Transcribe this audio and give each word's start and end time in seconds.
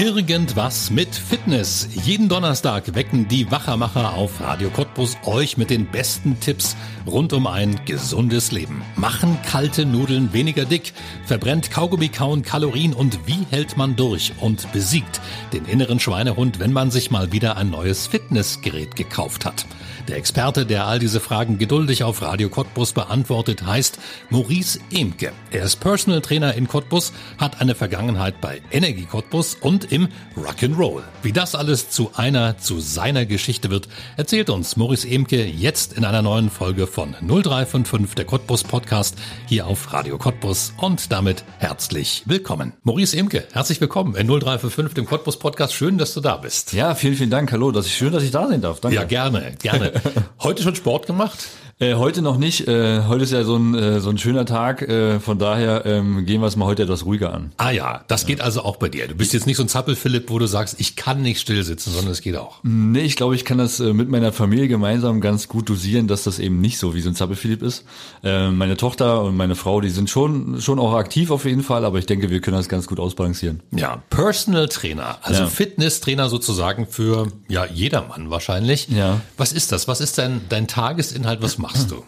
Irgendwas 0.00 0.90
mit 0.90 1.14
Fitness. 1.14 1.86
Jeden 2.04 2.30
Donnerstag 2.30 2.94
wecken 2.94 3.28
die 3.28 3.50
Wachermacher 3.50 4.14
auf 4.14 4.40
Radio 4.40 4.70
Cottbus 4.70 5.18
euch 5.26 5.58
mit 5.58 5.68
den 5.68 5.84
besten 5.84 6.40
Tipps 6.40 6.74
rund 7.06 7.34
um 7.34 7.46
ein 7.46 7.78
gesundes 7.84 8.50
Leben. 8.50 8.82
Machen 8.96 9.36
kalte 9.46 9.84
Nudeln 9.84 10.32
weniger 10.32 10.64
dick, 10.64 10.94
verbrennt 11.26 11.70
Kaugummi 11.70 12.08
kauen 12.08 12.40
Kalorien 12.40 12.94
und 12.94 13.26
wie 13.26 13.44
hält 13.50 13.76
man 13.76 13.94
durch 13.94 14.32
und 14.40 14.72
besiegt 14.72 15.20
den 15.52 15.66
inneren 15.66 16.00
Schweinehund, 16.00 16.60
wenn 16.60 16.72
man 16.72 16.90
sich 16.90 17.10
mal 17.10 17.30
wieder 17.32 17.58
ein 17.58 17.68
neues 17.68 18.06
Fitnessgerät 18.06 18.96
gekauft 18.96 19.44
hat. 19.44 19.66
Der 20.08 20.16
Experte, 20.16 20.64
der 20.64 20.86
all 20.86 20.98
diese 20.98 21.20
Fragen 21.20 21.58
geduldig 21.58 22.04
auf 22.04 22.22
Radio 22.22 22.48
Cottbus 22.48 22.94
beantwortet, 22.94 23.66
heißt 23.66 23.98
Maurice 24.30 24.80
Emke. 24.90 25.32
Er 25.50 25.64
ist 25.64 25.76
Personal 25.76 26.22
Trainer 26.22 26.54
in 26.54 26.68
Cottbus, 26.68 27.12
hat 27.36 27.60
eine 27.60 27.74
Vergangenheit 27.74 28.40
bei 28.40 28.62
Energie 28.70 29.04
Cottbus 29.04 29.56
und 29.60 29.89
im 29.90 30.08
Rock'n'Roll. 30.36 31.02
Wie 31.22 31.32
das 31.32 31.54
alles 31.54 31.90
zu 31.90 32.12
einer, 32.14 32.58
zu 32.58 32.80
seiner 32.80 33.26
Geschichte 33.26 33.70
wird, 33.70 33.88
erzählt 34.16 34.50
uns 34.50 34.76
Maurice 34.76 35.08
Emke 35.08 35.44
jetzt 35.44 35.92
in 35.92 36.04
einer 36.04 36.22
neuen 36.22 36.50
Folge 36.50 36.86
von 36.86 37.14
0355, 37.20 38.14
der 38.14 38.24
Cottbus 38.24 38.64
Podcast, 38.64 39.16
hier 39.46 39.66
auf 39.66 39.92
Radio 39.92 40.18
Cottbus 40.18 40.72
und 40.78 41.12
damit 41.12 41.44
herzlich 41.58 42.22
willkommen. 42.26 42.72
Maurice 42.82 43.16
Emke, 43.16 43.46
herzlich 43.52 43.80
willkommen 43.80 44.14
in 44.14 44.26
0355, 44.26 44.94
dem 44.94 45.06
Cottbus 45.06 45.38
Podcast. 45.38 45.74
Schön, 45.74 45.98
dass 45.98 46.14
du 46.14 46.20
da 46.20 46.36
bist. 46.36 46.72
Ja, 46.72 46.94
vielen, 46.94 47.14
vielen 47.14 47.30
Dank. 47.30 47.50
Hallo, 47.52 47.72
das 47.72 47.86
ist 47.86 47.92
schön, 47.92 48.12
dass 48.12 48.22
ich 48.22 48.30
da 48.30 48.48
sein 48.48 48.60
darf. 48.60 48.80
Danke. 48.80 48.96
Ja, 48.96 49.04
gerne, 49.04 49.52
gerne. 49.60 49.92
Heute 50.42 50.62
schon 50.62 50.74
Sport 50.74 51.06
gemacht? 51.06 51.38
Äh, 51.82 51.94
heute 51.94 52.20
noch 52.20 52.36
nicht. 52.36 52.68
Äh, 52.68 53.04
heute 53.08 53.24
ist 53.24 53.32
ja 53.32 53.42
so 53.42 53.56
ein, 53.56 53.74
äh, 53.74 54.00
so 54.00 54.10
ein 54.10 54.18
schöner 54.18 54.44
Tag. 54.44 54.82
Äh, 54.82 55.18
von 55.18 55.38
daher 55.38 55.86
ähm, 55.86 56.26
gehen 56.26 56.42
wir 56.42 56.46
es 56.46 56.54
mal 56.54 56.66
heute 56.66 56.82
etwas 56.82 57.06
ruhiger 57.06 57.32
an. 57.32 57.52
Ah 57.56 57.70
ja, 57.70 58.04
das 58.06 58.22
ja. 58.22 58.28
geht 58.28 58.42
also 58.42 58.64
auch 58.64 58.76
bei 58.76 58.90
dir. 58.90 59.08
Du 59.08 59.14
bist 59.14 59.32
jetzt 59.32 59.46
nicht 59.46 59.56
so 59.56 59.62
ein 59.62 59.68
Zappel-Philipp, 59.68 60.28
wo 60.28 60.38
du 60.38 60.46
sagst, 60.46 60.78
ich 60.78 60.94
kann 60.94 61.22
nicht 61.22 61.40
still 61.40 61.64
sitzen, 61.64 61.90
sondern 61.90 62.12
es 62.12 62.20
geht 62.20 62.36
auch. 62.36 62.58
Nee, 62.64 63.00
ich 63.00 63.16
glaube, 63.16 63.34
ich 63.34 63.46
kann 63.46 63.56
das 63.56 63.80
äh, 63.80 63.94
mit 63.94 64.10
meiner 64.10 64.30
Familie 64.30 64.68
gemeinsam 64.68 65.22
ganz 65.22 65.48
gut 65.48 65.70
dosieren, 65.70 66.06
dass 66.06 66.24
das 66.24 66.38
eben 66.38 66.60
nicht 66.60 66.76
so 66.76 66.94
wie 66.94 67.00
so 67.00 67.08
ein 67.08 67.14
Zappel-Philipp 67.14 67.62
ist. 67.62 67.86
Äh, 68.22 68.50
meine 68.50 68.76
Tochter 68.76 69.22
und 69.22 69.38
meine 69.38 69.54
Frau, 69.54 69.80
die 69.80 69.88
sind 69.88 70.10
schon, 70.10 70.60
schon 70.60 70.78
auch 70.78 70.92
aktiv 70.92 71.30
auf 71.30 71.46
jeden 71.46 71.62
Fall, 71.62 71.86
aber 71.86 71.98
ich 71.98 72.04
denke, 72.04 72.28
wir 72.28 72.42
können 72.42 72.58
das 72.58 72.68
ganz 72.68 72.88
gut 72.88 73.00
ausbalancieren. 73.00 73.60
Ja, 73.74 74.02
Personal 74.10 74.68
Trainer, 74.68 75.16
also 75.22 75.44
ja. 75.44 75.48
Fitness-Trainer 75.48 76.28
sozusagen 76.28 76.86
für 76.86 77.28
ja 77.48 77.64
jedermann 77.64 78.28
wahrscheinlich. 78.28 78.88
Ja. 78.90 79.22
Was 79.38 79.54
ist 79.54 79.72
das? 79.72 79.88
Was 79.88 80.02
ist 80.02 80.18
dein, 80.18 80.42
dein 80.50 80.68
Tagesinhalt? 80.68 81.40
Was 81.40 81.56
machst 81.56 81.69
du? 81.90 82.04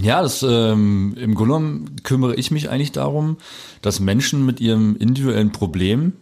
Ja, 0.00 0.22
das 0.22 0.42
ähm, 0.42 1.14
im 1.18 1.34
Grunde 1.34 1.90
kümmere 2.02 2.34
ich 2.34 2.50
mich 2.50 2.70
eigentlich 2.70 2.92
darum, 2.92 3.36
dass 3.82 4.00
Menschen 4.00 4.44
mit 4.44 4.60
ihrem 4.60 4.96
individuellen 4.96 5.52
Problem 5.52 6.12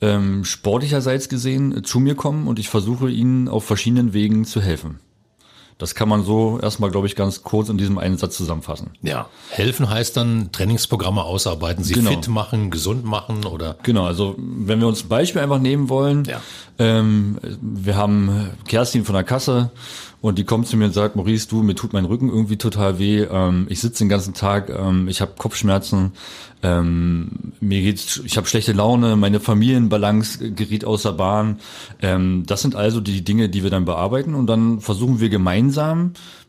ähm, 0.00 0.44
sportlicherseits 0.44 1.28
gesehen 1.28 1.84
zu 1.84 2.00
mir 2.00 2.14
kommen 2.14 2.48
und 2.48 2.58
ich 2.58 2.68
versuche 2.68 3.10
ihnen 3.10 3.48
auf 3.48 3.64
verschiedenen 3.64 4.12
Wegen 4.12 4.44
zu 4.44 4.60
helfen. 4.60 4.98
Das 5.78 5.94
kann 5.94 6.08
man 6.08 6.24
so 6.24 6.58
erstmal, 6.58 6.90
glaube 6.90 7.06
ich, 7.06 7.16
ganz 7.16 7.42
kurz 7.42 7.68
in 7.68 7.76
diesem 7.76 7.98
einen 7.98 8.16
Satz 8.16 8.36
zusammenfassen. 8.38 8.92
Ja. 9.02 9.28
Helfen 9.50 9.90
heißt 9.90 10.16
dann 10.16 10.50
Trainingsprogramme 10.50 11.22
ausarbeiten, 11.22 11.84
sie 11.84 11.94
genau. 11.94 12.10
fit 12.10 12.28
machen, 12.28 12.70
gesund 12.70 13.04
machen 13.04 13.44
oder? 13.44 13.76
Genau, 13.82 14.06
also 14.06 14.36
wenn 14.38 14.80
wir 14.80 14.88
uns 14.88 15.04
ein 15.04 15.08
Beispiel 15.08 15.42
einfach 15.42 15.58
nehmen 15.58 15.90
wollen, 15.90 16.24
ja. 16.24 16.40
ähm, 16.78 17.38
wir 17.60 17.96
haben 17.96 18.50
Kerstin 18.66 19.04
von 19.04 19.14
der 19.14 19.24
Kasse 19.24 19.70
und 20.22 20.38
die 20.38 20.44
kommt 20.44 20.66
zu 20.66 20.78
mir 20.78 20.86
und 20.86 20.94
sagt, 20.94 21.14
Maurice, 21.14 21.46
du, 21.46 21.62
mir 21.62 21.74
tut 21.74 21.92
mein 21.92 22.06
Rücken 22.06 22.30
irgendwie 22.30 22.56
total 22.56 22.98
weh, 22.98 23.22
ähm, 23.22 23.66
ich 23.68 23.80
sitze 23.80 24.04
den 24.04 24.08
ganzen 24.08 24.32
Tag, 24.32 24.70
ähm, 24.70 25.08
ich 25.08 25.20
habe 25.20 25.32
Kopfschmerzen, 25.36 26.12
ähm, 26.62 27.52
mir 27.60 27.82
geht's, 27.82 28.20
ich 28.24 28.36
habe 28.36 28.46
schlechte 28.46 28.72
Laune, 28.72 29.14
meine 29.16 29.40
Familienbalance 29.40 30.52
geriet 30.52 30.84
außer 30.84 31.12
Bahn. 31.12 31.60
Ähm, 32.00 32.44
das 32.46 32.62
sind 32.62 32.74
also 32.74 33.00
die 33.00 33.22
Dinge, 33.22 33.48
die 33.48 33.62
wir 33.62 33.70
dann 33.70 33.84
bearbeiten 33.84 34.34
und 34.34 34.46
dann 34.46 34.80
versuchen 34.80 35.20
wir 35.20 35.28
gemeinsam 35.28 35.65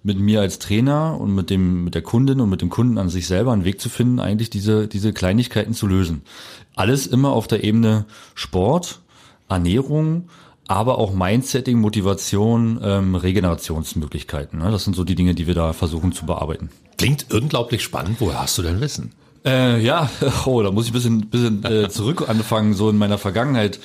mit 0.03 0.19
mir 0.19 0.41
als 0.41 0.59
Trainer 0.59 1.19
und 1.19 1.33
mit 1.33 1.49
dem 1.49 1.83
mit 1.83 1.95
der 1.95 2.01
Kundin 2.01 2.41
und 2.41 2.49
mit 2.49 2.61
dem 2.61 2.69
Kunden 2.69 2.97
an 2.97 3.09
sich 3.09 3.27
selber 3.27 3.51
einen 3.51 3.65
Weg 3.65 3.81
zu 3.81 3.89
finden, 3.89 4.19
eigentlich 4.19 4.49
diese 4.49 4.87
diese 4.87 5.13
Kleinigkeiten 5.13 5.73
zu 5.73 5.87
lösen. 5.87 6.21
Alles 6.75 7.07
immer 7.07 7.31
auf 7.31 7.47
der 7.47 7.63
Ebene 7.63 8.05
Sport, 8.35 9.01
Ernährung, 9.49 10.29
aber 10.67 10.97
auch 10.97 11.13
Mindsetting, 11.13 11.79
Motivation, 11.79 12.79
ähm, 12.83 13.15
Regenerationsmöglichkeiten. 13.15 14.59
Ne? 14.59 14.71
Das 14.71 14.83
sind 14.83 14.95
so 14.95 15.03
die 15.03 15.15
Dinge, 15.15 15.33
die 15.33 15.47
wir 15.47 15.55
da 15.55 15.73
versuchen 15.73 16.11
zu 16.11 16.25
bearbeiten. 16.25 16.69
Klingt 16.97 17.31
unglaublich 17.33 17.83
spannend. 17.83 18.17
Woher 18.19 18.41
hast 18.41 18.57
du 18.57 18.61
denn 18.61 18.81
Wissen? 18.81 19.13
Äh, 19.45 19.79
ja, 19.81 20.09
oh, 20.45 20.61
da 20.61 20.71
muss 20.71 20.85
ich 20.85 20.91
ein 20.91 20.93
bisschen, 20.93 21.29
bisschen 21.29 21.63
äh, 21.63 21.89
zurück 21.89 22.27
anfangen, 22.27 22.73
so 22.73 22.89
in 22.89 22.97
meiner 22.97 23.17
Vergangenheit. 23.17 23.79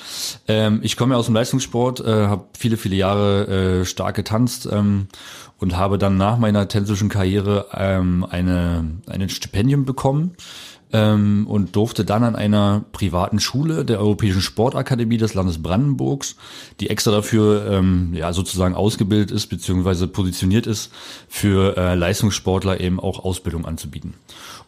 Ähm, 0.47 0.79
ich 0.83 0.97
komme 0.97 1.13
ja 1.13 1.19
aus 1.19 1.25
dem 1.25 1.35
Leistungssport, 1.35 1.99
äh, 2.01 2.27
habe 2.27 2.45
viele, 2.57 2.77
viele 2.77 2.95
Jahre 2.95 3.81
äh, 3.81 3.85
stark 3.85 4.15
getanzt 4.15 4.67
ähm, 4.71 5.07
und 5.59 5.77
habe 5.77 5.97
dann 5.97 6.17
nach 6.17 6.37
meiner 6.37 6.67
tänzischen 6.67 7.09
Karriere 7.09 7.67
ähm, 7.73 8.25
eine, 8.29 8.85
ein 9.07 9.29
Stipendium 9.29 9.85
bekommen 9.85 10.35
ähm, 10.93 11.45
und 11.47 11.75
durfte 11.75 12.05
dann 12.05 12.23
an 12.23 12.35
einer 12.35 12.85
privaten 12.91 13.39
Schule 13.39 13.83
der 13.83 13.99
Europäischen 13.99 14.41
Sportakademie 14.41 15.17
des 15.17 15.33
Landes 15.33 15.61
Brandenburgs, 15.61 16.35
die 16.79 16.89
extra 16.89 17.11
dafür 17.11 17.69
ähm, 17.69 18.13
ja 18.13 18.31
sozusagen 18.31 18.75
ausgebildet 18.75 19.31
ist 19.31 19.47
beziehungsweise 19.47 20.07
positioniert 20.07 20.67
ist, 20.67 20.91
für 21.27 21.75
äh, 21.75 21.95
Leistungssportler 21.95 22.79
eben 22.79 22.99
auch 22.99 23.25
Ausbildung 23.25 23.65
anzubieten. 23.65 24.13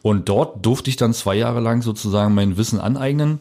Und 0.01 0.27
dort 0.27 0.65
durfte 0.65 0.89
ich 0.89 0.97
dann 0.97 1.13
zwei 1.13 1.35
Jahre 1.35 1.61
lang 1.61 1.81
sozusagen 1.81 2.33
mein 2.33 2.57
Wissen 2.57 2.79
aneignen. 2.79 3.39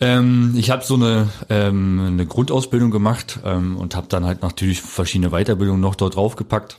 Ähm, 0.00 0.54
ich 0.56 0.70
habe 0.70 0.84
so 0.84 0.94
eine, 0.94 1.28
ähm, 1.48 2.00
eine 2.12 2.26
Grundausbildung 2.26 2.90
gemacht 2.90 3.38
ähm, 3.44 3.76
und 3.76 3.94
habe 3.94 4.08
dann 4.08 4.26
halt 4.26 4.42
natürlich 4.42 4.82
verschiedene 4.82 5.30
Weiterbildungen 5.30 5.80
noch 5.80 5.94
dort 5.94 6.16
draufgepackt. 6.16 6.78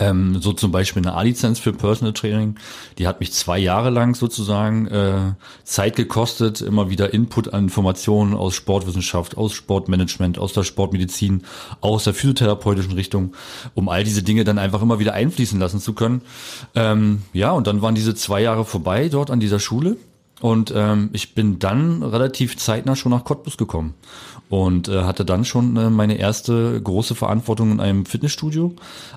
Ähm, 0.00 0.40
so 0.40 0.52
zum 0.54 0.72
Beispiel 0.72 1.02
eine 1.02 1.14
A-Lizenz 1.14 1.58
für 1.58 1.72
Personal 1.72 2.14
Training, 2.14 2.56
die 2.98 3.06
hat 3.06 3.20
mich 3.20 3.32
zwei 3.32 3.58
Jahre 3.58 3.90
lang 3.90 4.14
sozusagen 4.14 4.86
äh, 4.86 5.34
Zeit 5.62 5.94
gekostet, 5.94 6.62
immer 6.62 6.88
wieder 6.88 7.12
Input 7.12 7.52
an 7.52 7.64
Informationen 7.64 8.34
aus 8.34 8.54
Sportwissenschaft, 8.54 9.36
aus 9.36 9.52
Sportmanagement, 9.52 10.38
aus 10.38 10.54
der 10.54 10.64
Sportmedizin, 10.64 11.42
aus 11.82 12.04
der 12.04 12.14
physiotherapeutischen 12.14 12.92
Richtung, 12.92 13.34
um 13.74 13.88
all 13.90 14.02
diese 14.02 14.22
Dinge 14.22 14.44
dann 14.44 14.58
einfach 14.58 14.80
immer 14.80 14.98
wieder 14.98 15.12
einfließen 15.12 15.60
lassen 15.60 15.80
zu 15.80 15.92
können. 15.92 16.22
Ähm, 16.74 17.22
ja, 17.34 17.50
und 17.52 17.66
dann 17.66 17.82
waren 17.82 17.94
diese 17.94 18.14
zwei 18.14 18.40
Jahre 18.40 18.64
vorbei 18.64 19.10
dort 19.10 19.30
an 19.30 19.38
dieser 19.38 19.60
Schule 19.60 19.98
und 20.40 20.72
ähm, 20.74 21.10
ich 21.12 21.34
bin 21.34 21.58
dann 21.58 22.02
relativ 22.02 22.56
zeitnah 22.56 22.96
schon 22.96 23.12
nach 23.12 23.24
Cottbus 23.24 23.58
gekommen 23.58 23.94
und 24.50 24.88
äh, 24.88 25.04
hatte 25.04 25.24
dann 25.24 25.46
schon 25.46 25.76
äh, 25.76 25.88
meine 25.88 26.18
erste 26.18 26.78
große 26.82 27.14
Verantwortung 27.14 27.70
in 27.70 27.80
einem 27.80 28.04
Fitnessstudio 28.04 28.74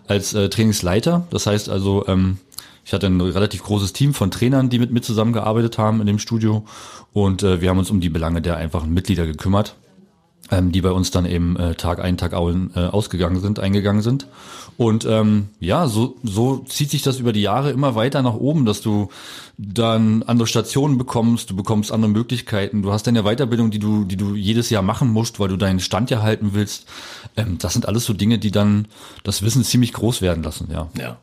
als 0.07 0.33
äh, 0.33 0.47
Trainingsleiter. 0.47 1.27
Das 1.31 1.47
heißt 1.47 1.69
also, 1.69 2.05
ähm, 2.07 2.37
ich 2.85 2.93
hatte 2.93 3.07
ein 3.07 3.19
relativ 3.19 3.63
großes 3.63 3.93
Team 3.93 4.13
von 4.13 4.29
Trainern, 4.29 4.69
die 4.69 4.79
mit 4.79 4.91
mir 4.91 5.01
zusammengearbeitet 5.01 5.77
haben 5.77 5.99
in 6.01 6.07
dem 6.07 6.19
Studio 6.19 6.63
und 7.13 7.41
äh, 7.41 7.61
wir 7.61 7.69
haben 7.69 7.79
uns 7.79 7.89
um 7.89 7.99
die 7.99 8.09
Belange 8.09 8.41
der 8.41 8.57
einfachen 8.57 8.93
Mitglieder 8.93 9.25
gekümmert 9.25 9.75
ähm, 10.53 10.71
die 10.71 10.81
bei 10.81 10.91
uns 10.91 11.09
dann 11.09 11.25
eben 11.25 11.57
äh, 11.57 11.75
Tag 11.75 11.99
ein, 11.99 12.17
Tag 12.17 12.33
äh, 12.33 12.35
ausgegangen 12.35 13.41
sind, 13.41 13.59
eingegangen 13.59 14.01
sind. 14.01 14.27
Und 14.77 15.05
ähm, 15.05 15.49
ja, 15.59 15.87
so, 15.87 16.15
so 16.23 16.57
zieht 16.59 16.91
sich 16.91 17.01
das 17.01 17.19
über 17.19 17.33
die 17.33 17.41
Jahre 17.41 17.71
immer 17.71 17.95
weiter 17.95 18.21
nach 18.21 18.35
oben, 18.35 18.65
dass 18.65 18.81
du 18.81 19.09
dann 19.57 20.23
andere 20.23 20.47
Stationen 20.47 20.97
bekommst, 20.97 21.49
du 21.49 21.55
bekommst 21.55 21.91
andere 21.91 22.11
Möglichkeiten, 22.11 22.81
du 22.81 22.91
hast 22.91 23.05
deine 23.05 23.23
Weiterbildung, 23.23 23.71
die 23.71 23.79
du, 23.79 24.03
die 24.03 24.17
du 24.17 24.35
jedes 24.35 24.69
Jahr 24.69 24.83
machen 24.83 25.09
musst, 25.09 25.39
weil 25.39 25.49
du 25.49 25.57
deinen 25.57 25.79
Stand 25.79 26.09
ja 26.09 26.21
halten 26.21 26.51
willst. 26.53 26.87
Ähm, 27.35 27.57
das 27.59 27.73
sind 27.73 27.87
alles 27.87 28.05
so 28.05 28.13
Dinge, 28.13 28.37
die 28.39 28.51
dann 28.51 28.87
das 29.23 29.41
Wissen 29.41 29.63
ziemlich 29.63 29.93
groß 29.93 30.21
werden 30.21 30.43
lassen, 30.43 30.69
ja. 30.71 30.89
Ja. 30.97 31.17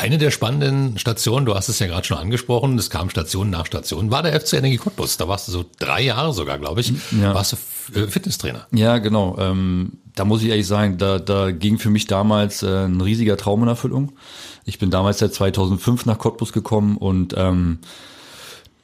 Eine 0.00 0.16
der 0.16 0.30
spannenden 0.30 0.96
Stationen, 0.98 1.44
du 1.44 1.54
hast 1.54 1.68
es 1.68 1.78
ja 1.78 1.86
gerade 1.86 2.06
schon 2.06 2.16
angesprochen, 2.16 2.78
es 2.78 2.88
kam 2.88 3.10
Station 3.10 3.50
nach 3.50 3.66
Station, 3.66 4.10
war 4.10 4.22
der 4.22 4.40
FC 4.40 4.54
Energie 4.54 4.78
Cottbus. 4.78 5.18
Da 5.18 5.28
warst 5.28 5.46
du 5.46 5.52
so 5.52 5.66
drei 5.78 6.00
Jahre 6.00 6.32
sogar, 6.32 6.58
glaube 6.58 6.80
ich, 6.80 6.94
ja. 7.20 7.34
warst 7.34 7.52
du 7.92 8.00
äh, 8.00 8.06
Fitnesstrainer. 8.06 8.66
Ja, 8.72 8.96
genau. 8.96 9.36
Ähm, 9.38 9.98
da 10.14 10.24
muss 10.24 10.42
ich 10.42 10.48
ehrlich 10.48 10.66
sagen, 10.66 10.96
da, 10.96 11.18
da 11.18 11.50
ging 11.50 11.78
für 11.78 11.90
mich 11.90 12.06
damals 12.06 12.62
äh, 12.62 12.86
ein 12.86 12.98
riesiger 13.02 13.36
Traum 13.36 13.62
in 13.62 13.68
Erfüllung. 13.68 14.12
Ich 14.64 14.78
bin 14.78 14.90
damals 14.90 15.18
seit 15.18 15.34
2005 15.34 16.06
nach 16.06 16.16
Cottbus 16.16 16.54
gekommen 16.54 16.96
und 16.96 17.34
ähm, 17.36 17.80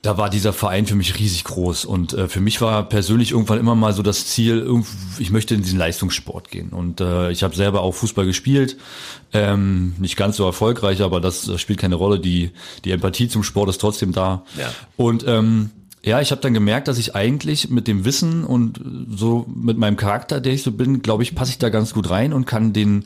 da 0.03 0.17
war 0.19 0.31
dieser 0.31 0.53
Verein 0.53 0.87
für 0.87 0.95
mich 0.95 1.19
riesig 1.19 1.45
groß 1.45 1.85
und 1.85 2.13
äh, 2.13 2.29
für 2.29 2.41
mich 2.41 2.61
war 2.61 2.89
persönlich 2.89 3.33
irgendwann 3.33 3.59
immer 3.59 3.75
mal 3.75 3.93
so 3.93 4.03
das 4.03 4.27
Ziel, 4.27 4.83
ich 5.19 5.31
möchte 5.31 5.55
in 5.55 5.63
diesen 5.63 5.79
Leistungssport 5.79 6.51
gehen 6.51 6.71
und 6.71 7.01
äh, 7.01 7.31
ich 7.31 7.43
habe 7.43 7.57
selber 7.57 7.81
auch 7.81 7.93
Fußball 7.93 8.25
gespielt, 8.25 8.77
ähm, 9.33 9.95
nicht 9.99 10.17
ganz 10.17 10.37
so 10.37 10.45
erfolgreich, 10.45 11.03
aber 11.03 11.21
das, 11.21 11.47
das 11.47 11.61
spielt 11.61 11.81
keine 11.81 11.97
Rolle. 11.97 12.21
Die 12.21 12.51
die 12.85 12.93
Empathie 12.93 13.29
zum 13.29 13.43
Sport 13.43 13.69
ist 13.71 13.81
trotzdem 13.81 14.13
da 14.13 14.45
ja. 14.59 14.73
und 14.97 15.25
ähm, 15.27 15.71
ja, 16.03 16.21
ich 16.21 16.31
habe 16.31 16.41
dann 16.41 16.55
gemerkt, 16.55 16.87
dass 16.87 16.99
ich 16.99 17.17
eigentlich 17.17 17.69
mit 17.69 17.89
dem 17.89 18.05
Wissen 18.05 18.45
und 18.45 18.81
so 19.11 19.45
mit 19.49 19.77
meinem 19.77 19.97
Charakter, 19.97 20.41
der 20.41 20.53
ich 20.53 20.63
so 20.63 20.71
bin, 20.71 21.03
glaube 21.03 21.25
ich, 21.25 21.35
passe 21.35 21.51
ich 21.51 21.59
da 21.59 21.69
ganz 21.69 21.95
gut 21.95 22.11
rein 22.11 22.33
und 22.33 22.47
kann 22.47 22.73
den 22.73 23.05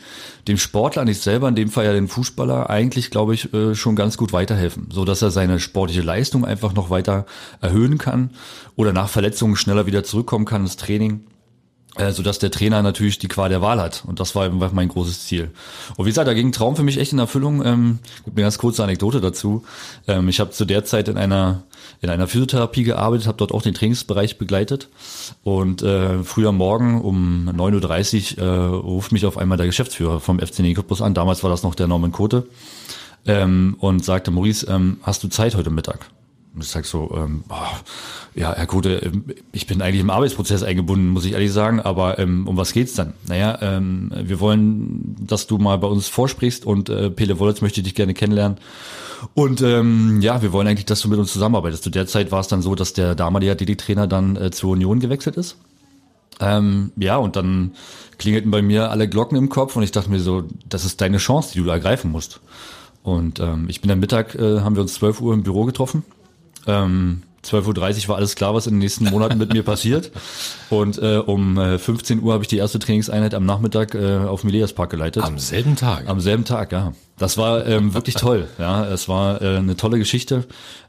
dem 0.49 0.59
Sportler, 0.59 1.05
nicht 1.05 1.23
selber, 1.23 1.49
in 1.49 1.55
dem 1.55 1.71
Fall 1.71 1.87
ja 1.87 1.93
den 1.93 2.09
Fußballer, 2.09 2.69
eigentlich, 2.69 3.11
glaube 3.11 3.35
ich, 3.35 3.55
äh, 3.55 3.75
schon 3.75 3.97
ganz 3.97 4.19
gut 4.19 4.33
weiterhelfen, 4.33 4.89
so 4.93 5.05
dass 5.05 5.23
er 5.23 5.31
seine 5.31 5.61
sportliche 5.61 6.03
Leistung 6.03 6.45
einfach 6.45 6.75
noch 6.75 6.91
weiter 6.91 7.25
erhöhen 7.63 7.97
kann 7.97 8.31
oder 8.77 8.93
nach 8.93 9.09
Verletzungen 9.09 9.57
schneller 9.57 9.87
wieder 9.87 10.05
zurückkommen 10.05 10.45
kann 10.45 10.63
ins 10.63 10.77
Training 10.77 11.21
äh, 11.97 12.13
so 12.13 12.23
dass 12.23 12.39
der 12.39 12.51
Trainer 12.51 12.83
natürlich 12.83 13.19
die 13.19 13.29
Qual 13.29 13.49
der 13.49 13.63
Wahl 13.63 13.81
hat. 13.81 14.05
Und 14.07 14.21
das 14.21 14.35
war 14.35 14.45
einfach 14.45 14.73
mein 14.73 14.89
großes 14.89 15.27
Ziel. 15.27 15.51
Und 15.97 16.07
wie 16.07 16.11
gesagt, 16.11 16.29
da 16.29 16.35
ging 16.35 16.53
Traum 16.53 16.77
für 16.77 16.83
mich 16.83 16.99
echt 16.99 17.13
in 17.13 17.19
Erfüllung. 17.19 17.65
Ähm, 17.65 17.99
gibt 18.25 18.37
eine 18.37 18.45
ganz 18.45 18.59
kurze 18.59 18.85
Anekdote 18.85 19.21
dazu. 19.21 19.65
Ähm, 20.07 20.29
ich 20.29 20.41
habe 20.41 20.51
zu 20.51 20.65
der 20.65 20.85
Zeit 20.85 21.09
in 21.09 21.19
einer 21.19 21.63
in 22.03 22.09
einer 22.09 22.27
Physiotherapie 22.27 22.85
gearbeitet, 22.85 23.27
habe 23.27 23.37
dort 23.39 23.53
auch 23.53 23.63
den 23.63 23.75
Trainingsbereich 23.75 24.39
begleitet. 24.39 24.89
Und 25.43 25.83
äh, 25.83 26.23
früher 26.23 26.53
Morgen 26.53 27.01
um 27.01 27.49
9.30 27.49 28.39
Uhr 28.39 28.45
äh, 28.45 28.57
ruft 28.77 29.13
mich 29.13 29.27
auf 29.27 29.37
einmal 29.37 29.59
der 29.59 29.67
Geschäftsführer 29.67 30.21
vom 30.21 30.39
FC 30.39 30.75
Cottbus 30.75 31.03
an. 31.03 31.15
Damals 31.15 31.43
war 31.43 31.51
das 31.51 31.63
noch 31.63 31.75
der 31.75 31.89
Norman 31.89 32.13
Kote. 32.13 32.47
Ähm, 33.27 33.77
und 33.81 34.03
sagte, 34.03 34.31
Maurice, 34.31 34.67
ähm, 34.67 34.99
hast 35.03 35.23
du 35.23 35.29
Zeit 35.29 35.55
heute 35.55 35.71
Mittag? 35.71 36.09
Ich 36.59 36.69
sag 36.69 36.85
so, 36.85 37.11
ähm, 37.17 37.45
oh, 37.49 37.55
ja, 38.35 38.55
Herr 38.55 38.67
Kote, 38.67 38.97
ähm, 38.97 39.25
ich 39.53 39.67
bin 39.67 39.81
eigentlich 39.83 40.01
im 40.01 40.11
Arbeitsprozess 40.11 40.63
eingebunden, 40.63 41.09
muss 41.09 41.25
ich 41.25 41.33
ehrlich 41.33 41.53
sagen, 41.53 41.81
aber 41.81 42.19
ähm, 42.19 42.49
um 42.49 42.57
was 42.57 42.73
geht's 42.73 42.95
dann? 42.95 43.15
Naja, 43.29 43.59
ähm, 43.63 44.11
wir 44.15 44.41
wollen, 44.41 45.17
dass 45.21 45.47
du 45.47 45.59
mal 45.59 45.79
bei 45.79 45.87
uns 45.87 46.09
vorsprichst 46.09 46.67
und 46.67 46.89
äh, 46.89 47.11
Pele 47.11 47.39
Wollitz 47.39 47.61
möchte 47.61 47.83
dich 47.83 47.95
gerne 47.95 48.15
kennenlernen. 48.15 48.59
Und 49.35 49.63
ähm, 49.63 50.21
ja, 50.23 50.43
wir 50.43 50.53
wollen 50.53 50.67
eigentlich, 50.67 50.87
dass 50.87 51.03
du 51.03 51.09
mit 51.09 51.19
uns 51.19 51.33
zusammenarbeitest. 51.33 51.85
Zu 51.85 51.91
der 51.91 52.07
Zeit 52.07 52.33
war 52.33 52.41
es 52.41 52.49
dann 52.49 52.63
so, 52.63 52.75
dass 52.75 52.95
der 52.95 53.15
damalige 53.15 53.53
Athletiktrainer 53.53 54.07
dann 54.07 54.37
äh, 54.37 54.51
zur 54.51 54.71
Union 54.71 54.99
gewechselt 54.99 55.37
ist. 55.37 55.57
Ähm, 56.41 56.91
ja, 56.97 57.17
und 57.17 57.37
dann 57.37 57.73
klingelten 58.19 58.51
bei 58.51 58.63
mir 58.63 58.91
alle 58.91 59.09
Glocken 59.09 59.37
im 59.37 59.51
Kopf 59.51 59.77
und 59.77 59.83
ich 59.83 59.93
dachte 59.93 60.11
mir 60.11 60.21
so, 60.21 60.45
das 60.69 60.85
ist 60.85 61.01
deine 61.01 61.19
Chance, 61.19 61.53
die 61.53 61.63
du 61.63 61.69
ergreifen 61.69 62.11
musst. 62.11 62.41
Und 63.03 63.41
ähm, 63.41 63.67
ich 63.69 63.81
bin 63.81 63.91
am 63.91 64.01
Mittag, 64.01 64.35
äh, 64.35 64.61
haben 64.61 64.75
wir 64.75 64.83
uns 64.83 64.95
12 64.95 65.21
Uhr 65.21 65.35
im 65.35 65.43
Büro 65.43 65.65
getroffen 65.65 66.03
ähm, 66.67 67.23
12.30 67.45 68.03
Uhr 68.03 68.09
war 68.09 68.17
alles 68.17 68.37
klar, 68.37 68.55
was 68.55 68.67
in 68.67 68.75
den 68.75 68.81
nächsten 68.81 69.05
Monaten 69.07 69.39
mit 69.39 69.53
mir 69.53 69.63
passiert. 69.63 70.11
Und 70.69 70.99
äh, 70.99 71.17
um 71.17 71.57
äh, 71.59 71.79
15 71.79 72.23
Uhr 72.23 72.35
habe 72.35 72.45
ich 72.45 72.49
die 72.49 72.59
erste 72.59 72.79
Trainingseinheit 72.79 73.35
am 73.35 73.47
Nachmittag 73.47 73.95
äh, 73.95 74.19
auf 74.19 74.43
dem 74.43 74.69
Park 74.75 74.91
geleitet. 74.91 75.23
Am 75.23 75.39
selben 75.39 75.77
Tag? 75.77 76.07
Am 76.09 76.21
selben 76.21 76.45
Tag, 76.45 76.73
ja. 76.73 76.93
Das 77.19 77.39
war 77.39 77.67
ähm, 77.67 77.95
wirklich 77.95 78.17
toll. 78.17 78.47
Ja, 78.59 78.85
es 78.87 79.09
war 79.09 79.41
äh, 79.41 79.57
eine 79.57 79.77
tolle 79.77 79.99
Geschichte. 79.99 80.47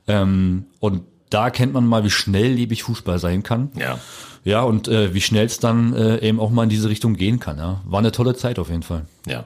Ähm, 0.07 0.65
und 0.79 1.03
da 1.29 1.49
kennt 1.49 1.71
man 1.73 1.85
mal, 1.85 2.03
wie 2.03 2.09
schnelllebig 2.09 2.83
Fußball 2.83 3.19
sein 3.19 3.43
kann. 3.43 3.71
Ja. 3.75 3.99
Ja, 4.43 4.63
und 4.63 4.87
äh, 4.87 5.13
wie 5.13 5.21
schnell 5.21 5.45
es 5.45 5.59
dann 5.59 5.93
äh, 5.93 6.17
eben 6.27 6.39
auch 6.39 6.49
mal 6.49 6.63
in 6.63 6.69
diese 6.69 6.89
Richtung 6.89 7.15
gehen 7.15 7.39
kann. 7.39 7.59
Ja. 7.59 7.81
War 7.85 7.99
eine 7.99 8.11
tolle 8.11 8.35
Zeit 8.35 8.59
auf 8.59 8.69
jeden 8.69 8.83
Fall. 8.83 9.05
Ja. 9.25 9.45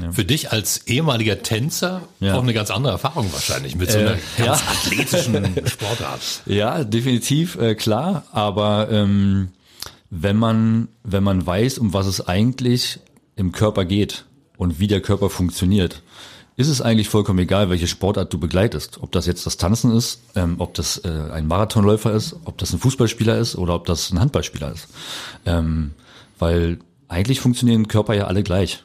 Ja. 0.00 0.12
Für 0.12 0.24
dich 0.24 0.52
als 0.52 0.86
ehemaliger 0.86 1.42
Tänzer 1.42 2.02
ja. 2.20 2.34
auch 2.34 2.42
eine 2.42 2.54
ganz 2.54 2.70
andere 2.70 2.92
Erfahrung 2.92 3.32
wahrscheinlich 3.32 3.76
mit 3.76 3.90
so 3.90 3.98
einer 3.98 4.12
äh, 4.12 4.18
ganz 4.38 4.60
ja. 4.60 4.68
athletischen 4.68 5.66
Sportart. 5.66 6.20
Ja, 6.46 6.84
definitiv, 6.84 7.56
äh, 7.56 7.74
klar. 7.74 8.24
Aber 8.32 8.90
ähm, 8.90 9.48
wenn 10.10 10.36
man 10.36 10.88
wenn 11.04 11.22
man 11.22 11.46
weiß, 11.46 11.78
um 11.78 11.92
was 11.92 12.06
es 12.06 12.26
eigentlich 12.26 13.00
im 13.36 13.52
Körper 13.52 13.84
geht 13.84 14.24
und 14.56 14.78
wie 14.78 14.86
der 14.86 15.00
Körper 15.00 15.30
funktioniert, 15.30 16.02
ist 16.56 16.68
es 16.68 16.82
eigentlich 16.82 17.08
vollkommen 17.08 17.38
egal, 17.38 17.70
welche 17.70 17.88
Sportart 17.88 18.32
du 18.32 18.38
begleitest. 18.38 19.02
Ob 19.02 19.12
das 19.12 19.26
jetzt 19.26 19.46
das 19.46 19.56
Tanzen 19.56 19.96
ist, 19.96 20.20
ähm, 20.36 20.56
ob 20.58 20.74
das 20.74 20.98
äh, 20.98 21.08
ein 21.32 21.46
Marathonläufer 21.46 22.12
ist, 22.12 22.36
ob 22.44 22.58
das 22.58 22.72
ein 22.72 22.78
Fußballspieler 22.78 23.38
ist 23.38 23.56
oder 23.56 23.74
ob 23.74 23.86
das 23.86 24.10
ein 24.10 24.20
Handballspieler 24.20 24.72
ist. 24.72 24.88
Ähm, 25.46 25.92
weil 26.38 26.78
eigentlich 27.12 27.40
funktionieren 27.40 27.88
Körper 27.88 28.14
ja 28.14 28.24
alle 28.24 28.42
gleich. 28.42 28.82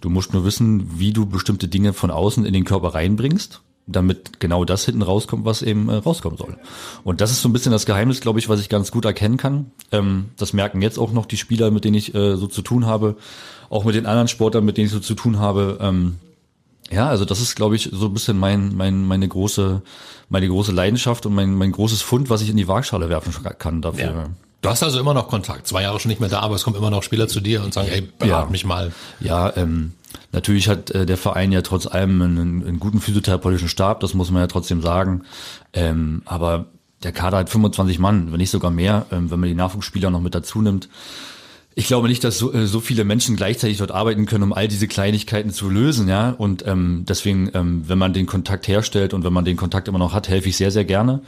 Du 0.00 0.10
musst 0.10 0.32
nur 0.32 0.44
wissen, 0.44 0.98
wie 0.98 1.12
du 1.12 1.26
bestimmte 1.26 1.66
Dinge 1.68 1.92
von 1.92 2.10
außen 2.10 2.44
in 2.44 2.52
den 2.52 2.64
Körper 2.64 2.94
reinbringst, 2.94 3.62
damit 3.86 4.38
genau 4.38 4.64
das 4.64 4.84
hinten 4.84 5.02
rauskommt, 5.02 5.44
was 5.44 5.62
eben 5.62 5.88
äh, 5.88 5.96
rauskommen 5.96 6.38
soll. 6.38 6.58
Und 7.02 7.20
das 7.20 7.30
ist 7.30 7.42
so 7.42 7.48
ein 7.48 7.52
bisschen 7.52 7.72
das 7.72 7.86
Geheimnis, 7.86 8.20
glaube 8.20 8.38
ich, 8.38 8.48
was 8.48 8.60
ich 8.60 8.68
ganz 8.68 8.90
gut 8.90 9.04
erkennen 9.04 9.36
kann. 9.36 9.72
Ähm, 9.90 10.26
das 10.36 10.52
merken 10.52 10.82
jetzt 10.82 10.98
auch 10.98 11.12
noch 11.12 11.26
die 11.26 11.36
Spieler, 11.36 11.70
mit 11.70 11.84
denen 11.84 11.96
ich 11.96 12.14
äh, 12.14 12.36
so 12.36 12.46
zu 12.46 12.62
tun 12.62 12.86
habe, 12.86 13.16
auch 13.70 13.84
mit 13.84 13.94
den 13.94 14.06
anderen 14.06 14.28
Sportlern, 14.28 14.64
mit 14.64 14.76
denen 14.76 14.86
ich 14.86 14.92
so 14.92 15.00
zu 15.00 15.14
tun 15.14 15.38
habe. 15.38 15.78
Ähm, 15.80 16.16
ja, 16.90 17.08
also 17.08 17.24
das 17.24 17.40
ist, 17.40 17.54
glaube 17.54 17.76
ich, 17.76 17.88
so 17.92 18.06
ein 18.06 18.14
bisschen 18.14 18.38
mein, 18.38 18.74
mein, 18.76 19.06
meine 19.06 19.26
große, 19.26 19.82
meine 20.28 20.48
große 20.48 20.72
Leidenschaft 20.72 21.24
und 21.24 21.34
mein, 21.34 21.54
mein 21.54 21.72
großes 21.72 22.02
Fund, 22.02 22.30
was 22.30 22.42
ich 22.42 22.50
in 22.50 22.56
die 22.56 22.68
Waagschale 22.68 23.08
werfen 23.08 23.32
kann 23.58 23.80
dafür. 23.80 24.04
Ja. 24.04 24.26
Du 24.62 24.68
hast 24.68 24.82
also 24.82 25.00
immer 25.00 25.14
noch 25.14 25.28
Kontakt. 25.28 25.66
Zwei 25.66 25.82
Jahre 25.82 25.98
schon 26.00 26.10
nicht 26.10 26.20
mehr 26.20 26.28
da, 26.28 26.40
aber 26.40 26.54
es 26.54 26.64
kommen 26.64 26.76
immer 26.76 26.90
noch 26.90 27.02
Spieler 27.02 27.28
zu 27.28 27.40
dir 27.40 27.62
und 27.64 27.72
sagen, 27.72 27.88
ey, 27.90 28.02
berat 28.02 28.44
ja. 28.44 28.50
mich 28.50 28.64
mal. 28.64 28.92
Ja, 29.20 29.56
ähm, 29.56 29.92
natürlich 30.32 30.68
hat 30.68 30.90
äh, 30.90 31.06
der 31.06 31.16
Verein 31.16 31.50
ja 31.50 31.62
trotz 31.62 31.86
allem 31.86 32.20
einen, 32.20 32.66
einen 32.66 32.80
guten 32.80 33.00
physiotherapeutischen 33.00 33.68
Stab, 33.68 34.00
das 34.00 34.12
muss 34.12 34.30
man 34.30 34.42
ja 34.42 34.46
trotzdem 34.48 34.82
sagen. 34.82 35.22
Ähm, 35.72 36.22
aber 36.26 36.66
der 37.02 37.12
Kader 37.12 37.38
hat 37.38 37.48
25 37.48 37.98
Mann, 37.98 38.32
wenn 38.32 38.38
nicht 38.38 38.50
sogar 38.50 38.70
mehr, 38.70 39.06
ähm, 39.10 39.30
wenn 39.30 39.40
man 39.40 39.48
die 39.48 39.54
Nachwuchsspieler 39.54 40.10
noch 40.10 40.20
mit 40.20 40.34
dazu 40.34 40.60
nimmt. 40.60 40.88
Ich 41.76 41.86
glaube 41.86 42.08
nicht, 42.08 42.24
dass 42.24 42.36
so, 42.36 42.52
äh, 42.52 42.66
so 42.66 42.80
viele 42.80 43.04
Menschen 43.04 43.36
gleichzeitig 43.36 43.78
dort 43.78 43.92
arbeiten 43.92 44.26
können, 44.26 44.42
um 44.42 44.52
all 44.52 44.66
diese 44.66 44.88
Kleinigkeiten 44.88 45.50
zu 45.50 45.70
lösen, 45.70 46.08
ja. 46.08 46.30
Und 46.30 46.66
ähm, 46.66 47.04
deswegen, 47.08 47.50
ähm, 47.54 47.84
wenn 47.86 47.98
man 47.98 48.12
den 48.12 48.26
Kontakt 48.26 48.66
herstellt 48.66 49.14
und 49.14 49.22
wenn 49.22 49.32
man 49.32 49.44
den 49.44 49.56
Kontakt 49.56 49.86
immer 49.86 49.98
noch 49.98 50.12
hat, 50.12 50.28
helfe 50.28 50.48
ich 50.48 50.56
sehr, 50.56 50.72
sehr 50.72 50.84
gerne. 50.84 51.20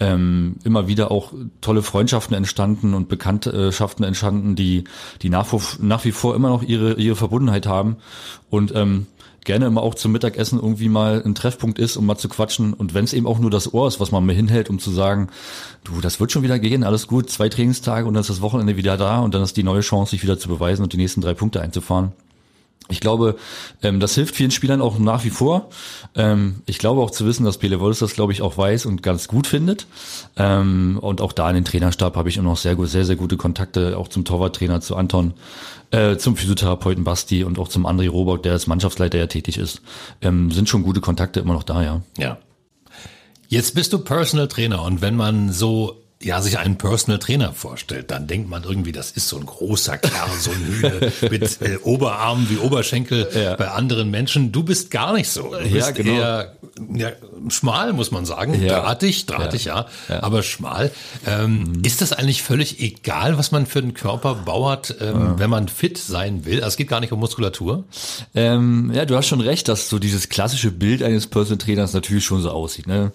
Ähm, 0.00 0.56
immer 0.64 0.88
wieder 0.88 1.10
auch 1.10 1.32
tolle 1.60 1.82
Freundschaften 1.82 2.34
entstanden 2.34 2.94
und 2.94 3.08
Bekanntschaften 3.08 4.04
entstanden, 4.04 4.56
die, 4.56 4.84
die 5.20 5.28
nach, 5.28 5.46
nach 5.80 6.04
wie 6.04 6.12
vor 6.12 6.34
immer 6.34 6.48
noch 6.48 6.62
ihre, 6.62 6.94
ihre 6.94 7.14
Verbundenheit 7.14 7.66
haben. 7.66 7.96
Und 8.48 8.74
ähm, 8.74 9.06
gerne 9.44 9.66
immer 9.66 9.82
auch 9.82 9.94
zum 9.94 10.12
Mittagessen 10.12 10.58
irgendwie 10.58 10.88
mal 10.88 11.22
ein 11.24 11.34
Treffpunkt 11.34 11.78
ist, 11.78 11.96
um 11.96 12.06
mal 12.06 12.16
zu 12.16 12.28
quatschen. 12.28 12.74
Und 12.74 12.94
wenn 12.94 13.04
es 13.04 13.12
eben 13.12 13.26
auch 13.26 13.38
nur 13.38 13.50
das 13.50 13.72
Ohr 13.72 13.88
ist, 13.88 14.00
was 14.00 14.12
man 14.12 14.24
mir 14.24 14.34
hinhält, 14.34 14.70
um 14.70 14.78
zu 14.78 14.90
sagen, 14.90 15.28
du, 15.84 16.00
das 16.00 16.20
wird 16.20 16.32
schon 16.32 16.42
wieder 16.42 16.58
gehen, 16.58 16.84
alles 16.84 17.06
gut, 17.06 17.30
zwei 17.30 17.48
Trainingstage 17.48 18.06
und 18.06 18.14
dann 18.14 18.20
ist 18.20 18.30
das 18.30 18.40
Wochenende 18.40 18.76
wieder 18.76 18.96
da 18.96 19.20
und 19.20 19.34
dann 19.34 19.42
ist 19.42 19.56
die 19.56 19.62
neue 19.62 19.80
Chance, 19.80 20.10
sich 20.10 20.22
wieder 20.22 20.38
zu 20.38 20.48
beweisen 20.48 20.82
und 20.82 20.92
die 20.92 20.96
nächsten 20.96 21.20
drei 21.20 21.34
Punkte 21.34 21.60
einzufahren. 21.60 22.12
Ich 22.88 23.00
glaube, 23.00 23.36
ähm, 23.82 24.00
das 24.00 24.14
hilft 24.14 24.34
vielen 24.34 24.50
Spielern 24.50 24.80
auch 24.80 24.98
nach 24.98 25.24
wie 25.24 25.30
vor. 25.30 25.70
Ähm, 26.14 26.56
ich 26.66 26.78
glaube 26.78 27.00
auch 27.00 27.10
zu 27.10 27.26
wissen, 27.26 27.44
dass 27.44 27.58
Pele 27.58 27.80
Wolfs 27.80 28.00
das, 28.00 28.14
glaube 28.14 28.32
ich, 28.32 28.42
auch 28.42 28.58
weiß 28.58 28.86
und 28.86 29.02
ganz 29.02 29.28
gut 29.28 29.46
findet. 29.46 29.86
Ähm, 30.36 30.98
und 31.00 31.20
auch 31.20 31.32
da 31.32 31.48
in 31.48 31.54
den 31.54 31.64
Trainerstab 31.64 32.16
habe 32.16 32.28
ich 32.28 32.36
immer 32.36 32.50
noch 32.50 32.56
sehr, 32.56 32.76
sehr, 32.86 33.04
sehr 33.04 33.16
gute 33.16 33.36
Kontakte, 33.36 33.96
auch 33.96 34.08
zum 34.08 34.24
Torwarttrainer, 34.24 34.80
zu 34.80 34.96
Anton, 34.96 35.34
äh, 35.90 36.16
zum 36.16 36.36
Physiotherapeuten 36.36 37.04
Basti 37.04 37.44
und 37.44 37.58
auch 37.58 37.68
zum 37.68 37.86
André 37.86 38.10
Robock, 38.10 38.42
der 38.42 38.52
als 38.52 38.66
Mannschaftsleiter 38.66 39.18
ja 39.18 39.26
tätig 39.26 39.58
ist. 39.58 39.80
Ähm, 40.20 40.50
sind 40.50 40.68
schon 40.68 40.82
gute 40.82 41.00
Kontakte 41.00 41.40
immer 41.40 41.54
noch 41.54 41.64
da, 41.64 41.82
ja. 41.82 42.02
Ja. 42.18 42.38
Jetzt 43.48 43.74
bist 43.74 43.92
du 43.92 43.98
Personal 43.98 44.48
Trainer 44.48 44.82
und 44.82 45.02
wenn 45.02 45.14
man 45.14 45.52
so 45.52 46.01
ja, 46.24 46.40
sich 46.40 46.58
einen 46.58 46.76
Personal 46.76 47.18
Trainer 47.18 47.52
vorstellt, 47.52 48.10
dann 48.10 48.26
denkt 48.26 48.48
man 48.48 48.64
irgendwie, 48.64 48.92
das 48.92 49.10
ist 49.10 49.28
so 49.28 49.38
ein 49.38 49.46
großer 49.46 49.98
Kerl, 49.98 50.30
so 50.38 50.50
ein 50.50 50.64
Hühne 50.64 51.12
mit 51.30 51.60
äh, 51.62 51.78
Oberarmen 51.82 52.48
wie 52.48 52.58
Oberschenkel 52.58 53.28
ja. 53.34 53.56
bei 53.56 53.68
anderen 53.68 54.10
Menschen. 54.10 54.52
Du 54.52 54.62
bist 54.62 54.90
gar 54.90 55.12
nicht 55.12 55.28
so. 55.28 55.54
Du 55.54 55.68
bist 55.68 55.94
genau. 55.94 56.12
eher 56.12 56.56
ja, 56.94 57.10
schmal, 57.48 57.92
muss 57.92 58.10
man 58.10 58.24
sagen. 58.24 58.60
Ja. 58.62 58.80
Drahtig, 58.80 59.26
drahtig, 59.26 59.64
ja, 59.66 59.86
ja, 60.08 60.22
aber 60.22 60.42
schmal. 60.42 60.90
Ähm, 61.26 61.64
mhm. 61.64 61.84
Ist 61.84 62.00
das 62.00 62.12
eigentlich 62.12 62.42
völlig 62.42 62.80
egal, 62.80 63.38
was 63.38 63.52
man 63.52 63.66
für 63.66 63.80
einen 63.80 63.94
Körper 63.94 64.34
bauert, 64.34 64.96
ähm, 65.00 65.34
wenn 65.36 65.50
man 65.50 65.68
fit 65.68 65.98
sein 65.98 66.44
will? 66.44 66.58
Also 66.58 66.68
es 66.68 66.76
geht 66.76 66.88
gar 66.88 67.00
nicht 67.00 67.12
um 67.12 67.20
Muskulatur. 67.20 67.84
Ähm, 68.34 68.90
ja, 68.94 69.04
du 69.04 69.16
hast 69.16 69.26
schon 69.26 69.40
recht, 69.40 69.68
dass 69.68 69.88
so 69.88 69.98
dieses 69.98 70.28
klassische 70.28 70.70
Bild 70.70 71.02
eines 71.02 71.26
Personal 71.26 71.58
Trainers 71.58 71.92
natürlich 71.92 72.24
schon 72.24 72.42
so 72.42 72.50
aussieht. 72.50 72.86
Ne? 72.86 73.12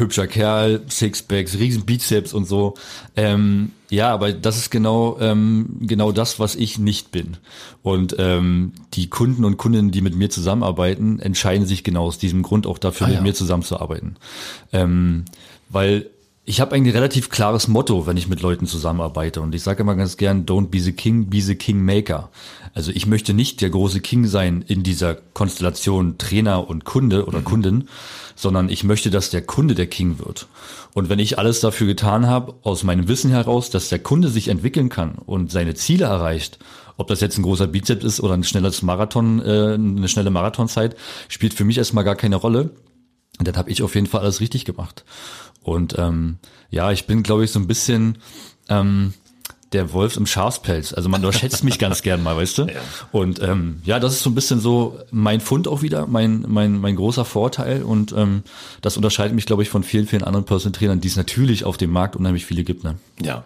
Hübscher 0.00 0.26
Kerl, 0.26 0.82
Sixpacks, 0.88 1.58
riesen 1.58 1.84
Bizeps 1.84 2.32
und 2.32 2.46
so. 2.46 2.74
Ähm, 3.14 3.70
ja, 3.88 4.12
aber 4.12 4.32
das 4.32 4.56
ist 4.56 4.70
genau 4.70 5.18
ähm, 5.20 5.76
genau 5.82 6.10
das, 6.10 6.40
was 6.40 6.56
ich 6.56 6.78
nicht 6.78 7.12
bin. 7.12 7.36
Und 7.82 8.16
ähm, 8.18 8.72
die 8.94 9.08
Kunden 9.08 9.44
und 9.44 9.56
Kundinnen, 9.56 9.90
die 9.90 10.00
mit 10.00 10.16
mir 10.16 10.30
zusammenarbeiten, 10.30 11.20
entscheiden 11.20 11.66
sich 11.66 11.84
genau 11.84 12.06
aus 12.06 12.18
diesem 12.18 12.42
Grund 12.42 12.66
auch 12.66 12.78
dafür, 12.78 13.06
ah, 13.06 13.10
mit 13.10 13.16
ja. 13.18 13.22
mir 13.22 13.34
zusammenzuarbeiten. 13.34 14.16
Ähm, 14.72 15.24
weil 15.68 16.10
ich 16.50 16.60
habe 16.60 16.74
ein 16.74 16.84
relativ 16.84 17.30
klares 17.30 17.68
Motto, 17.68 18.08
wenn 18.08 18.16
ich 18.16 18.26
mit 18.26 18.42
Leuten 18.42 18.66
zusammenarbeite. 18.66 19.40
Und 19.40 19.54
ich 19.54 19.62
sage 19.62 19.82
immer 19.84 19.94
ganz 19.94 20.16
gern, 20.16 20.46
don't 20.46 20.66
be 20.66 20.80
the 20.80 20.90
king, 20.90 21.30
be 21.30 21.40
the 21.40 21.54
kingmaker. 21.54 22.28
Also 22.74 22.90
ich 22.90 23.06
möchte 23.06 23.34
nicht 23.34 23.60
der 23.60 23.70
große 23.70 24.00
King 24.00 24.26
sein 24.26 24.64
in 24.66 24.82
dieser 24.82 25.14
Konstellation 25.14 26.18
Trainer 26.18 26.68
und 26.68 26.84
Kunde 26.84 27.26
oder 27.26 27.38
mhm. 27.38 27.44
Kundin, 27.44 27.88
sondern 28.34 28.68
ich 28.68 28.82
möchte, 28.82 29.10
dass 29.10 29.30
der 29.30 29.42
Kunde 29.42 29.76
der 29.76 29.86
King 29.86 30.18
wird. 30.18 30.48
Und 30.92 31.08
wenn 31.08 31.20
ich 31.20 31.38
alles 31.38 31.60
dafür 31.60 31.86
getan 31.86 32.26
habe, 32.26 32.54
aus 32.64 32.82
meinem 32.82 33.06
Wissen 33.06 33.30
heraus, 33.30 33.70
dass 33.70 33.88
der 33.88 34.00
Kunde 34.00 34.28
sich 34.28 34.48
entwickeln 34.48 34.88
kann 34.88 35.18
und 35.24 35.52
seine 35.52 35.74
Ziele 35.74 36.06
erreicht, 36.06 36.58
ob 36.96 37.06
das 37.06 37.20
jetzt 37.20 37.38
ein 37.38 37.44
großer 37.44 37.68
Bizeps 37.68 38.04
ist 38.04 38.20
oder 38.20 38.34
ein 38.34 38.42
schnelles 38.42 38.82
Marathon, 38.82 39.40
äh, 39.40 39.74
eine 39.74 40.08
schnelle 40.08 40.30
Marathonzeit, 40.30 40.96
spielt 41.28 41.54
für 41.54 41.64
mich 41.64 41.78
erstmal 41.78 42.02
gar 42.02 42.16
keine 42.16 42.34
Rolle. 42.34 42.70
Und 43.38 43.46
dann 43.46 43.56
habe 43.56 43.70
ich 43.70 43.82
auf 43.82 43.94
jeden 43.94 44.08
Fall 44.08 44.20
alles 44.20 44.40
richtig 44.40 44.64
gemacht. 44.64 45.04
Und 45.62 45.98
ähm, 45.98 46.38
ja, 46.70 46.92
ich 46.92 47.06
bin, 47.06 47.22
glaube 47.22 47.44
ich, 47.44 47.50
so 47.50 47.58
ein 47.58 47.66
bisschen 47.66 48.18
ähm, 48.68 49.14
der 49.72 49.92
Wolf 49.92 50.16
im 50.16 50.26
Schafspelz. 50.26 50.92
Also 50.92 51.08
man 51.08 51.24
unterschätzt 51.24 51.62
mich 51.64 51.78
ganz 51.78 52.02
gern 52.02 52.22
mal, 52.22 52.36
weißt 52.36 52.58
du? 52.58 52.66
Ja. 52.70 52.80
Und 53.10 53.42
ähm, 53.42 53.80
ja, 53.84 53.98
das 53.98 54.12
ist 54.12 54.22
so 54.22 54.30
ein 54.30 54.34
bisschen 54.34 54.60
so 54.60 54.98
mein 55.10 55.40
Fund 55.40 55.66
auch 55.66 55.82
wieder, 55.82 56.06
mein, 56.06 56.44
mein, 56.46 56.78
mein 56.78 56.94
großer 56.94 57.24
Vorteil. 57.24 57.82
Und 57.82 58.12
ähm, 58.12 58.42
das 58.80 58.96
unterscheidet 58.96 59.34
mich, 59.34 59.46
glaube 59.46 59.62
ich, 59.62 59.68
von 59.68 59.82
vielen, 59.82 60.06
vielen 60.06 60.22
anderen 60.22 60.44
Personal 60.44 60.78
Trainern, 60.78 61.00
die 61.00 61.08
es 61.08 61.16
natürlich 61.16 61.64
auf 61.64 61.76
dem 61.76 61.90
Markt 61.90 62.16
unheimlich 62.16 62.46
viele 62.46 62.64
gibt. 62.64 62.84
Ne? 62.84 62.96
Ja. 63.20 63.44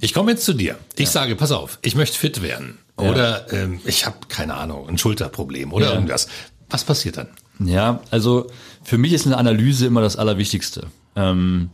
Ich 0.00 0.12
komme 0.12 0.32
jetzt 0.32 0.44
zu 0.44 0.52
dir. 0.52 0.76
Ich 0.96 1.06
ja. 1.06 1.10
sage, 1.10 1.36
pass 1.36 1.52
auf, 1.52 1.78
ich 1.82 1.94
möchte 1.94 2.18
fit 2.18 2.42
werden. 2.42 2.78
Oder 2.96 3.52
ähm, 3.52 3.80
ich 3.84 4.06
habe, 4.06 4.16
keine 4.28 4.54
Ahnung, 4.54 4.88
ein 4.88 4.98
Schulterproblem 4.98 5.72
oder 5.72 5.94
irgendwas. 5.94 6.28
Was 6.68 6.84
passiert 6.84 7.16
dann? 7.16 7.28
Ja, 7.58 8.00
also 8.10 8.50
für 8.82 8.98
mich 8.98 9.12
ist 9.12 9.26
eine 9.26 9.38
Analyse 9.38 9.86
immer 9.86 10.00
das 10.00 10.16
Allerwichtigste. 10.16 10.88
Ähm, 11.16 11.70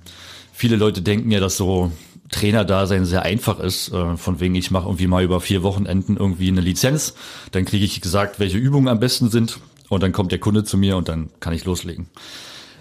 viele 0.53 0.77
Leute 0.77 1.03
denken 1.03 1.31
ja, 1.31 1.41
dass 1.41 1.57
so 1.57 1.93
Trainerdasein 2.31 3.05
sehr 3.05 3.23
einfach 3.23 3.59
ist, 3.61 3.93
äh, 3.93 4.17
von 4.17 4.41
wegen 4.41 4.55
ich 4.55 4.71
mache 4.71 4.87
irgendwie 4.87 5.07
mal 5.07 5.25
über 5.25 5.41
vier 5.41 5.63
Wochenenden 5.63 6.17
irgendwie 6.17 6.49
eine 6.49 6.61
Lizenz, 6.61 7.15
dann 7.53 7.65
kriege 7.65 7.85
ich 7.85 8.01
gesagt, 8.01 8.39
welche 8.39 8.59
Übungen 8.59 8.89
am 8.89 9.01
besten 9.01 9.31
sind. 9.31 9.59
Und 9.89 10.03
dann 10.03 10.13
kommt 10.13 10.33
der 10.33 10.39
Kunde 10.39 10.65
zu 10.65 10.77
mir 10.77 10.99
und 10.99 11.09
dann 11.09 11.31
kann 11.41 11.55
ich 11.55 11.65
loslegen. 11.65 12.09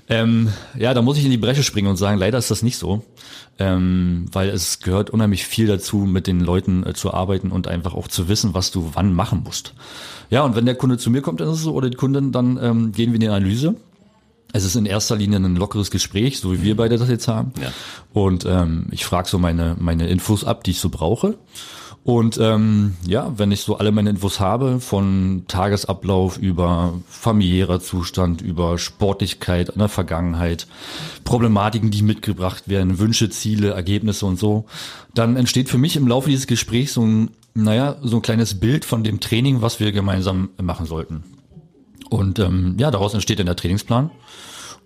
Ähm, 0.09 0.51
ja, 0.77 0.93
da 0.93 1.01
muss 1.01 1.17
ich 1.17 1.25
in 1.25 1.31
die 1.31 1.37
Bresche 1.37 1.63
springen 1.63 1.87
und 1.87 1.97
sagen, 1.97 2.17
leider 2.17 2.37
ist 2.37 2.51
das 2.51 2.63
nicht 2.63 2.77
so, 2.77 3.05
ähm, 3.59 4.25
weil 4.31 4.49
es 4.49 4.79
gehört 4.79 5.09
unheimlich 5.09 5.45
viel 5.45 5.67
dazu, 5.67 5.97
mit 5.97 6.27
den 6.27 6.39
Leuten 6.39 6.85
äh, 6.85 6.93
zu 6.93 7.13
arbeiten 7.13 7.51
und 7.51 7.67
einfach 7.67 7.93
auch 7.93 8.07
zu 8.07 8.29
wissen, 8.29 8.53
was 8.53 8.71
du 8.71 8.91
wann 8.93 9.13
machen 9.13 9.43
musst. 9.43 9.73
Ja, 10.29 10.43
und 10.43 10.55
wenn 10.55 10.65
der 10.65 10.75
Kunde 10.75 10.97
zu 10.97 11.09
mir 11.09 11.21
kommt, 11.21 11.41
dann 11.41 11.49
ist 11.49 11.55
es 11.55 11.63
so, 11.63 11.73
oder 11.73 11.89
die 11.89 11.97
Kundin, 11.97 12.31
dann 12.31 12.57
ähm, 12.61 12.91
gehen 12.93 13.11
wir 13.11 13.15
in 13.15 13.21
die 13.21 13.27
Analyse 13.27 13.75
es 14.53 14.63
ist 14.63 14.75
in 14.75 14.85
erster 14.85 15.15
Linie 15.15 15.39
ein 15.39 15.55
lockeres 15.55 15.91
Gespräch, 15.91 16.39
so 16.39 16.53
wie 16.53 16.63
wir 16.63 16.77
beide 16.77 16.97
das 16.97 17.09
jetzt 17.09 17.27
haben. 17.27 17.51
Ja. 17.61 17.71
Und 18.13 18.45
ähm, 18.45 18.87
ich 18.91 19.05
frage 19.05 19.27
so 19.27 19.37
meine, 19.37 19.75
meine 19.79 20.07
Infos 20.07 20.43
ab, 20.43 20.63
die 20.63 20.71
ich 20.71 20.79
so 20.79 20.89
brauche. 20.89 21.35
Und 22.07 22.37
ähm, 22.37 22.95
ja, 23.05 23.33
wenn 23.37 23.51
ich 23.51 23.59
so 23.59 23.79
alle 23.79 23.91
meine 23.91 24.11
Infos 24.11 24.39
habe, 24.39 24.79
von 24.79 25.43
Tagesablauf 25.49 26.37
über 26.37 26.93
familiärer 27.09 27.81
Zustand, 27.81 28.41
über 28.41 28.77
Sportlichkeit 28.77 29.67
in 29.67 29.79
der 29.79 29.89
Vergangenheit, 29.89 30.67
Problematiken, 31.25 31.91
die 31.91 32.03
mitgebracht 32.03 32.69
werden, 32.69 32.97
Wünsche, 32.99 33.29
Ziele, 33.29 33.71
Ergebnisse 33.71 34.25
und 34.25 34.39
so, 34.39 34.67
dann 35.13 35.35
entsteht 35.35 35.67
für 35.67 35.77
mich 35.77 35.97
im 35.97 36.07
Laufe 36.07 36.29
dieses 36.29 36.47
Gesprächs 36.47 36.93
so 36.93 37.01
ein, 37.01 37.31
naja, 37.53 37.97
so 38.01 38.15
ein 38.15 38.21
kleines 38.21 38.57
Bild 38.57 38.85
von 38.85 39.03
dem 39.03 39.19
Training, 39.19 39.61
was 39.61 39.81
wir 39.81 39.91
gemeinsam 39.91 40.51
machen 40.61 40.85
sollten. 40.85 41.25
Und 42.09 42.39
ähm, 42.39 42.75
ja, 42.79 42.91
daraus 42.91 43.13
entsteht 43.13 43.39
dann 43.39 43.45
der 43.45 43.55
Trainingsplan 43.55 44.11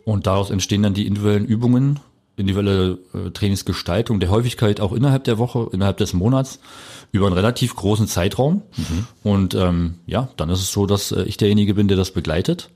und 0.05 0.27
daraus 0.27 0.49
entstehen 0.49 0.83
dann 0.83 0.93
die 0.93 1.07
individuellen 1.07 1.45
Übungen, 1.45 1.99
individuelle 2.35 2.97
äh, 3.13 3.29
Trainingsgestaltung 3.31 4.19
der 4.19 4.29
Häufigkeit 4.29 4.81
auch 4.81 4.93
innerhalb 4.93 5.23
der 5.25 5.37
Woche, 5.37 5.69
innerhalb 5.71 5.97
des 5.97 6.13
Monats 6.13 6.59
über 7.11 7.27
einen 7.27 7.35
relativ 7.35 7.75
großen 7.75 8.07
Zeitraum. 8.07 8.63
Mhm. 8.77 9.07
Und 9.23 9.55
ähm, 9.55 9.95
ja, 10.07 10.29
dann 10.37 10.49
ist 10.49 10.61
es 10.61 10.71
so, 10.71 10.85
dass 10.85 11.11
äh, 11.11 11.23
ich 11.23 11.37
derjenige 11.37 11.73
bin, 11.73 11.87
der 11.87 11.97
das 11.97 12.11
begleitet. 12.11 12.69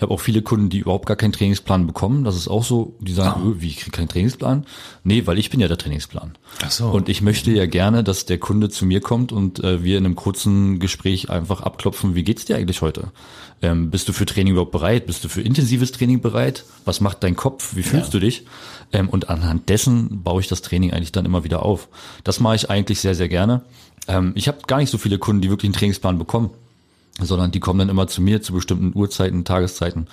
Ich 0.00 0.02
habe 0.02 0.14
auch 0.14 0.20
viele 0.20 0.40
Kunden, 0.40 0.70
die 0.70 0.78
überhaupt 0.78 1.04
gar 1.04 1.16
keinen 1.18 1.34
Trainingsplan 1.34 1.86
bekommen. 1.86 2.24
Das 2.24 2.34
ist 2.34 2.48
auch 2.48 2.64
so, 2.64 2.96
die 3.00 3.12
sagen, 3.12 3.42
oh. 3.44 3.60
wie, 3.60 3.68
ich 3.68 3.76
kriege 3.80 3.90
keinen 3.90 4.08
Trainingsplan? 4.08 4.64
Nee, 5.04 5.26
weil 5.26 5.38
ich 5.38 5.50
bin 5.50 5.60
ja 5.60 5.68
der 5.68 5.76
Trainingsplan. 5.76 6.38
Ach 6.62 6.70
so. 6.70 6.88
Und 6.88 7.10
ich 7.10 7.20
möchte 7.20 7.50
ja 7.50 7.66
gerne, 7.66 8.02
dass 8.02 8.24
der 8.24 8.38
Kunde 8.38 8.70
zu 8.70 8.86
mir 8.86 9.02
kommt 9.02 9.30
und 9.30 9.62
äh, 9.62 9.84
wir 9.84 9.98
in 9.98 10.06
einem 10.06 10.16
kurzen 10.16 10.78
Gespräch 10.78 11.28
einfach 11.28 11.60
abklopfen, 11.60 12.14
wie 12.14 12.22
geht's 12.22 12.46
dir 12.46 12.56
eigentlich 12.56 12.80
heute? 12.80 13.12
Ähm, 13.60 13.90
bist 13.90 14.08
du 14.08 14.14
für 14.14 14.24
Training 14.24 14.54
überhaupt 14.54 14.72
bereit? 14.72 15.04
Bist 15.04 15.22
du 15.22 15.28
für 15.28 15.42
intensives 15.42 15.92
Training 15.92 16.22
bereit? 16.22 16.64
Was 16.86 17.02
macht 17.02 17.22
dein 17.22 17.36
Kopf? 17.36 17.76
Wie 17.76 17.82
fühlst 17.82 18.14
ja. 18.14 18.20
du 18.20 18.20
dich? 18.20 18.46
Ähm, 18.94 19.10
und 19.10 19.28
anhand 19.28 19.68
dessen 19.68 20.22
baue 20.22 20.40
ich 20.40 20.48
das 20.48 20.62
Training 20.62 20.94
eigentlich 20.94 21.12
dann 21.12 21.26
immer 21.26 21.44
wieder 21.44 21.62
auf. 21.62 21.88
Das 22.24 22.40
mache 22.40 22.56
ich 22.56 22.70
eigentlich 22.70 23.02
sehr, 23.02 23.14
sehr 23.14 23.28
gerne. 23.28 23.64
Ähm, 24.08 24.32
ich 24.34 24.48
habe 24.48 24.60
gar 24.66 24.78
nicht 24.78 24.88
so 24.88 24.96
viele 24.96 25.18
Kunden, 25.18 25.42
die 25.42 25.50
wirklich 25.50 25.68
einen 25.68 25.74
Trainingsplan 25.74 26.16
bekommen 26.16 26.52
sondern 27.22 27.50
die 27.50 27.60
kommen 27.60 27.78
dann 27.78 27.88
immer 27.88 28.06
zu 28.06 28.22
mir 28.22 28.42
zu 28.42 28.52
bestimmten 28.52 28.92
Uhrzeiten, 28.94 29.44
Tageszeiten, 29.44 30.06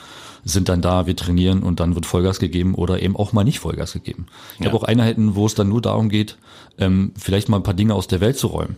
sind 0.43 0.69
dann 0.69 0.81
da, 0.81 1.07
wir 1.07 1.15
trainieren 1.15 1.63
und 1.63 1.79
dann 1.79 1.95
wird 1.95 2.05
Vollgas 2.05 2.39
gegeben 2.39 2.75
oder 2.75 3.01
eben 3.01 3.15
auch 3.15 3.33
mal 3.33 3.43
nicht 3.43 3.59
Vollgas 3.59 3.93
gegeben. 3.93 4.27
Ich 4.55 4.61
ja. 4.61 4.67
habe 4.67 4.77
auch 4.77 4.83
Einheiten, 4.83 5.35
wo 5.35 5.45
es 5.45 5.55
dann 5.55 5.69
nur 5.69 5.81
darum 5.81 6.09
geht, 6.09 6.37
ähm, 6.77 7.11
vielleicht 7.17 7.49
mal 7.49 7.57
ein 7.57 7.63
paar 7.63 7.73
Dinge 7.73 7.93
aus 7.93 8.07
der 8.07 8.21
Welt 8.21 8.37
zu 8.37 8.47
räumen. 8.47 8.77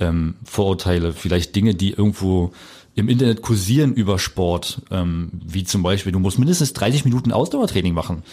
Ähm, 0.00 0.34
Vorurteile, 0.44 1.12
vielleicht 1.12 1.56
Dinge, 1.56 1.74
die 1.74 1.90
irgendwo 1.90 2.52
im 2.98 3.08
Internet 3.08 3.42
kursieren 3.42 3.94
über 3.94 4.18
Sport, 4.18 4.82
ähm, 4.90 5.30
wie 5.32 5.62
zum 5.62 5.84
Beispiel, 5.84 6.10
du 6.10 6.18
musst 6.18 6.38
mindestens 6.38 6.72
30 6.72 7.04
Minuten 7.04 7.30
Ausdauertraining 7.30 7.94
machen. 7.94 8.24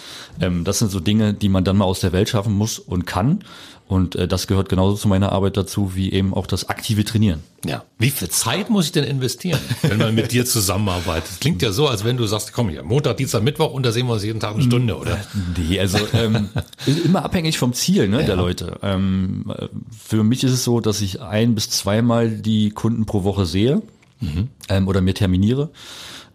Ähm, 0.42 0.64
das 0.64 0.80
sind 0.80 0.90
so 0.90 1.00
Dinge, 1.00 1.36
die 1.36 1.50
man 1.50 1.64
dann 1.64 1.78
mal 1.78 1.86
aus 1.86 2.00
der 2.00 2.14
Welt 2.14 2.30
schaffen 2.30 2.54
muss 2.54 2.80
und 2.80 3.06
kann. 3.06 3.44
Und 3.88 4.16
äh, 4.16 4.28
das 4.28 4.48
gehört 4.48 4.68
genauso 4.68 4.98
zu 4.98 5.08
meiner 5.08 5.32
Arbeit 5.32 5.58
dazu, 5.58 5.96
wie 5.96 6.12
eben 6.12 6.34
auch 6.34 6.48
das 6.48 6.70
aktive 6.70 7.06
Trainieren. 7.06 7.42
Ja. 7.64 7.84
Wie 8.00 8.10
viel 8.10 8.30
Zeit 8.30 8.72
muss 8.72 8.86
ich 8.86 8.92
denn 8.92 9.04
investieren, 9.04 9.60
wenn 9.84 10.00
man 10.00 10.16
mit 10.16 10.32
dir 10.32 10.46
zusammenarbeitet? 10.46 11.30
Das 11.30 11.40
klingt 11.40 11.62
ja 11.62 11.72
so, 11.72 11.88
als 11.88 12.04
wenn 12.04 12.18
du 12.18 12.26
sagst, 12.26 12.52
komm 12.52 12.70
hier, 12.70 12.82
Montag, 12.84 13.18
Dienstag, 13.18 13.44
Mittwoch 13.44 13.72
und 13.72 13.86
da 13.86 13.92
sehen 13.92 14.08
wir 14.08 14.14
uns 14.14 14.24
jeden 14.24 14.40
Tag 14.40 14.56
eine 14.56 14.64
Stunde, 14.64 14.98
oder? 14.98 15.20
Nee, 15.56 15.80
also 15.80 16.00
ähm, 16.14 16.50
immer 17.06 17.24
abhängig 17.24 17.60
vom 17.60 17.74
Ziel 17.74 18.08
ne, 18.08 18.22
ja. 18.22 18.26
der 18.26 18.36
Leute. 18.36 18.80
Ähm, 18.82 19.54
für 19.96 20.24
mich 20.24 20.44
ist 20.44 20.52
es 20.52 20.64
so, 20.64 20.80
dass 20.80 21.02
ich 21.02 21.22
ein 21.22 21.54
bis 21.54 21.70
zweimal 21.70 22.30
die 22.30 22.72
Kunden 22.72 23.06
pro 23.06 23.24
Woche 23.24 23.46
sehe 23.46 23.84
mhm. 24.20 24.50
ähm, 24.68 24.88
oder 24.88 25.02
mir 25.02 25.14
terminiere. 25.14 25.70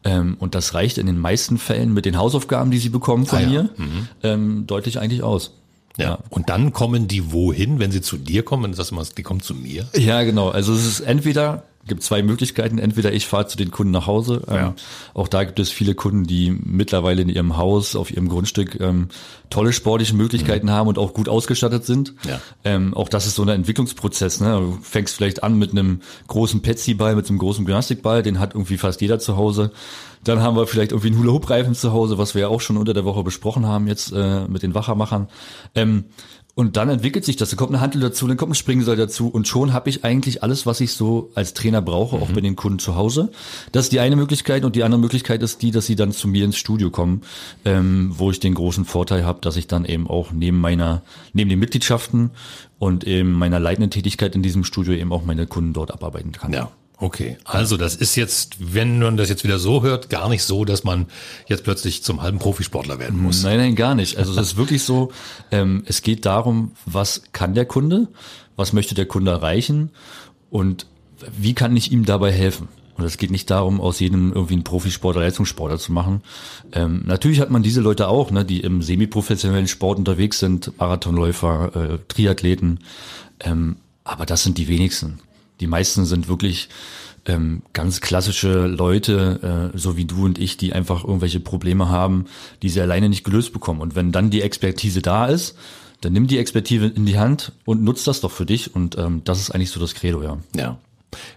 Ähm, 0.04 0.36
und 0.38 0.54
das 0.54 0.74
reicht 0.74 0.98
in 0.98 1.06
den 1.06 1.18
meisten 1.18 1.58
Fällen 1.58 1.92
mit 1.92 2.06
den 2.06 2.16
Hausaufgaben, 2.16 2.70
die 2.70 2.78
sie 2.78 2.88
bekommen 2.88 3.26
von 3.26 3.38
ah, 3.38 3.42
ja. 3.42 3.48
mir, 3.48 3.70
mhm. 3.76 4.08
ähm, 4.22 4.66
deutlich 4.66 4.98
eigentlich 4.98 5.22
aus. 5.22 5.52
Ja. 5.96 6.18
Und 6.30 6.48
dann 6.48 6.72
kommen 6.72 7.08
die 7.08 7.32
wohin, 7.32 7.78
wenn 7.78 7.90
sie 7.90 8.00
zu 8.00 8.16
dir 8.16 8.42
kommen? 8.42 8.74
Das 8.74 8.90
mal, 8.90 9.04
die 9.16 9.22
kommen 9.22 9.40
zu 9.40 9.54
mir? 9.54 9.88
Ja, 9.94 10.22
genau. 10.22 10.48
Also 10.48 10.72
es 10.72 10.86
ist 10.86 11.00
entweder 11.00 11.64
gibt 11.90 12.02
zwei 12.02 12.22
Möglichkeiten. 12.22 12.78
Entweder 12.78 13.12
ich 13.12 13.26
fahre 13.26 13.46
zu 13.46 13.56
den 13.56 13.70
Kunden 13.70 13.92
nach 13.92 14.06
Hause. 14.06 14.42
Ja. 14.46 14.68
Ähm, 14.68 14.72
auch 15.14 15.28
da 15.28 15.44
gibt 15.44 15.58
es 15.58 15.70
viele 15.70 15.94
Kunden, 15.94 16.24
die 16.24 16.50
mittlerweile 16.50 17.22
in 17.22 17.28
ihrem 17.28 17.56
Haus, 17.56 17.96
auf 17.96 18.10
ihrem 18.10 18.28
Grundstück 18.28 18.78
ähm, 18.80 19.08
tolle 19.50 19.72
sportliche 19.72 20.14
Möglichkeiten 20.14 20.66
mhm. 20.66 20.70
haben 20.70 20.88
und 20.88 20.98
auch 20.98 21.12
gut 21.12 21.28
ausgestattet 21.28 21.84
sind. 21.84 22.14
Ja. 22.26 22.40
Ähm, 22.64 22.94
auch 22.94 23.08
das 23.08 23.26
ist 23.26 23.34
so 23.34 23.42
ein 23.42 23.48
Entwicklungsprozess. 23.48 24.40
Ne? 24.40 24.60
Du 24.60 24.78
fängst 24.82 25.16
vielleicht 25.16 25.42
an 25.42 25.58
mit 25.58 25.72
einem 25.72 26.00
großen 26.28 26.62
Petsy-Ball, 26.62 27.16
mit 27.16 27.28
einem 27.28 27.38
großen 27.38 27.64
Gymnastikball, 27.64 28.22
den 28.22 28.38
hat 28.38 28.54
irgendwie 28.54 28.78
fast 28.78 29.00
jeder 29.00 29.18
zu 29.18 29.36
Hause. 29.36 29.72
Dann 30.24 30.40
haben 30.40 30.56
wir 30.56 30.66
vielleicht 30.66 30.92
irgendwie 30.92 31.08
einen 31.08 31.18
Hula-Hoop-Reifen 31.18 31.74
zu 31.74 31.92
Hause, 31.92 32.18
was 32.18 32.34
wir 32.34 32.42
ja 32.42 32.48
auch 32.48 32.60
schon 32.60 32.76
unter 32.76 32.92
der 32.92 33.04
Woche 33.04 33.22
besprochen 33.22 33.66
haben 33.66 33.86
jetzt 33.86 34.12
äh, 34.12 34.46
mit 34.48 34.62
den 34.62 34.74
Wachermachern. 34.74 35.28
Ähm, 35.74 36.04
und 36.54 36.76
dann 36.76 36.90
entwickelt 36.90 37.24
sich 37.24 37.36
das. 37.36 37.50
Da 37.50 37.56
kommt 37.56 37.70
eine 37.70 37.80
Handel 37.80 38.00
dazu, 38.02 38.26
dann 38.26 38.36
kommt 38.36 38.52
ein 38.52 38.54
Springseil 38.56 38.96
dazu 38.96 39.28
und 39.28 39.48
schon 39.48 39.72
habe 39.72 39.88
ich 39.88 40.04
eigentlich 40.04 40.42
alles, 40.42 40.66
was 40.66 40.80
ich 40.80 40.92
so 40.92 41.30
als 41.34 41.54
Trainer 41.54 41.80
brauche, 41.80 42.16
mhm. 42.16 42.22
auch 42.22 42.30
bei 42.30 42.40
den 42.40 42.56
Kunden 42.56 42.78
zu 42.78 42.96
Hause. 42.96 43.30
Das 43.72 43.86
ist 43.86 43.92
die 43.92 44.00
eine 44.00 44.16
Möglichkeit 44.16 44.64
und 44.64 44.76
die 44.76 44.82
andere 44.82 45.00
Möglichkeit 45.00 45.42
ist 45.42 45.62
die, 45.62 45.70
dass 45.70 45.86
sie 45.86 45.96
dann 45.96 46.12
zu 46.12 46.28
mir 46.28 46.44
ins 46.44 46.56
Studio 46.56 46.90
kommen, 46.90 47.22
ähm, 47.64 48.12
wo 48.14 48.30
ich 48.30 48.40
den 48.40 48.54
großen 48.54 48.84
Vorteil 48.84 49.24
habe, 49.24 49.40
dass 49.40 49.56
ich 49.56 49.68
dann 49.68 49.84
eben 49.84 50.06
auch 50.06 50.32
neben 50.32 50.60
meiner, 50.60 51.02
neben 51.32 51.48
den 51.48 51.58
Mitgliedschaften 51.58 52.30
und 52.78 53.04
eben 53.04 53.32
meiner 53.32 53.60
leitenden 53.60 53.90
Tätigkeit 53.90 54.34
in 54.34 54.42
diesem 54.42 54.64
Studio 54.64 54.92
eben 54.92 55.12
auch 55.12 55.24
meine 55.24 55.46
Kunden 55.46 55.72
dort 55.72 55.92
abarbeiten 55.92 56.32
kann. 56.32 56.52
Ja. 56.52 56.70
Okay, 57.02 57.38
also 57.44 57.78
das 57.78 57.96
ist 57.96 58.14
jetzt, 58.14 58.56
wenn 58.74 58.98
man 58.98 59.16
das 59.16 59.30
jetzt 59.30 59.42
wieder 59.42 59.58
so 59.58 59.82
hört, 59.82 60.10
gar 60.10 60.28
nicht 60.28 60.44
so, 60.44 60.66
dass 60.66 60.84
man 60.84 61.06
jetzt 61.48 61.64
plötzlich 61.64 62.04
zum 62.04 62.20
halben 62.20 62.38
Profisportler 62.38 62.98
werden 62.98 63.18
muss. 63.18 63.42
Nein, 63.42 63.56
nein, 63.56 63.74
gar 63.74 63.94
nicht. 63.94 64.18
Also 64.18 64.32
es 64.32 64.48
ist 64.48 64.56
wirklich 64.58 64.82
so, 64.82 65.10
ähm, 65.50 65.82
es 65.86 66.02
geht 66.02 66.26
darum, 66.26 66.72
was 66.84 67.22
kann 67.32 67.54
der 67.54 67.64
Kunde, 67.64 68.08
was 68.54 68.74
möchte 68.74 68.94
der 68.94 69.06
Kunde 69.06 69.30
erreichen 69.30 69.92
und 70.50 70.86
wie 71.38 71.54
kann 71.54 71.74
ich 71.74 71.90
ihm 71.90 72.04
dabei 72.04 72.32
helfen. 72.32 72.68
Und 72.98 73.06
es 73.06 73.16
geht 73.16 73.30
nicht 73.30 73.50
darum, 73.50 73.80
aus 73.80 73.98
jedem 73.98 74.34
irgendwie 74.34 74.54
einen 74.54 74.64
Profisportler, 74.64 75.22
Leistungssportler 75.22 75.78
zu 75.78 75.92
machen. 75.92 76.20
Ähm, 76.72 77.02
natürlich 77.06 77.40
hat 77.40 77.48
man 77.48 77.62
diese 77.62 77.80
Leute 77.80 78.08
auch, 78.08 78.30
ne, 78.30 78.44
die 78.44 78.60
im 78.60 78.82
semiprofessionellen 78.82 79.68
Sport 79.68 79.98
unterwegs 79.98 80.38
sind, 80.38 80.78
Marathonläufer, 80.78 81.94
äh, 81.94 81.98
Triathleten. 82.08 82.80
Ähm, 83.40 83.76
aber 84.04 84.26
das 84.26 84.42
sind 84.42 84.58
die 84.58 84.68
wenigsten. 84.68 85.20
Die 85.60 85.66
meisten 85.66 86.04
sind 86.04 86.28
wirklich 86.28 86.68
ähm, 87.26 87.62
ganz 87.72 88.00
klassische 88.00 88.66
Leute, 88.66 89.70
äh, 89.74 89.78
so 89.78 89.96
wie 89.96 90.04
du 90.04 90.24
und 90.24 90.38
ich, 90.38 90.56
die 90.56 90.72
einfach 90.72 91.04
irgendwelche 91.04 91.40
Probleme 91.40 91.88
haben, 91.88 92.26
die 92.62 92.68
sie 92.68 92.80
alleine 92.80 93.08
nicht 93.08 93.24
gelöst 93.24 93.52
bekommen. 93.52 93.80
Und 93.80 93.94
wenn 93.94 94.12
dann 94.12 94.30
die 94.30 94.42
Expertise 94.42 95.02
da 95.02 95.26
ist, 95.26 95.56
dann 96.00 96.12
nimm 96.14 96.26
die 96.26 96.38
Expertise 96.38 96.86
in 96.86 97.04
die 97.04 97.18
Hand 97.18 97.52
und 97.64 97.82
nutzt 97.82 98.06
das 98.06 98.20
doch 98.20 98.30
für 98.30 98.46
dich. 98.46 98.74
Und 98.74 98.96
ähm, 98.96 99.22
das 99.24 99.38
ist 99.38 99.50
eigentlich 99.50 99.70
so 99.70 99.80
das 99.80 99.94
Credo, 99.94 100.22
ja. 100.22 100.38
Ja. 100.56 100.78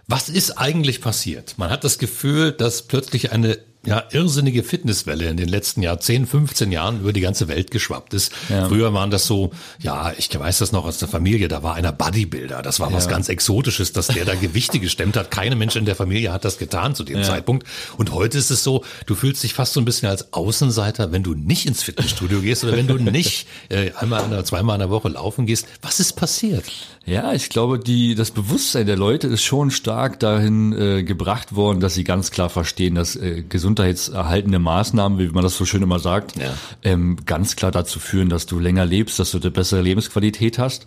Was 0.06 0.28
ist 0.28 0.52
eigentlich 0.52 1.00
passiert? 1.00 1.54
Man 1.58 1.70
hat 1.70 1.84
das 1.84 1.98
Gefühl, 1.98 2.52
dass 2.52 2.82
plötzlich 2.82 3.32
eine 3.32 3.58
ja, 3.86 4.04
irrsinnige 4.10 4.62
Fitnesswelle 4.62 5.28
in 5.28 5.36
den 5.36 5.48
letzten 5.48 5.82
Jahr 5.82 6.00
10, 6.00 6.26
15 6.26 6.72
Jahren 6.72 7.00
über 7.00 7.12
die 7.12 7.20
ganze 7.20 7.48
Welt 7.48 7.70
geschwappt 7.70 8.14
ist. 8.14 8.32
Ja. 8.48 8.68
Früher 8.68 8.92
waren 8.94 9.10
das 9.10 9.26
so, 9.26 9.50
ja, 9.78 10.12
ich 10.16 10.36
weiß 10.38 10.58
das 10.58 10.72
noch 10.72 10.84
aus 10.84 10.98
der 10.98 11.08
Familie, 11.08 11.48
da 11.48 11.62
war 11.62 11.74
einer 11.74 11.92
Bodybuilder, 11.92 12.62
das 12.62 12.80
war 12.80 12.90
ja. 12.90 12.96
was 12.96 13.08
ganz 13.08 13.28
Exotisches, 13.28 13.92
dass 13.92 14.08
der 14.08 14.24
da 14.24 14.34
Gewichte 14.34 14.78
gestemmt 14.78 15.16
hat. 15.16 15.30
Keine 15.30 15.56
Mensch 15.56 15.76
in 15.76 15.84
der 15.84 15.96
Familie 15.96 16.32
hat 16.32 16.44
das 16.44 16.58
getan 16.58 16.94
zu 16.94 17.04
dem 17.04 17.18
ja. 17.18 17.22
Zeitpunkt. 17.22 17.66
Und 17.96 18.12
heute 18.12 18.38
ist 18.38 18.50
es 18.50 18.64
so, 18.64 18.84
du 19.06 19.14
fühlst 19.14 19.42
dich 19.42 19.54
fast 19.54 19.72
so 19.72 19.80
ein 19.80 19.84
bisschen 19.84 20.08
als 20.08 20.32
Außenseiter, 20.32 21.12
wenn 21.12 21.22
du 21.22 21.34
nicht 21.34 21.66
ins 21.66 21.82
Fitnessstudio 21.82 22.40
gehst 22.40 22.64
oder 22.64 22.76
wenn 22.76 22.86
du 22.86 22.96
nicht 22.98 23.46
äh, 23.68 23.90
einmal 23.98 24.24
oder 24.24 24.44
zweimal 24.44 24.76
in 24.76 24.80
der 24.80 24.90
Woche 24.90 25.08
laufen 25.08 25.46
gehst. 25.46 25.66
Was 25.82 26.00
ist 26.00 26.14
passiert? 26.14 26.64
Ja, 27.06 27.34
ich 27.34 27.50
glaube, 27.50 27.78
die, 27.78 28.14
das 28.14 28.30
Bewusstsein 28.30 28.86
der 28.86 28.96
Leute 28.96 29.26
ist 29.28 29.42
schon 29.42 29.70
stark 29.70 30.18
dahin 30.20 30.72
äh, 30.72 31.02
gebracht 31.02 31.54
worden, 31.54 31.80
dass 31.80 31.94
sie 31.94 32.04
ganz 32.04 32.30
klar 32.30 32.48
verstehen, 32.48 32.94
dass 32.94 33.14
äh, 33.14 33.42
gesundheitserhaltende 33.46 34.58
Maßnahmen, 34.58 35.18
wie 35.18 35.28
man 35.28 35.42
das 35.42 35.56
so 35.56 35.66
schön 35.66 35.82
immer 35.82 35.98
sagt, 35.98 36.36
ja. 36.36 36.54
ähm, 36.82 37.18
ganz 37.26 37.56
klar 37.56 37.70
dazu 37.70 37.98
führen, 37.98 38.30
dass 38.30 38.46
du 38.46 38.58
länger 38.58 38.86
lebst, 38.86 39.18
dass 39.18 39.32
du 39.32 39.38
eine 39.38 39.50
bessere 39.50 39.82
Lebensqualität 39.82 40.58
hast. 40.58 40.86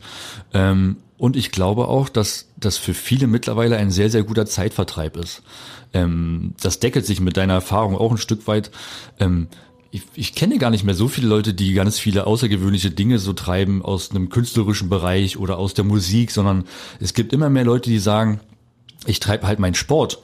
Ähm, 0.54 0.98
und 1.18 1.36
ich 1.36 1.52
glaube 1.52 1.88
auch, 1.88 2.10
dass 2.10 2.48
das 2.58 2.78
für 2.78 2.94
viele 2.94 3.28
mittlerweile 3.28 3.78
ein 3.78 3.92
sehr, 3.92 4.10
sehr 4.10 4.24
guter 4.24 4.46
Zeitvertreib 4.48 5.18
ist. 5.18 5.44
Ähm, 5.94 6.54
das 6.62 6.80
deckelt 6.80 7.06
sich 7.06 7.20
mit 7.20 7.38
deiner 7.38 7.54
Erfahrung 7.54 7.96
auch 7.96 8.12
ein 8.12 8.18
Stück 8.18 8.48
weit. 8.48 8.72
Ähm, 9.20 9.48
ich, 9.92 10.04
ich 10.16 10.36
kenne 10.36 10.58
gar 10.58 10.70
nicht 10.70 10.84
mehr 10.84 10.96
so 10.96 11.08
viele 11.08 11.28
Leute, 11.28 11.54
die 11.54 11.74
ganz 11.74 12.00
viele 12.00 12.28
außergewöhnliche 12.28 12.92
Dinge 12.92 13.20
so 13.20 13.34
treiben 13.34 13.82
aus 13.82 14.12
einem 14.12 14.30
künstlerischen 14.30 14.90
Bereich 14.90 15.38
oder 15.38 15.58
aus 15.58 15.74
der 15.74 15.86
Musik, 15.86 16.32
sondern 16.32 16.66
es 17.00 17.14
gibt 17.14 17.34
immer 17.34 17.50
mehr 17.50 17.66
Leute, 17.66 17.90
die 17.90 18.00
sagen, 18.00 18.40
ich 19.06 19.20
treibe 19.20 19.48
halt 19.48 19.60
meinen 19.60 19.76
Sport. 19.76 20.20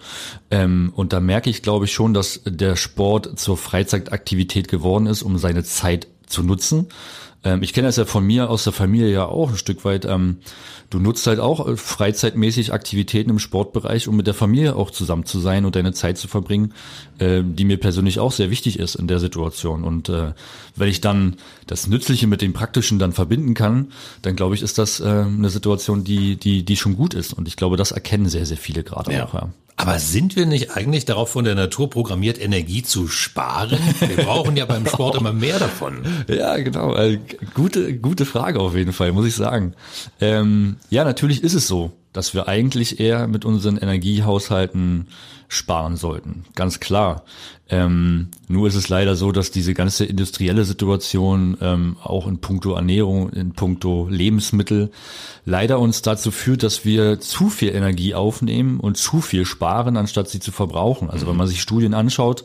Ähm, 0.52 0.92
und 0.96 1.14
da 1.14 1.20
merke 1.20 1.50
ich, 1.50 1.62
glaube 1.62 1.86
ich, 1.86 1.94
schon, 1.94 2.14
dass 2.14 2.42
der 2.46 2.76
Sport 2.76 3.40
zur 3.40 3.58
Freizeitaktivität 3.58 4.68
geworden 4.68 5.06
ist, 5.06 5.24
um 5.24 5.38
seine 5.38 5.64
Zeit 5.64 6.08
zu 6.28 6.44
nutzen. 6.44 6.88
Ähm, 7.44 7.64
ich 7.64 7.74
kenne 7.74 7.88
das 7.88 7.98
ja 7.98 8.06
von 8.06 8.26
mir 8.26 8.50
aus 8.50 8.64
der 8.64 8.74
Familie 8.74 9.12
ja 9.12 9.26
auch 9.26 9.50
ein 9.50 9.58
Stück 9.58 9.86
weit. 9.86 10.06
Ähm, 10.06 10.38
du 10.90 11.00
nutzt 11.00 11.28
halt 11.28 11.40
auch 11.40 11.68
äh, 11.68 11.76
freizeitmäßig 11.76 12.74
Aktivitäten 12.74 13.30
im 13.30 13.40
Sportbereich, 13.40 14.08
um 14.08 14.16
mit 14.16 14.28
der 14.28 14.34
Familie 14.34 14.76
auch 14.76 14.92
zusammen 14.92 15.26
zu 15.26 15.40
sein 15.40 15.66
und 15.66 15.76
deine 15.76 15.94
Zeit 15.94 16.18
zu 16.18 16.28
verbringen, 16.28 16.74
äh, 17.20 17.42
die 17.44 17.66
mir 17.66 17.78
persönlich 17.78 18.20
auch 18.20 18.32
sehr 18.32 18.50
wichtig 18.50 18.80
ist 18.80 18.96
in 18.96 19.08
der 19.08 19.20
Situation. 19.20 19.84
Und 19.84 20.10
äh, 20.10 20.34
wenn 20.76 20.90
ich 20.90 21.02
dann 21.02 21.38
das 21.68 21.88
Nützliche 21.88 22.28
mit 22.28 22.42
dem 22.42 22.54
Praktischen 22.54 23.00
dann 23.00 23.14
verbinden 23.14 23.54
kann, 23.54 23.92
dann 24.22 24.36
glaube 24.36 24.56
ich, 24.56 24.62
ist 24.62 24.78
das 24.78 25.00
äh, 25.00 25.04
eine 25.04 25.50
Situation, 25.50 26.04
die, 26.04 26.38
die, 26.38 26.64
die 26.64 26.78
schon 26.78 26.96
gut 26.96 27.14
ist. 27.14 27.34
Und 27.34 27.48
ich 27.48 27.56
glaube, 27.56 27.78
das 27.78 27.92
erkennen 27.92 28.28
sehr, 28.28 28.46
sehr 28.46 28.58
viele 28.58 28.84
gerade 28.84 29.14
ja. 29.14 29.26
auch. 29.26 29.34
Ja. 29.34 29.50
Aber 29.76 29.98
sind 29.98 30.36
wir 30.36 30.46
nicht 30.46 30.78
eigentlich 30.78 31.06
darauf 31.06 31.32
von 31.32 31.46
der 31.46 31.56
Natur 31.56 31.90
programmiert, 31.90 32.40
Energie 32.40 32.84
zu 32.84 33.08
sparen? 33.08 33.78
Wir 34.00 34.24
brauchen 34.24 34.56
ja 34.56 34.66
beim 34.66 34.86
Sport 34.86 35.16
immer 35.20 35.34
mehr 35.34 35.58
davon. 35.58 36.06
Ja, 36.28 36.58
genau. 36.58 36.96
Gute, 37.54 37.98
gute 37.98 38.26
Frage 38.26 38.60
auf 38.60 38.76
jeden 38.76 38.94
Fall, 38.94 39.12
muss 39.12 39.26
ich 39.26 39.36
sagen. 39.36 39.74
Ähm, 40.20 40.78
ja, 40.90 41.04
natürlich 41.04 41.44
ist 41.44 41.54
es 41.54 41.68
so, 41.68 41.92
dass 42.14 42.34
wir 42.34 42.48
eigentlich 42.48 43.00
eher 43.00 43.28
mit 43.28 43.46
unseren 43.46 43.78
Energiehaushalten 43.78 45.08
sparen 45.48 45.98
sollten. 45.98 46.46
Ganz 46.56 46.80
klar. 46.80 47.24
Ähm, 47.70 48.30
nur 48.48 48.68
ist 48.68 48.76
es 48.76 48.90
leider 48.90 49.16
so, 49.16 49.32
dass 49.32 49.52
diese 49.52 49.74
ganze 49.74 50.06
industrielle 50.06 50.66
Situation 50.66 51.58
ähm, 51.62 51.98
auch 52.04 52.28
in 52.28 52.40
puncto 52.40 52.74
Ernährung, 52.74 53.30
in 53.30 53.54
puncto 53.54 54.08
Lebensmittel 54.10 54.92
leider 55.46 55.80
uns 55.80 56.02
dazu 56.02 56.32
führt, 56.32 56.64
dass 56.64 56.86
wir 56.86 57.20
zu 57.20 57.50
viel 57.50 57.74
Energie 57.74 58.14
aufnehmen 58.16 58.80
und 58.80 58.98
zu 58.98 59.22
viel 59.22 59.46
sparen, 59.46 59.98
anstatt 59.98 60.30
sie 60.30 60.40
zu 60.40 60.52
verbrauchen. 60.52 61.10
Also 61.10 61.28
wenn 61.28 61.38
man 61.38 61.48
sich 61.48 61.62
Studien 61.62 61.94
anschaut, 61.94 62.44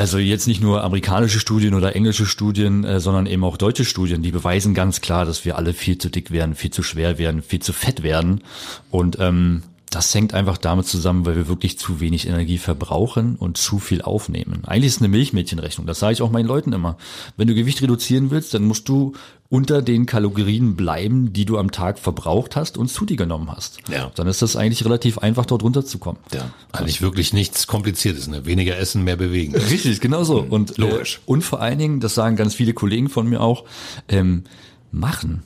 also 0.00 0.16
jetzt 0.16 0.46
nicht 0.46 0.62
nur 0.62 0.82
amerikanische 0.82 1.40
Studien 1.40 1.74
oder 1.74 1.94
englische 1.94 2.24
Studien, 2.24 2.84
äh, 2.84 3.00
sondern 3.00 3.26
eben 3.26 3.44
auch 3.44 3.58
deutsche 3.58 3.84
Studien, 3.84 4.22
die 4.22 4.30
beweisen 4.30 4.72
ganz 4.72 5.02
klar, 5.02 5.26
dass 5.26 5.44
wir 5.44 5.58
alle 5.58 5.74
viel 5.74 5.98
zu 5.98 6.08
dick 6.08 6.30
werden, 6.30 6.54
viel 6.54 6.70
zu 6.70 6.82
schwer 6.82 7.18
werden, 7.18 7.42
viel 7.42 7.60
zu 7.60 7.74
fett 7.74 8.02
werden. 8.02 8.42
Und 8.90 9.18
ähm, 9.20 9.62
das 9.90 10.14
hängt 10.14 10.34
einfach 10.34 10.56
damit 10.56 10.86
zusammen, 10.86 11.26
weil 11.26 11.34
wir 11.34 11.48
wirklich 11.48 11.78
zu 11.78 11.98
wenig 11.98 12.28
Energie 12.28 12.58
verbrauchen 12.58 13.34
und 13.34 13.56
zu 13.56 13.80
viel 13.80 14.02
aufnehmen. 14.02 14.62
Eigentlich 14.64 14.86
ist 14.86 14.96
es 14.96 15.02
eine 15.02 15.08
Milchmädchenrechnung. 15.08 15.86
Das 15.86 15.98
sage 15.98 16.12
ich 16.12 16.22
auch 16.22 16.30
meinen 16.30 16.46
Leuten 16.46 16.72
immer. 16.72 16.96
Wenn 17.36 17.48
du 17.48 17.54
Gewicht 17.54 17.82
reduzieren 17.82 18.30
willst, 18.30 18.54
dann 18.54 18.62
musst 18.64 18.88
du 18.88 19.14
unter 19.48 19.82
den 19.82 20.06
Kalorien 20.06 20.76
bleiben, 20.76 21.32
die 21.32 21.44
du 21.44 21.58
am 21.58 21.72
Tag 21.72 21.98
verbraucht 21.98 22.54
hast 22.54 22.78
und 22.78 22.86
zu 22.86 23.04
dir 23.04 23.16
genommen 23.16 23.50
hast. 23.50 23.78
Ja. 23.88 24.12
Dann 24.14 24.28
ist 24.28 24.42
das 24.42 24.54
eigentlich 24.54 24.84
relativ 24.84 25.18
einfach, 25.18 25.44
dort 25.44 25.64
runterzukommen. 25.64 26.20
Ja. 26.32 26.52
Eigentlich 26.70 27.02
wirklich 27.02 27.32
nichts 27.32 27.66
Kompliziertes, 27.66 28.28
ne? 28.28 28.46
Weniger 28.46 28.78
essen, 28.78 29.02
mehr 29.02 29.16
bewegen. 29.16 29.56
Richtig, 29.56 30.00
genau 30.00 30.22
so. 30.22 30.44
Hm, 30.44 30.50
und, 30.50 30.78
Logisch. 30.78 31.16
Äh, 31.16 31.30
und 31.30 31.42
vor 31.42 31.60
allen 31.60 31.80
Dingen, 31.80 31.98
das 31.98 32.14
sagen 32.14 32.36
ganz 32.36 32.54
viele 32.54 32.74
Kollegen 32.74 33.08
von 33.08 33.28
mir 33.28 33.40
auch, 33.40 33.64
ähm, 34.08 34.44
machen 34.92 35.42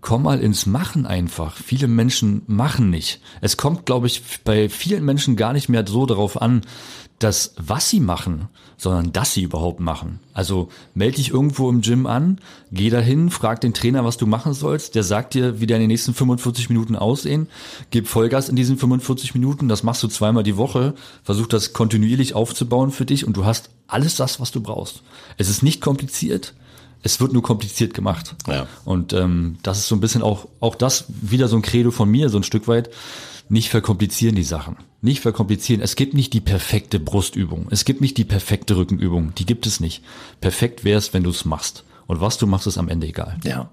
komm 0.00 0.22
mal 0.24 0.40
ins 0.40 0.66
Machen 0.66 1.06
einfach. 1.06 1.56
Viele 1.56 1.88
Menschen 1.88 2.42
machen 2.46 2.90
nicht. 2.90 3.20
Es 3.40 3.56
kommt, 3.56 3.86
glaube 3.86 4.06
ich, 4.06 4.22
bei 4.44 4.68
vielen 4.68 5.04
Menschen 5.04 5.36
gar 5.36 5.52
nicht 5.52 5.68
mehr 5.68 5.84
so 5.86 6.06
darauf 6.06 6.40
an, 6.40 6.62
dass 7.20 7.54
was 7.58 7.90
sie 7.90 8.00
machen, 8.00 8.48
sondern 8.78 9.12
dass 9.12 9.34
sie 9.34 9.42
überhaupt 9.42 9.78
machen. 9.78 10.20
Also 10.32 10.70
melde 10.94 11.16
dich 11.16 11.30
irgendwo 11.30 11.68
im 11.68 11.82
Gym 11.82 12.06
an, 12.06 12.38
geh 12.72 12.88
dahin, 12.88 13.28
frag 13.28 13.60
den 13.60 13.74
Trainer, 13.74 14.06
was 14.06 14.16
du 14.16 14.26
machen 14.26 14.54
sollst. 14.54 14.94
Der 14.94 15.02
sagt 15.02 15.34
dir, 15.34 15.60
wie 15.60 15.66
deine 15.66 15.86
nächsten 15.86 16.14
45 16.14 16.70
Minuten 16.70 16.96
aussehen. 16.96 17.48
Gib 17.90 18.08
Vollgas 18.08 18.48
in 18.48 18.56
diesen 18.56 18.78
45 18.78 19.34
Minuten. 19.34 19.68
Das 19.68 19.82
machst 19.82 20.02
du 20.02 20.08
zweimal 20.08 20.44
die 20.44 20.56
Woche. 20.56 20.94
Versuch 21.22 21.46
das 21.46 21.74
kontinuierlich 21.74 22.34
aufzubauen 22.34 22.90
für 22.90 23.04
dich 23.04 23.26
und 23.26 23.36
du 23.36 23.44
hast 23.44 23.68
alles 23.86 24.16
das, 24.16 24.40
was 24.40 24.50
du 24.50 24.62
brauchst. 24.62 25.02
Es 25.36 25.50
ist 25.50 25.62
nicht 25.62 25.82
kompliziert 25.82 26.54
es 27.02 27.20
wird 27.20 27.32
nur 27.32 27.42
kompliziert 27.42 27.94
gemacht. 27.94 28.34
Ja. 28.46 28.66
Und 28.84 29.12
ähm, 29.12 29.58
das 29.62 29.78
ist 29.78 29.88
so 29.88 29.96
ein 29.96 30.00
bisschen 30.00 30.22
auch, 30.22 30.48
auch 30.60 30.74
das 30.74 31.06
wieder 31.08 31.48
so 31.48 31.56
ein 31.56 31.62
Credo 31.62 31.90
von 31.90 32.10
mir, 32.10 32.28
so 32.28 32.38
ein 32.38 32.42
Stück 32.42 32.68
weit. 32.68 32.90
Nicht 33.48 33.68
verkomplizieren 33.68 34.36
die 34.36 34.44
Sachen. 34.44 34.76
Nicht 35.02 35.20
verkomplizieren. 35.20 35.82
Es 35.82 35.96
gibt 35.96 36.14
nicht 36.14 36.32
die 36.34 36.40
perfekte 36.40 37.00
Brustübung. 37.00 37.66
Es 37.70 37.84
gibt 37.84 38.00
nicht 38.00 38.16
die 38.16 38.24
perfekte 38.24 38.76
Rückenübung. 38.76 39.34
Die 39.34 39.46
gibt 39.46 39.66
es 39.66 39.80
nicht. 39.80 40.04
Perfekt 40.40 40.84
wäre 40.84 40.98
es, 40.98 41.12
wenn 41.12 41.24
du 41.24 41.30
es 41.30 41.44
machst. 41.44 41.84
Und 42.06 42.20
was 42.20 42.38
du 42.38 42.46
machst, 42.46 42.66
ist 42.66 42.78
am 42.78 42.88
Ende 42.88 43.08
egal. 43.08 43.38
Ja. 43.42 43.70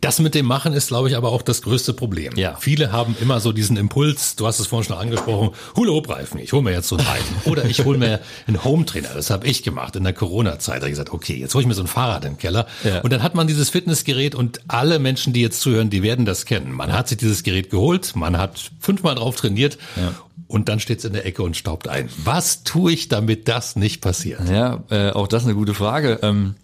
Das 0.00 0.18
mit 0.18 0.34
dem 0.34 0.46
Machen 0.46 0.72
ist, 0.72 0.88
glaube 0.88 1.08
ich, 1.08 1.16
aber 1.16 1.30
auch 1.30 1.42
das 1.42 1.62
größte 1.62 1.92
Problem. 1.92 2.36
Ja. 2.36 2.56
Viele 2.58 2.92
haben 2.92 3.16
immer 3.20 3.40
so 3.40 3.52
diesen 3.52 3.76
Impuls, 3.76 4.36
du 4.36 4.46
hast 4.46 4.60
es 4.60 4.66
vorhin 4.66 4.88
schon 4.88 4.98
angesprochen, 4.98 5.50
Hula-Hoop-Reifen, 5.76 6.40
ich 6.40 6.52
hole 6.52 6.62
mir 6.62 6.72
jetzt 6.72 6.88
so 6.88 6.96
einen 6.96 7.06
Reifen. 7.06 7.36
Oder 7.44 7.64
ich 7.64 7.84
hole 7.84 7.98
mir 7.98 8.20
einen 8.46 8.64
Home-Trainer, 8.64 9.10
das 9.14 9.30
habe 9.30 9.46
ich 9.46 9.62
gemacht 9.62 9.96
in 9.96 10.04
der 10.04 10.12
Corona-Zeit. 10.12 10.76
Da 10.76 10.80
habe 10.80 10.88
ich 10.88 10.92
gesagt, 10.92 11.12
okay, 11.12 11.36
jetzt 11.36 11.54
hole 11.54 11.62
ich 11.62 11.68
mir 11.68 11.74
so 11.74 11.82
ein 11.82 11.86
Fahrrad 11.86 12.24
in 12.24 12.32
den 12.32 12.38
Keller. 12.38 12.66
Ja. 12.84 13.00
Und 13.00 13.12
dann 13.12 13.22
hat 13.22 13.34
man 13.34 13.46
dieses 13.46 13.70
Fitnessgerät 13.70 14.34
und 14.34 14.60
alle 14.68 14.98
Menschen, 14.98 15.32
die 15.32 15.42
jetzt 15.42 15.60
zuhören, 15.60 15.90
die 15.90 16.02
werden 16.02 16.24
das 16.24 16.46
kennen. 16.46 16.72
Man 16.72 16.92
hat 16.92 17.08
sich 17.08 17.18
dieses 17.18 17.42
Gerät 17.42 17.70
geholt, 17.70 18.16
man 18.16 18.38
hat 18.38 18.70
fünfmal 18.80 19.16
drauf 19.16 19.36
trainiert 19.36 19.78
ja. 19.96 20.14
und 20.46 20.68
dann 20.68 20.80
steht 20.80 21.00
es 21.00 21.04
in 21.04 21.12
der 21.12 21.26
Ecke 21.26 21.42
und 21.42 21.56
staubt 21.56 21.88
ein. 21.88 22.08
Was 22.24 22.64
tue 22.64 22.92
ich, 22.92 23.08
damit 23.08 23.48
das 23.48 23.76
nicht 23.76 24.00
passiert? 24.00 24.48
Ja, 24.48 24.82
äh, 24.90 25.10
auch 25.10 25.28
das 25.28 25.42
ist 25.42 25.48
eine 25.48 25.56
gute 25.56 25.74
Frage. 25.74 26.20
Ähm 26.22 26.54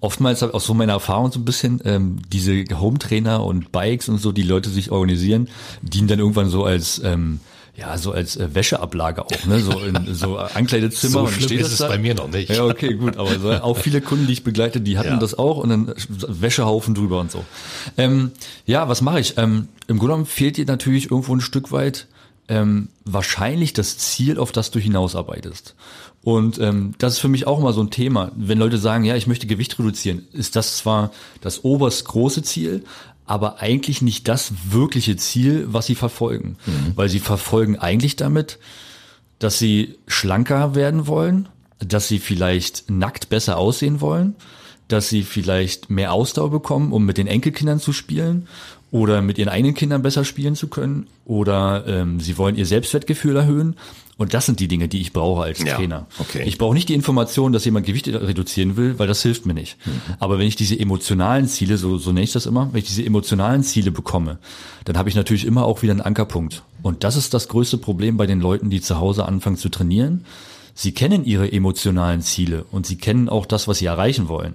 oftmals 0.00 0.42
auch 0.42 0.60
so 0.60 0.74
meine 0.74 0.92
Erfahrung 0.92 1.32
so 1.32 1.38
ein 1.38 1.44
bisschen, 1.44 1.80
ähm, 1.84 2.18
diese 2.32 2.64
Home-Trainer 2.72 3.44
und 3.44 3.72
Bikes 3.72 4.08
und 4.08 4.18
so, 4.18 4.32
die 4.32 4.42
Leute 4.42 4.70
sich 4.70 4.90
organisieren, 4.90 5.48
dienen 5.82 6.08
dann 6.08 6.18
irgendwann 6.18 6.48
so 6.48 6.64
als 6.64 7.00
ähm, 7.04 7.40
ja, 7.76 7.98
so 7.98 8.12
als 8.12 8.36
äh, 8.36 8.54
Wäscheablage 8.54 9.24
auch, 9.24 9.46
ne? 9.46 9.58
So 9.60 9.80
in 9.80 9.98
so 10.14 10.38
Ankleidezimmer. 10.38 11.12
so 11.12 11.20
und 11.20 11.30
schlimm 11.30 11.48
steht 11.48 11.60
ist 11.60 11.72
es 11.72 11.78
da. 11.78 11.88
bei 11.88 11.98
mir 11.98 12.14
noch 12.14 12.28
nicht. 12.28 12.50
Ja, 12.50 12.64
okay, 12.64 12.94
gut. 12.94 13.16
Aber 13.16 13.36
so, 13.38 13.50
auch 13.50 13.76
viele 13.76 14.00
Kunden, 14.00 14.26
die 14.26 14.32
ich 14.32 14.44
begleite, 14.44 14.80
die 14.80 14.96
hatten 14.96 15.08
ja. 15.08 15.16
das 15.16 15.36
auch 15.36 15.56
und 15.56 15.70
dann 15.70 15.94
Wäschehaufen 16.06 16.94
drüber 16.94 17.18
und 17.20 17.32
so. 17.32 17.44
Ähm, 17.96 18.30
ja, 18.64 18.88
was 18.88 19.00
mache 19.00 19.18
ich? 19.18 19.38
Ähm, 19.38 19.68
Im 19.88 19.98
Grunde 19.98 20.12
genommen 20.12 20.26
fehlt 20.26 20.56
dir 20.56 20.66
natürlich 20.66 21.10
irgendwo 21.10 21.34
ein 21.34 21.40
Stück 21.40 21.72
weit 21.72 22.06
ähm, 22.48 22.88
wahrscheinlich 23.04 23.72
das 23.72 23.98
Ziel, 23.98 24.38
auf 24.38 24.52
das 24.52 24.70
du 24.70 24.78
hinausarbeitest. 24.78 25.74
Und 26.22 26.58
ähm, 26.58 26.94
das 26.98 27.14
ist 27.14 27.18
für 27.18 27.28
mich 27.28 27.46
auch 27.46 27.58
immer 27.58 27.72
so 27.72 27.82
ein 27.82 27.90
Thema. 27.90 28.32
Wenn 28.34 28.58
Leute 28.58 28.78
sagen, 28.78 29.04
ja, 29.04 29.14
ich 29.14 29.26
möchte 29.26 29.46
Gewicht 29.46 29.78
reduzieren, 29.78 30.26
ist 30.32 30.56
das 30.56 30.78
zwar 30.78 31.10
das 31.40 31.64
oberst 31.64 32.06
große 32.06 32.42
Ziel, 32.42 32.84
aber 33.26 33.60
eigentlich 33.60 34.02
nicht 34.02 34.28
das 34.28 34.52
wirkliche 34.70 35.16
Ziel, 35.16 35.66
was 35.68 35.86
sie 35.86 35.94
verfolgen. 35.94 36.56
Mhm. 36.66 36.92
Weil 36.94 37.08
sie 37.08 37.20
verfolgen 37.20 37.78
eigentlich 37.78 38.16
damit, 38.16 38.58
dass 39.38 39.58
sie 39.58 39.96
schlanker 40.06 40.74
werden 40.74 41.06
wollen, 41.06 41.48
dass 41.78 42.08
sie 42.08 42.18
vielleicht 42.18 42.90
nackt 42.90 43.28
besser 43.28 43.58
aussehen 43.58 44.00
wollen, 44.00 44.36
dass 44.88 45.08
sie 45.08 45.22
vielleicht 45.22 45.90
mehr 45.90 46.12
Ausdauer 46.12 46.50
bekommen, 46.50 46.92
um 46.92 47.04
mit 47.04 47.18
den 47.18 47.26
Enkelkindern 47.26 47.80
zu 47.80 47.92
spielen 47.92 48.48
oder 48.94 49.22
mit 49.22 49.38
ihren 49.38 49.48
eigenen 49.48 49.74
Kindern 49.74 50.02
besser 50.02 50.24
spielen 50.24 50.54
zu 50.54 50.68
können 50.68 51.08
oder 51.24 51.84
ähm, 51.88 52.20
sie 52.20 52.38
wollen 52.38 52.54
ihr 52.54 52.64
Selbstwertgefühl 52.64 53.34
erhöhen 53.34 53.74
und 54.18 54.34
das 54.34 54.46
sind 54.46 54.60
die 54.60 54.68
Dinge, 54.68 54.86
die 54.86 55.00
ich 55.00 55.12
brauche 55.12 55.42
als 55.42 55.64
ja, 55.64 55.74
Trainer. 55.74 56.06
Okay. 56.20 56.44
Ich 56.46 56.58
brauche 56.58 56.74
nicht 56.74 56.88
die 56.88 56.94
Information, 56.94 57.52
dass 57.52 57.64
jemand 57.64 57.86
Gewicht 57.86 58.06
reduzieren 58.06 58.76
will, 58.76 58.96
weil 59.00 59.08
das 59.08 59.20
hilft 59.20 59.46
mir 59.46 59.54
nicht. 59.54 59.84
Mhm. 59.84 60.14
Aber 60.20 60.38
wenn 60.38 60.46
ich 60.46 60.54
diese 60.54 60.78
emotionalen 60.78 61.48
Ziele, 61.48 61.76
so, 61.76 61.98
so 61.98 62.12
nenne 62.12 62.22
ich 62.22 62.32
das 62.32 62.46
immer, 62.46 62.68
wenn 62.70 62.78
ich 62.78 62.86
diese 62.86 63.04
emotionalen 63.04 63.64
Ziele 63.64 63.90
bekomme, 63.90 64.38
dann 64.84 64.96
habe 64.96 65.08
ich 65.08 65.16
natürlich 65.16 65.44
immer 65.44 65.64
auch 65.64 65.82
wieder 65.82 65.90
einen 65.90 66.00
Ankerpunkt. 66.00 66.62
Und 66.82 67.02
das 67.02 67.16
ist 67.16 67.34
das 67.34 67.48
größte 67.48 67.78
Problem 67.78 68.16
bei 68.16 68.26
den 68.26 68.40
Leuten, 68.40 68.70
die 68.70 68.80
zu 68.80 69.00
Hause 69.00 69.26
anfangen 69.26 69.56
zu 69.56 69.70
trainieren. 69.70 70.24
sie 70.76 70.92
kennen 70.92 71.24
ihre 71.24 71.50
emotionalen 71.50 72.20
Ziele 72.20 72.64
und 72.70 72.86
sie 72.86 72.96
kennen 72.96 73.28
auch 73.28 73.44
das, 73.44 73.66
was 73.66 73.78
sie 73.78 73.86
erreichen 73.86 74.28
wollen. 74.28 74.54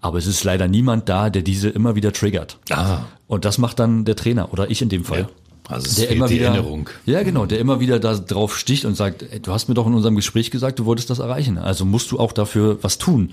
Aber 0.00 0.18
es 0.18 0.26
ist 0.26 0.44
leider 0.44 0.68
niemand 0.68 1.08
da, 1.08 1.28
der 1.30 1.42
diese 1.42 1.68
immer 1.68 1.96
wieder 1.96 2.12
triggert. 2.12 2.58
Ah. 2.70 3.00
Und 3.26 3.44
das 3.44 3.58
macht 3.58 3.78
dann 3.78 4.04
der 4.04 4.16
Trainer 4.16 4.52
oder 4.52 4.70
ich 4.70 4.80
in 4.82 4.88
dem 4.88 5.04
Fall. 5.04 5.20
Ja. 5.22 5.28
Also 5.68 5.86
es 5.86 5.96
der 5.96 6.08
immer 6.10 6.28
die 6.28 6.36
wieder, 6.36 6.46
Erinnerung. 6.46 6.88
Ja, 7.04 7.22
genau, 7.22 7.44
der 7.44 7.58
immer 7.58 7.78
wieder 7.78 7.98
da 7.98 8.14
drauf 8.14 8.56
sticht 8.56 8.86
und 8.86 8.96
sagt, 8.96 9.22
ey, 9.22 9.38
du 9.40 9.52
hast 9.52 9.68
mir 9.68 9.74
doch 9.74 9.86
in 9.86 9.92
unserem 9.92 10.16
Gespräch 10.16 10.50
gesagt, 10.50 10.78
du 10.78 10.86
wolltest 10.86 11.10
das 11.10 11.18
erreichen. 11.18 11.58
Also 11.58 11.84
musst 11.84 12.10
du 12.10 12.18
auch 12.18 12.32
dafür 12.32 12.78
was 12.82 12.96
tun. 12.96 13.30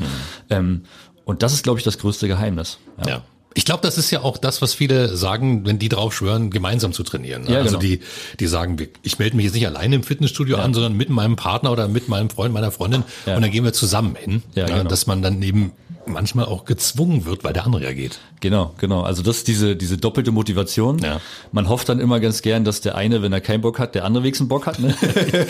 Ähm, 0.49 0.81
und 1.23 1.43
das 1.43 1.53
ist, 1.53 1.63
glaube 1.63 1.79
ich, 1.79 1.85
das 1.85 1.97
größte 1.97 2.27
Geheimnis. 2.27 2.77
Ja. 3.07 3.21
Ich 3.53 3.63
glaube, 3.63 3.81
das 3.83 3.97
ist 3.97 4.11
ja 4.11 4.21
auch 4.21 4.37
das, 4.37 4.61
was 4.61 4.73
viele 4.73 5.15
sagen, 5.15 5.65
wenn 5.65 5.79
die 5.79 5.87
drauf 5.87 6.13
schwören, 6.13 6.49
gemeinsam 6.49 6.91
zu 6.91 7.03
trainieren. 7.03 7.43
ne? 7.45 7.51
Ja, 7.53 7.57
also 7.59 7.79
genau. 7.79 7.79
die, 7.79 8.01
die 8.41 8.47
sagen, 8.47 8.75
ich 9.01 9.17
melde 9.17 9.37
mich 9.37 9.45
jetzt 9.45 9.53
nicht 9.53 9.65
alleine 9.65 9.95
im 9.95 10.03
Fitnessstudio 10.03 10.57
an, 10.57 10.73
sondern 10.73 10.91
mit 10.97 11.09
meinem 11.09 11.37
Partner 11.37 11.71
oder 11.71 11.87
mit 11.87 12.09
meinem 12.09 12.29
Freund, 12.29 12.53
meiner 12.53 12.71
Freundin 12.71 13.05
Ja. 13.25 13.37
und 13.37 13.43
dann 13.43 13.51
gehen 13.51 13.63
wir 13.63 13.71
zusammen 13.71 14.15
hin. 14.19 14.43
Ja, 14.55 14.65
genau. 14.65 14.83
Dass 14.83 15.07
man 15.07 15.21
dann 15.21 15.41
eben 15.41 15.71
manchmal 16.07 16.45
auch 16.45 16.65
gezwungen 16.65 17.25
wird, 17.25 17.43
weil 17.43 17.53
der 17.53 17.65
andere 17.65 17.83
ja 17.83 17.93
geht. 17.93 18.19
Genau, 18.39 18.73
genau. 18.77 19.01
Also 19.01 19.23
das 19.23 19.37
ist 19.37 19.47
diese, 19.47 19.75
diese 19.75 19.97
doppelte 19.97 20.31
Motivation. 20.31 20.99
Ja. 20.99 21.19
Man 21.51 21.69
hofft 21.69 21.89
dann 21.89 21.99
immer 21.99 22.19
ganz 22.19 22.41
gern, 22.41 22.63
dass 22.63 22.81
der 22.81 22.95
eine, 22.95 23.21
wenn 23.21 23.33
er 23.33 23.41
keinen 23.41 23.61
Bock 23.61 23.79
hat, 23.79 23.95
der 23.95 24.05
andere 24.05 24.23
wenigstens 24.23 24.47
Bock 24.47 24.67
hat. 24.67 24.79
Ne? 24.79 24.95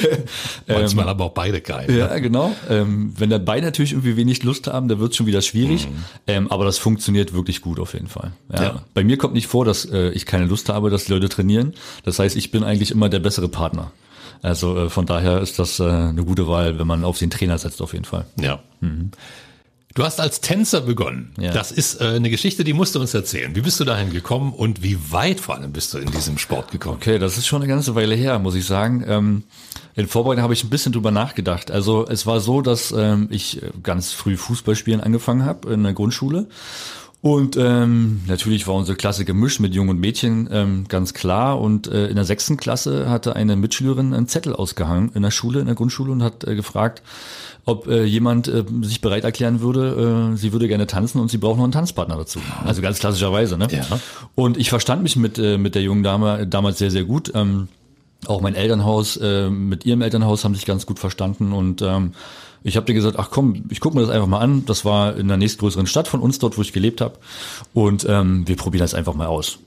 Manchmal 0.67 1.09
aber 1.09 1.25
auch 1.25 1.33
beide 1.33 1.61
keinen. 1.61 1.91
ne? 1.91 1.99
Ja, 1.99 2.19
genau. 2.19 2.55
Ähm, 2.69 3.13
wenn 3.17 3.29
dann 3.29 3.43
beide 3.45 3.65
natürlich 3.65 3.91
irgendwie 3.93 4.15
wenig 4.17 4.43
Lust 4.43 4.67
haben, 4.67 4.87
dann 4.87 4.99
wird 4.99 5.11
es 5.11 5.17
schon 5.17 5.25
wieder 5.25 5.41
schwierig. 5.41 5.87
Ähm, 6.27 6.51
aber 6.51 6.65
das 6.65 6.77
funktioniert 6.77 7.33
wirklich 7.33 7.61
gut 7.61 7.79
auf 7.79 7.93
jeden 7.93 8.07
Fall. 8.07 8.31
Ja. 8.53 8.63
Ja. 8.63 8.81
Bei 8.93 9.03
mir 9.03 9.17
kommt 9.17 9.33
nicht 9.33 9.47
vor, 9.47 9.65
dass 9.65 9.85
äh, 9.85 10.09
ich 10.09 10.25
keine 10.25 10.45
Lust 10.45 10.69
habe, 10.69 10.89
dass 10.89 11.05
die 11.05 11.11
Leute 11.13 11.29
trainieren. 11.29 11.73
Das 12.03 12.19
heißt, 12.19 12.35
ich 12.35 12.51
bin 12.51 12.63
eigentlich 12.63 12.91
immer 12.91 13.09
der 13.09 13.19
bessere 13.19 13.49
Partner. 13.49 13.91
Also 14.41 14.77
äh, 14.77 14.89
von 14.89 15.05
daher 15.05 15.41
ist 15.41 15.59
das 15.59 15.79
äh, 15.79 15.83
eine 15.85 16.23
gute 16.23 16.47
Wahl, 16.47 16.77
wenn 16.79 16.87
man 16.87 17.03
auf 17.03 17.17
den 17.17 17.29
Trainer 17.29 17.57
setzt 17.57 17.81
auf 17.81 17.93
jeden 17.93 18.05
Fall. 18.05 18.25
Ja. 18.39 18.59
Du 19.95 20.03
hast 20.03 20.19
als 20.19 20.41
Tänzer 20.41 20.81
begonnen. 20.81 21.31
Ja. 21.39 21.53
Das 21.53 21.71
ist 21.71 22.01
äh, 22.01 22.03
eine 22.03 22.29
Geschichte, 22.29 22.65
die 22.65 22.73
musst 22.73 22.95
du 22.95 22.99
uns 22.99 23.13
erzählen. 23.13 23.55
Wie 23.55 23.62
bist 23.62 23.79
du 23.79 23.86
dahin 23.86 24.12
gekommen 24.12 24.51
und 24.51 24.84
wie 24.84 24.97
weit 25.10 25.39
vor 25.39 25.55
allem 25.55 25.71
bist 25.71 25.93
du 25.93 25.99
in 25.99 26.12
diesem 26.12 26.38
Sport 26.38 26.69
gekommen? 26.69 26.97
Okay, 26.97 27.17
das 27.17 27.38
ist 27.38 27.47
schon 27.47 27.62
eine 27.62 27.69
ganze 27.69 27.95
Weile 27.95 28.13
her, 28.13 28.38
muss 28.38 28.55
ich 28.55 28.65
sagen. 28.65 29.05
Ähm, 29.08 29.43
in 29.95 30.08
Vorbereitung 30.08 30.43
habe 30.43 30.53
ich 30.53 30.65
ein 30.65 30.69
bisschen 30.69 30.91
drüber 30.91 31.12
nachgedacht. 31.12 31.71
Also 31.71 32.05
es 32.10 32.25
war 32.25 32.41
so, 32.41 32.62
dass 32.62 32.91
ähm, 32.91 33.29
ich 33.31 33.62
ganz 33.84 34.12
früh 34.12 34.36
Fußballspielen 34.36 34.99
angefangen 34.99 35.45
habe 35.45 35.71
in 35.71 35.84
der 35.84 35.93
Grundschule. 35.93 36.49
Und 37.25 37.57
ähm, 37.57 38.21
natürlich 38.27 38.67
war 38.67 38.75
unsere 38.75 38.95
Klasse 38.95 39.25
gemischt 39.25 39.59
mit 39.59 39.73
Jungen 39.73 39.89
und 39.89 39.99
Mädchen, 39.99 40.47
ähm, 40.51 40.85
ganz 40.88 41.15
klar. 41.15 41.59
Und 41.59 41.88
äh, 41.88 42.05
in 42.05 42.17
der 42.17 42.23
sechsten 42.23 42.55
Klasse 42.55 43.09
hatte 43.09 43.35
eine 43.35 43.55
Mitschülerin 43.55 44.13
einen 44.13 44.27
Zettel 44.27 44.53
ausgehangen 44.53 45.09
in 45.15 45.23
der 45.23 45.31
Schule, 45.31 45.59
in 45.59 45.65
der 45.65 45.73
Grundschule 45.73 46.11
und 46.11 46.21
hat 46.21 46.43
äh, 46.43 46.53
gefragt, 46.53 47.01
ob 47.65 47.88
äh, 47.88 48.03
jemand 48.03 48.47
äh, 48.47 48.63
sich 48.83 49.01
bereit 49.01 49.23
erklären 49.23 49.59
würde, 49.59 50.33
äh, 50.33 50.38
sie 50.38 50.53
würde 50.53 50.67
gerne 50.67 50.85
tanzen 50.85 51.19
und 51.19 51.31
sie 51.31 51.39
braucht 51.39 51.57
noch 51.57 51.63
einen 51.63 51.73
Tanzpartner 51.73 52.15
dazu. 52.15 52.39
Also 52.63 52.83
ganz 52.83 52.99
klassischerweise, 52.99 53.57
ne? 53.57 53.69
Ja. 53.71 53.88
Und 54.35 54.57
ich 54.57 54.69
verstand 54.69 55.01
mich 55.01 55.15
mit, 55.15 55.39
äh, 55.39 55.57
mit 55.57 55.73
der 55.73 55.81
jungen 55.81 56.03
Dame 56.03 56.45
damals 56.45 56.77
sehr, 56.77 56.91
sehr 56.91 57.05
gut. 57.05 57.31
Ähm, 57.33 57.69
auch 58.27 58.41
mein 58.41 58.53
Elternhaus, 58.53 59.17
äh, 59.17 59.49
mit 59.49 59.83
ihrem 59.83 60.03
Elternhaus 60.03 60.43
haben 60.43 60.53
sich 60.53 60.67
ganz 60.67 60.85
gut 60.85 60.99
verstanden 60.99 61.53
und 61.53 61.81
ähm, 61.81 62.11
ich 62.65 62.78
habe 62.78 62.88
dir 62.88 62.95
gesagt, 62.95 63.19
ach 63.19 63.30
komm, 63.30 63.65
ich 63.69 63.80
guck 63.80 63.93
mir 63.93 64.01
das 64.01 64.10
einfach 64.10 64.28
mal 64.28 64.39
an. 64.39 64.65
Das 64.65 64.86
war 64.86 65.15
in 65.15 65.28
der 65.28 65.38
nächstgrößeren 65.38 65.86
Stadt 65.86 66.08
von 66.08 66.19
uns, 66.19 66.39
dort 66.39 66.58
wo 66.58 66.63
ich 66.63 66.73
gelebt 66.73 66.99
habe. 66.99 67.19
Und 67.75 68.08
ähm, 68.10 68.47
wir 68.47 68.56
probieren 68.56 68.82
das 68.82 68.95
einfach 68.95 69.13
mal 69.13 69.28
aus. 69.28 69.60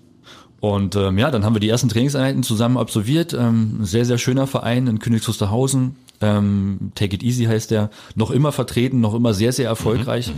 Und 0.58 0.96
ähm, 0.96 1.16
ja, 1.16 1.30
dann 1.30 1.44
haben 1.44 1.54
wir 1.54 1.60
die 1.60 1.68
ersten 1.68 1.88
Trainingseinheiten 1.88 2.42
zusammen 2.42 2.76
absolviert. 2.76 3.32
Ähm, 3.34 3.78
sehr, 3.82 4.04
sehr 4.04 4.18
schöner 4.18 4.48
Verein 4.48 4.88
in 4.88 4.98
Königs 4.98 5.28
Wusterhausen. 5.28 5.94
Ähm, 6.20 6.92
Take 6.94 7.16
It 7.16 7.22
Easy 7.22 7.44
heißt 7.44 7.70
der. 7.70 7.90
Noch 8.14 8.30
immer 8.30 8.52
vertreten, 8.52 9.00
noch 9.00 9.14
immer 9.14 9.34
sehr, 9.34 9.52
sehr 9.52 9.68
erfolgreich. 9.68 10.32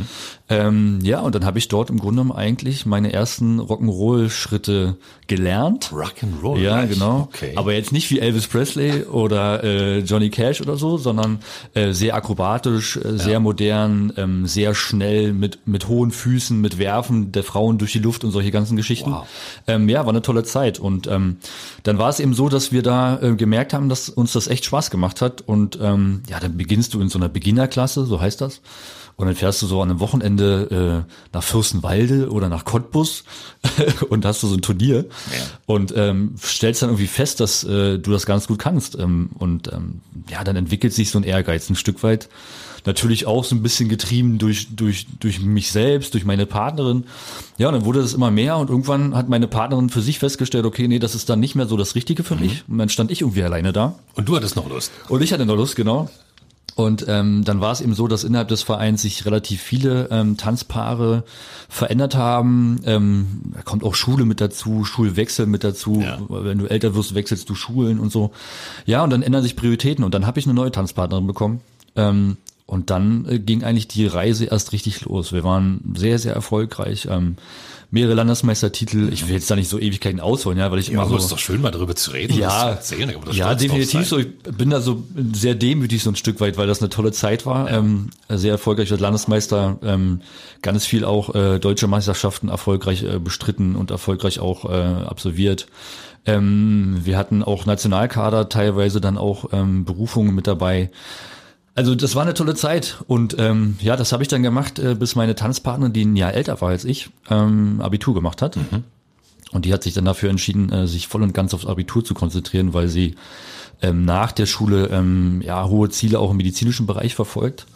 ähm, 0.49 0.99
ja, 1.03 1.21
und 1.21 1.35
dann 1.35 1.45
habe 1.45 1.59
ich 1.59 1.69
dort 1.69 1.90
im 1.90 1.99
Grunde 1.99 2.23
genommen 2.23 2.33
eigentlich 2.33 2.87
meine 2.87 3.12
ersten 3.12 3.61
Rock'n'Roll-Schritte 3.61 4.97
gelernt. 5.27 5.90
Rock'n'Roll. 5.93 6.59
Ja, 6.59 6.79
gleich. 6.79 6.90
genau. 6.95 7.29
Okay. 7.33 7.53
Aber 7.57 7.73
jetzt 7.73 7.93
nicht 7.93 8.11
wie 8.11 8.19
Elvis 8.19 8.47
Presley 8.47 9.05
oder 9.05 9.62
äh, 9.64 9.99
Johnny 10.01 10.31
Cash 10.31 10.61
oder 10.61 10.77
so, 10.77 10.99
sondern 10.99 11.38
äh, 11.75 11.93
sehr 11.93 12.14
akrobatisch, 12.14 12.97
äh, 12.97 13.16
sehr 13.16 13.40
modern, 13.40 14.12
ähm, 14.16 14.47
sehr 14.47 14.75
schnell 14.75 15.33
mit 15.33 15.66
mit 15.66 15.88
hohen 15.88 16.11
Füßen, 16.11 16.61
mit 16.61 16.79
Werfen 16.79 17.33
der 17.33 17.45
Frauen 17.45 17.79
durch 17.79 17.93
die 17.93 17.99
Luft 17.99 18.25
und 18.25 18.31
solche 18.31 18.51
ganzen 18.51 18.77
Geschichten. 18.77 19.12
Wow. 19.12 19.27
Ähm, 19.66 19.88
ja, 19.88 20.01
war 20.01 20.11
eine 20.11 20.23
tolle 20.23 20.43
Zeit. 20.43 20.79
Und 20.79 21.07
ähm, 21.07 21.37
dann 21.83 21.99
war 21.99 22.09
es 22.09 22.21
eben 22.21 22.35
so, 22.35 22.49
dass 22.49 22.73
wir 22.73 22.83
da 22.83 23.21
äh, 23.21 23.35
gemerkt 23.35 23.73
haben, 23.73 23.88
dass 23.88 24.09
uns 24.09 24.33
das 24.33 24.49
echt 24.49 24.64
Spaß 24.64 24.90
gemacht 24.90 25.21
hat. 25.21 25.43
Und 25.43 25.69
ähm, 25.80 26.22
ja, 26.28 26.40
dann 26.40 26.56
beginnst 26.56 26.94
du 26.94 27.00
in 27.00 27.09
so 27.09 27.18
einer 27.18 27.28
Beginnerklasse, 27.28 28.06
so 28.06 28.20
heißt 28.20 28.40
das. 28.40 28.61
Und 29.16 29.26
dann 29.26 29.37
fährst 29.37 29.61
du 29.61 29.66
so 29.66 29.83
an 29.83 29.90
einem 29.90 30.00
Wochenende 30.00 31.04
äh, 31.06 31.12
nach 31.35 31.42
Fürstenwalde 31.42 32.30
oder 32.30 32.48
nach 32.48 32.64
Cottbus 32.64 33.24
und 34.09 34.24
hast 34.24 34.42
du 34.42 34.46
so 34.46 34.54
ein 34.54 34.62
Turnier 34.62 35.04
und 35.66 35.92
ähm, 35.94 36.37
stellst 36.42 36.80
dann 36.80 36.88
irgendwie 36.88 37.06
fest, 37.06 37.38
dass 37.38 37.62
äh, 37.62 37.98
du 37.98 38.12
das 38.12 38.24
ganz 38.24 38.46
gut 38.46 38.59
kannst. 38.59 38.98
Ähm, 38.98 39.28
und 39.38 39.70
ähm, 39.72 40.00
ja, 40.30 40.42
dann 40.42 40.56
entwickelt 40.56 40.94
sich 40.94 41.11
so 41.11 41.18
ein 41.18 41.24
Ehrgeiz 41.24 41.68
ein 41.68 41.76
Stück 41.76 42.02
weit. 42.02 42.30
Natürlich 42.87 43.27
auch 43.27 43.45
so 43.45 43.55
ein 43.55 43.62
bisschen 43.62 43.88
getrieben 43.88 44.38
durch, 44.38 44.69
durch, 44.75 45.07
durch 45.19 45.40
mich 45.40 45.71
selbst, 45.71 46.14
durch 46.14 46.25
meine 46.25 46.47
Partnerin. 46.47 47.05
Ja, 47.59 47.69
und 47.69 47.75
dann 47.75 47.85
wurde 47.85 48.01
das 48.01 48.14
immer 48.14 48.31
mehr 48.31 48.57
und 48.57 48.71
irgendwann 48.71 49.14
hat 49.14 49.29
meine 49.29 49.49
Partnerin 49.49 49.90
für 49.90 50.01
sich 50.01 50.19
festgestellt, 50.19 50.64
okay, 50.64 50.88
nee, 50.88 50.99
das 50.99 51.14
ist 51.14 51.29
dann 51.29 51.40
nicht 51.40 51.55
mehr 51.55 51.66
so 51.66 51.77
das 51.77 51.95
Richtige 51.95 52.25
für 52.25 52.37
mich. 52.37 52.64
Und 52.69 52.79
dann 52.79 52.88
stand 52.88 53.11
ich 53.11 53.21
irgendwie 53.23 53.43
alleine 53.43 53.73
da. 53.73 53.95
Und 54.14 54.29
du 54.29 54.37
hattest 54.37 54.57
noch 54.57 54.69
Lust. 54.69 54.93
Und 55.09 55.23
ich 55.23 55.33
hatte 55.33 55.47
noch 55.47 55.57
Lust, 55.57 55.77
genau. 55.77 56.09
Und 56.77 57.05
ähm, 57.09 57.45
dann 57.45 57.61
war 57.61 57.73
es 57.73 57.81
eben 57.81 57.95
so, 57.95 58.07
dass 58.09 58.25
innerhalb 58.25 58.49
des 58.49 58.62
Vereins 58.62 59.03
sich 59.03 59.27
relativ 59.27 59.61
viele 59.61 60.09
ähm, 60.11 60.37
Tanzpaare 60.37 61.25
verändert 61.69 62.14
haben. 62.14 62.81
Ähm, 62.85 63.43
da 63.55 63.62
kommt 63.62 63.85
auch 63.85 63.95
Schule 63.95 64.25
mit 64.25 64.40
dazu, 64.40 64.85
Schulwechsel 64.85 65.47
mit 65.47 65.62
dazu. 65.64 66.01
Ja. 66.01 66.19
Wenn 66.29 66.59
du 66.59 66.66
älter 66.66 66.95
wirst, 66.95 67.14
wechselst 67.14 67.51
du 67.51 67.55
Schulen 67.55 67.99
und 67.99 68.11
so. 68.11 68.31
Ja, 68.87 69.05
und 69.05 69.11
dann 69.11 69.23
ändern 69.23 69.43
sich 69.43 69.57
Prioritäten. 69.57 70.05
Und 70.05 70.14
dann 70.14 70.27
habe 70.27 70.38
ich 70.38 70.47
eine 70.47 70.55
neue 70.55 70.71
Tanzpartnerin 70.71 71.27
bekommen. 71.27 71.61
Ähm, 71.97 72.38
und 72.70 72.90
dann 72.90 73.26
äh, 73.28 73.40
ging 73.40 73.64
eigentlich 73.64 73.88
die 73.88 74.06
Reise 74.06 74.44
erst 74.44 74.72
richtig 74.72 75.04
los. 75.04 75.33
Wir 75.33 75.42
waren 75.42 75.80
sehr, 75.96 76.20
sehr 76.20 76.35
erfolgreich. 76.35 77.09
Ähm, 77.11 77.35
mehrere 77.90 78.14
Landesmeistertitel. 78.14 79.12
Ich 79.12 79.26
will 79.26 79.35
jetzt 79.35 79.50
da 79.50 79.56
nicht 79.56 79.68
so 79.68 79.80
Ewigkeiten 79.80 80.20
ausholen, 80.20 80.56
ja, 80.56 80.70
weil 80.70 80.78
ich 80.78 80.87
Ja, 80.87 80.92
immer 80.92 81.02
aber 81.02 81.11
so 81.11 81.16
es 81.16 81.24
ist 81.24 81.33
doch 81.33 81.38
schön, 81.40 81.61
mal 81.61 81.72
darüber 81.72 81.96
zu 81.96 82.12
reden, 82.12 82.35
und 82.35 82.40
das 82.40 82.52
zu 82.52 82.61
ja, 82.61 82.70
erzählen. 82.70 83.14
Ja, 83.33 83.54
definitiv 83.56 84.06
so. 84.06 84.18
Ich 84.18 84.28
bin 84.56 84.70
da 84.70 84.80
so 84.80 85.02
sehr 85.33 85.56
demütig 85.56 86.00
so 86.04 86.12
ein 86.12 86.14
Stück 86.14 86.38
weit, 86.40 86.59
weil 86.59 86.68
das 86.68 86.80
eine 86.80 86.90
tolle 86.90 87.11
Zeit 87.11 87.44
war. 87.44 87.68
Ähm, 87.68 88.11
sehr 88.28 88.52
erfolgreich 88.52 88.92
als 88.92 89.00
Landesmeister, 89.00 89.78
ähm, 89.83 90.20
ganz 90.62 90.87
viel 90.87 91.04
auch 91.04 91.35
äh, 91.35 91.59
deutsche 91.59 91.88
Meisterschaften 91.88 92.50
erfolgreich 92.50 93.02
äh, 93.02 93.18
bestritten 93.18 93.74
und 93.74 93.90
erfolgreich 93.90 94.38
auch 94.38 94.64
äh, 94.70 94.76
absolviert. 94.76 95.66
Ähm, 96.24 97.00
wir 97.02 97.18
hatten 97.18 97.42
auch 97.42 97.66
Nationalkader, 97.66 98.48
teilweise 98.48 99.00
dann 99.00 99.18
auch 99.18 99.46
ähm, 99.52 99.85
Berufungen 99.85 100.37
mit 100.37 100.46
dabei. 100.46 100.90
Also 101.74 101.94
das 101.94 102.14
war 102.14 102.22
eine 102.22 102.35
tolle 102.35 102.54
Zeit 102.54 102.98
und 103.06 103.37
ähm, 103.38 103.76
ja, 103.80 103.96
das 103.96 104.12
habe 104.12 104.22
ich 104.22 104.28
dann 104.28 104.42
gemacht, 104.42 104.78
äh, 104.78 104.94
bis 104.94 105.14
meine 105.14 105.35
Tanzpartnerin, 105.35 105.92
die 105.92 106.04
ein 106.04 106.16
Jahr 106.16 106.35
älter 106.35 106.61
war 106.61 106.70
als 106.70 106.85
ich, 106.85 107.11
ähm, 107.30 107.80
Abitur 107.80 108.12
gemacht 108.14 108.42
hat. 108.42 108.56
Und 109.52 109.64
die 109.64 109.72
hat 109.72 109.83
sich 109.83 109.94
dann 109.94 110.04
dafür 110.04 110.30
entschieden, 110.30 110.70
äh, 110.72 110.87
sich 110.87 111.09
voll 111.09 111.22
und 111.22 111.33
ganz 111.33 111.54
aufs 111.54 111.66
Abitur 111.66 112.04
zu 112.04 112.14
konzentrieren, 112.14 112.74
weil 112.74 112.88
sie 112.88 113.14
ähm, 113.83 114.04
nach 114.04 114.33
der 114.33 114.46
Schule 114.46 114.88
ähm, 114.88 115.42
ja 115.44 115.66
hohe 115.66 115.88
Ziele 115.88 116.18
auch 116.18 116.30
im 116.33 116.37
medizinischen 116.37 116.87
Bereich 116.87 117.14
verfolgt 117.14 117.66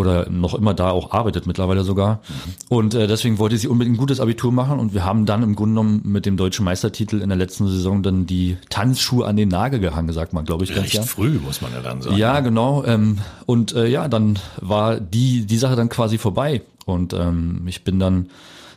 oder 0.00 0.28
noch 0.30 0.54
immer 0.54 0.74
da 0.74 0.90
auch 0.90 1.12
arbeitet 1.12 1.46
mittlerweile 1.46 1.84
sogar. 1.84 2.20
Und 2.68 2.94
äh, 2.94 3.06
deswegen 3.06 3.38
wollte 3.38 3.56
sie 3.58 3.68
unbedingt 3.68 3.96
ein 3.96 4.00
gutes 4.00 4.20
Abitur 4.20 4.50
machen 4.52 4.78
und 4.78 4.94
wir 4.94 5.04
haben 5.04 5.26
dann 5.26 5.42
im 5.42 5.54
Grunde 5.54 5.74
genommen 5.74 6.00
mit 6.04 6.26
dem 6.26 6.36
deutschen 6.36 6.64
Meistertitel 6.64 7.20
in 7.20 7.28
der 7.28 7.38
letzten 7.38 7.68
Saison 7.68 8.02
dann 8.02 8.26
die 8.26 8.56
Tanzschuhe 8.70 9.26
an 9.26 9.36
den 9.36 9.48
Nagel 9.48 9.80
gehangen, 9.80 10.12
sagt 10.12 10.32
man, 10.32 10.44
glaube 10.44 10.64
ich, 10.64 10.70
ganz 10.70 10.84
Recht 10.84 10.92
gern. 10.92 11.04
früh, 11.04 11.38
muss 11.38 11.60
man 11.60 11.72
ja 11.72 11.80
dann 11.80 12.02
sagen. 12.02 12.16
Ja, 12.16 12.40
genau. 12.40 12.84
Ähm, 12.84 13.18
und 13.46 13.74
äh, 13.74 13.86
ja, 13.86 14.08
dann 14.08 14.38
war 14.60 14.98
die 14.98 15.46
die 15.46 15.58
Sache 15.58 15.76
dann 15.76 15.88
quasi 15.88 16.18
vorbei 16.18 16.62
und 16.86 17.12
ähm, 17.12 17.62
ich 17.66 17.84
bin 17.84 18.00
dann 18.00 18.30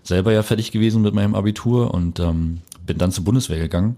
selber 0.04 0.34
ja 0.34 0.44
fertig 0.44 0.72
gewesen 0.72 1.02
mit 1.02 1.14
meinem 1.14 1.36
Abitur 1.36 1.94
und 1.94 2.20
ähm, 2.20 2.60
bin 2.86 2.98
dann 2.98 3.12
zur 3.12 3.24
Bundeswehr 3.24 3.60
gegangen, 3.60 3.98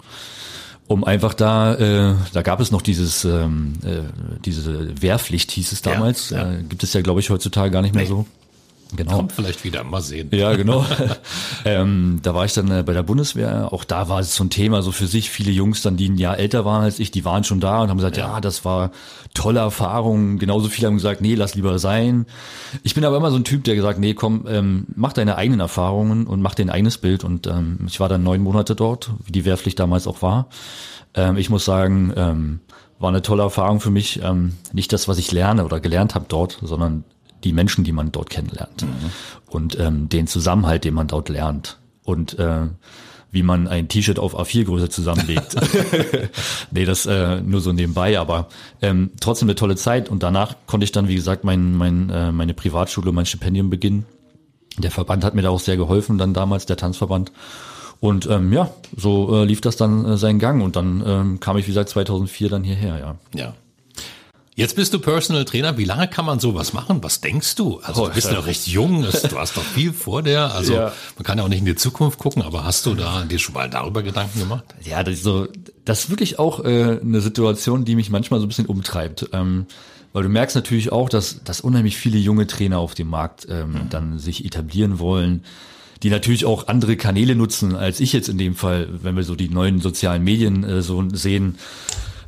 um 0.87 1.03
einfach 1.03 1.33
da, 1.33 1.75
äh, 1.75 2.15
da 2.33 2.41
gab 2.41 2.59
es 2.59 2.71
noch 2.71 2.81
dieses, 2.81 3.25
ähm, 3.25 3.73
äh, 3.83 4.01
diese 4.45 5.01
Wehrpflicht 5.01 5.51
hieß 5.51 5.71
es 5.71 5.83
Ja, 5.83 5.93
damals, 5.93 6.29
ja. 6.29 6.51
Äh, 6.53 6.63
gibt 6.63 6.83
es 6.83 6.93
ja 6.93 7.01
glaube 7.01 7.19
ich 7.21 7.29
heutzutage 7.29 7.71
gar 7.71 7.81
nicht 7.81 7.95
mehr 7.95 8.03
Nee. 8.03 8.09
so. 8.09 8.25
Genau. 8.95 9.17
Kommt 9.17 9.31
vielleicht 9.31 9.63
wieder, 9.63 9.83
mal 9.83 10.01
sehen. 10.01 10.29
Ja, 10.31 10.55
genau. 10.55 10.85
ähm, 11.65 12.19
da 12.21 12.35
war 12.35 12.45
ich 12.45 12.53
dann 12.53 12.69
äh, 12.69 12.83
bei 12.83 12.93
der 12.93 13.03
Bundeswehr. 13.03 13.73
Auch 13.73 13.83
da 13.83 14.09
war 14.09 14.19
es 14.19 14.35
so 14.35 14.43
ein 14.43 14.49
Thema, 14.49 14.81
so 14.81 14.91
für 14.91 15.07
sich. 15.07 15.29
Viele 15.29 15.51
Jungs 15.51 15.81
dann, 15.81 15.97
die 15.97 16.09
ein 16.09 16.17
Jahr 16.17 16.37
älter 16.37 16.65
waren 16.65 16.83
als 16.83 16.99
ich, 16.99 17.09
die 17.11 17.25
waren 17.25 17.43
schon 17.43 17.59
da 17.59 17.81
und 17.81 17.89
haben 17.89 17.97
gesagt, 17.97 18.17
ja, 18.17 18.33
ja 18.33 18.41
das 18.41 18.63
war 18.63 18.91
tolle 19.33 19.59
Erfahrung. 19.59 20.37
Genauso 20.37 20.69
viele 20.69 20.87
haben 20.87 20.95
gesagt, 20.95 21.21
nee, 21.21 21.35
lass 21.35 21.55
lieber 21.55 21.79
sein. 21.79 22.25
Ich 22.83 22.93
bin 22.93 23.03
aber 23.05 23.17
immer 23.17 23.31
so 23.31 23.37
ein 23.37 23.43
Typ, 23.43 23.63
der 23.63 23.75
gesagt, 23.75 23.99
nee, 23.99 24.13
komm, 24.13 24.45
ähm, 24.47 24.85
mach 24.95 25.13
deine 25.13 25.35
eigenen 25.35 25.61
Erfahrungen 25.61 26.27
und 26.27 26.41
mach 26.41 26.55
dein 26.55 26.69
eigenes 26.69 26.99
Bild. 26.99 27.23
Und 27.23 27.47
ähm, 27.47 27.79
ich 27.87 27.99
war 27.99 28.07
dann 28.07 28.23
neun 28.23 28.41
Monate 28.41 28.75
dort, 28.75 29.11
wie 29.25 29.31
die 29.31 29.45
Wehrpflicht 29.45 29.79
damals 29.79 30.05
auch 30.05 30.21
war. 30.21 30.47
Ähm, 31.15 31.37
ich 31.37 31.49
muss 31.49 31.65
sagen, 31.65 32.13
ähm, 32.15 32.59
war 32.99 33.09
eine 33.09 33.21
tolle 33.21 33.43
Erfahrung 33.43 33.79
für 33.79 33.91
mich. 33.91 34.21
Ähm, 34.23 34.53
nicht 34.73 34.93
das, 34.93 35.07
was 35.07 35.17
ich 35.17 35.31
lerne 35.31 35.65
oder 35.65 35.79
gelernt 35.79 36.15
habe 36.15 36.25
dort, 36.27 36.59
sondern 36.61 37.03
die 37.43 37.53
Menschen, 37.53 37.83
die 37.83 37.91
man 37.91 38.11
dort 38.11 38.29
kennenlernt 38.29 38.83
mhm. 38.83 39.11
und 39.47 39.79
ähm, 39.79 40.09
den 40.09 40.27
Zusammenhalt, 40.27 40.83
den 40.83 40.93
man 40.93 41.07
dort 41.07 41.29
lernt 41.29 41.77
und 42.03 42.37
äh, 42.39 42.67
wie 43.35 43.43
man 43.43 43.67
ein 43.67 43.89
T-Shirt 43.89 44.17
auf 44.17 44.39
A4-Größe 44.39 44.89
zusammenlegt. 44.89 45.57
nee, 46.71 46.85
das 46.85 47.05
äh, 47.05 47.41
nur 47.41 47.59
so 47.59 47.73
nebenbei, 47.73 48.17
aber 48.17 48.47
ähm, 48.81 49.11
trotzdem 49.19 49.49
eine 49.49 49.55
tolle 49.55 49.75
Zeit 49.75 50.07
und 50.07 50.23
danach 50.23 50.55
konnte 50.67 50.85
ich 50.85 50.93
dann, 50.93 51.09
wie 51.09 51.15
gesagt, 51.15 51.43
mein, 51.43 51.75
mein, 51.75 52.09
äh, 52.09 52.31
meine 52.31 52.53
Privatschule, 52.53 53.11
mein 53.11 53.25
Stipendium 53.25 53.69
beginnen. 53.69 54.05
Der 54.77 54.89
Verband 54.89 55.25
hat 55.25 55.35
mir 55.35 55.41
da 55.41 55.49
auch 55.49 55.59
sehr 55.59 55.75
geholfen, 55.75 56.17
dann 56.17 56.33
damals 56.33 56.65
der 56.65 56.77
Tanzverband. 56.77 57.33
Und 57.99 58.25
ähm, 58.29 58.53
ja, 58.53 58.69
so 58.95 59.35
äh, 59.35 59.45
lief 59.45 59.59
das 59.59 59.75
dann 59.75 60.05
äh, 60.05 60.17
seinen 60.17 60.39
Gang 60.39 60.63
und 60.63 60.77
dann 60.77 61.03
ähm, 61.05 61.39
kam 61.41 61.57
ich 61.57 61.67
wie 61.67 61.73
seit 61.73 61.89
2004 61.89 62.49
dann 62.49 62.63
hierher, 62.63 62.99
ja. 62.99 63.15
Ja. 63.33 63.53
Jetzt 64.57 64.77
bist 64.77 64.93
du 64.93 64.99
Personal 64.99 65.43
Trainer. 65.43 65.77
Wie 65.77 65.83
lange 65.83 66.07
kann 66.07 66.23
man 66.23 66.39
sowas 66.39 66.71
machen? 66.71 67.03
Was 67.03 67.19
denkst 67.19 67.55
du? 67.55 67.81
Also 67.81 68.07
du 68.07 68.13
bist 68.13 68.31
ja 68.31 68.39
recht 68.39 68.67
jung, 68.67 69.01
du 69.01 69.37
hast 69.37 69.57
doch 69.57 69.63
viel 69.63 69.91
vor 69.91 70.23
dir. 70.23 70.53
Also 70.53 70.75
ja. 70.75 70.93
man 71.17 71.23
kann 71.25 71.37
ja 71.37 71.43
auch 71.43 71.49
nicht 71.49 71.59
in 71.59 71.65
die 71.65 71.75
Zukunft 71.75 72.19
gucken, 72.19 72.41
aber 72.41 72.63
hast 72.63 72.85
du 72.85 72.95
da 72.95 73.25
dir 73.25 73.37
schon 73.37 73.53
mal 73.53 73.69
darüber 73.69 74.01
Gedanken 74.01 74.39
gemacht? 74.39 74.63
Ja, 74.81 75.03
das 75.03 75.15
ist 75.15 75.23
so, 75.23 75.49
das 75.83 76.05
ist 76.05 76.09
wirklich 76.09 76.39
auch 76.39 76.63
äh, 76.63 76.99
eine 77.01 77.19
Situation, 77.19 77.83
die 77.83 77.95
mich 77.95 78.09
manchmal 78.09 78.39
so 78.39 78.45
ein 78.45 78.47
bisschen 78.47 78.67
umtreibt. 78.67 79.29
Ähm, 79.33 79.65
weil 80.13 80.23
du 80.23 80.29
merkst 80.29 80.55
natürlich 80.55 80.89
auch, 80.89 81.09
dass, 81.09 81.43
dass 81.43 81.59
unheimlich 81.59 81.97
viele 81.97 82.17
junge 82.17 82.47
Trainer 82.47 82.79
auf 82.79 82.95
dem 82.95 83.09
Markt 83.09 83.45
ähm, 83.49 83.73
mhm. 83.73 83.89
dann 83.89 84.19
sich 84.19 84.45
etablieren 84.45 84.99
wollen 84.99 85.43
die 86.03 86.09
natürlich 86.09 86.45
auch 86.45 86.67
andere 86.67 86.97
Kanäle 86.97 87.35
nutzen 87.35 87.75
als 87.75 87.99
ich 87.99 88.13
jetzt 88.13 88.27
in 88.29 88.37
dem 88.37 88.53
Fall, 88.53 88.89
wenn 89.01 89.15
wir 89.15 89.23
so 89.23 89.33
die 89.33 89.49
neuen 89.49 89.79
sozialen 89.79 90.23
Medien 90.23 90.63
äh, 90.63 90.81
so 90.81 91.03
sehen. 91.11 91.57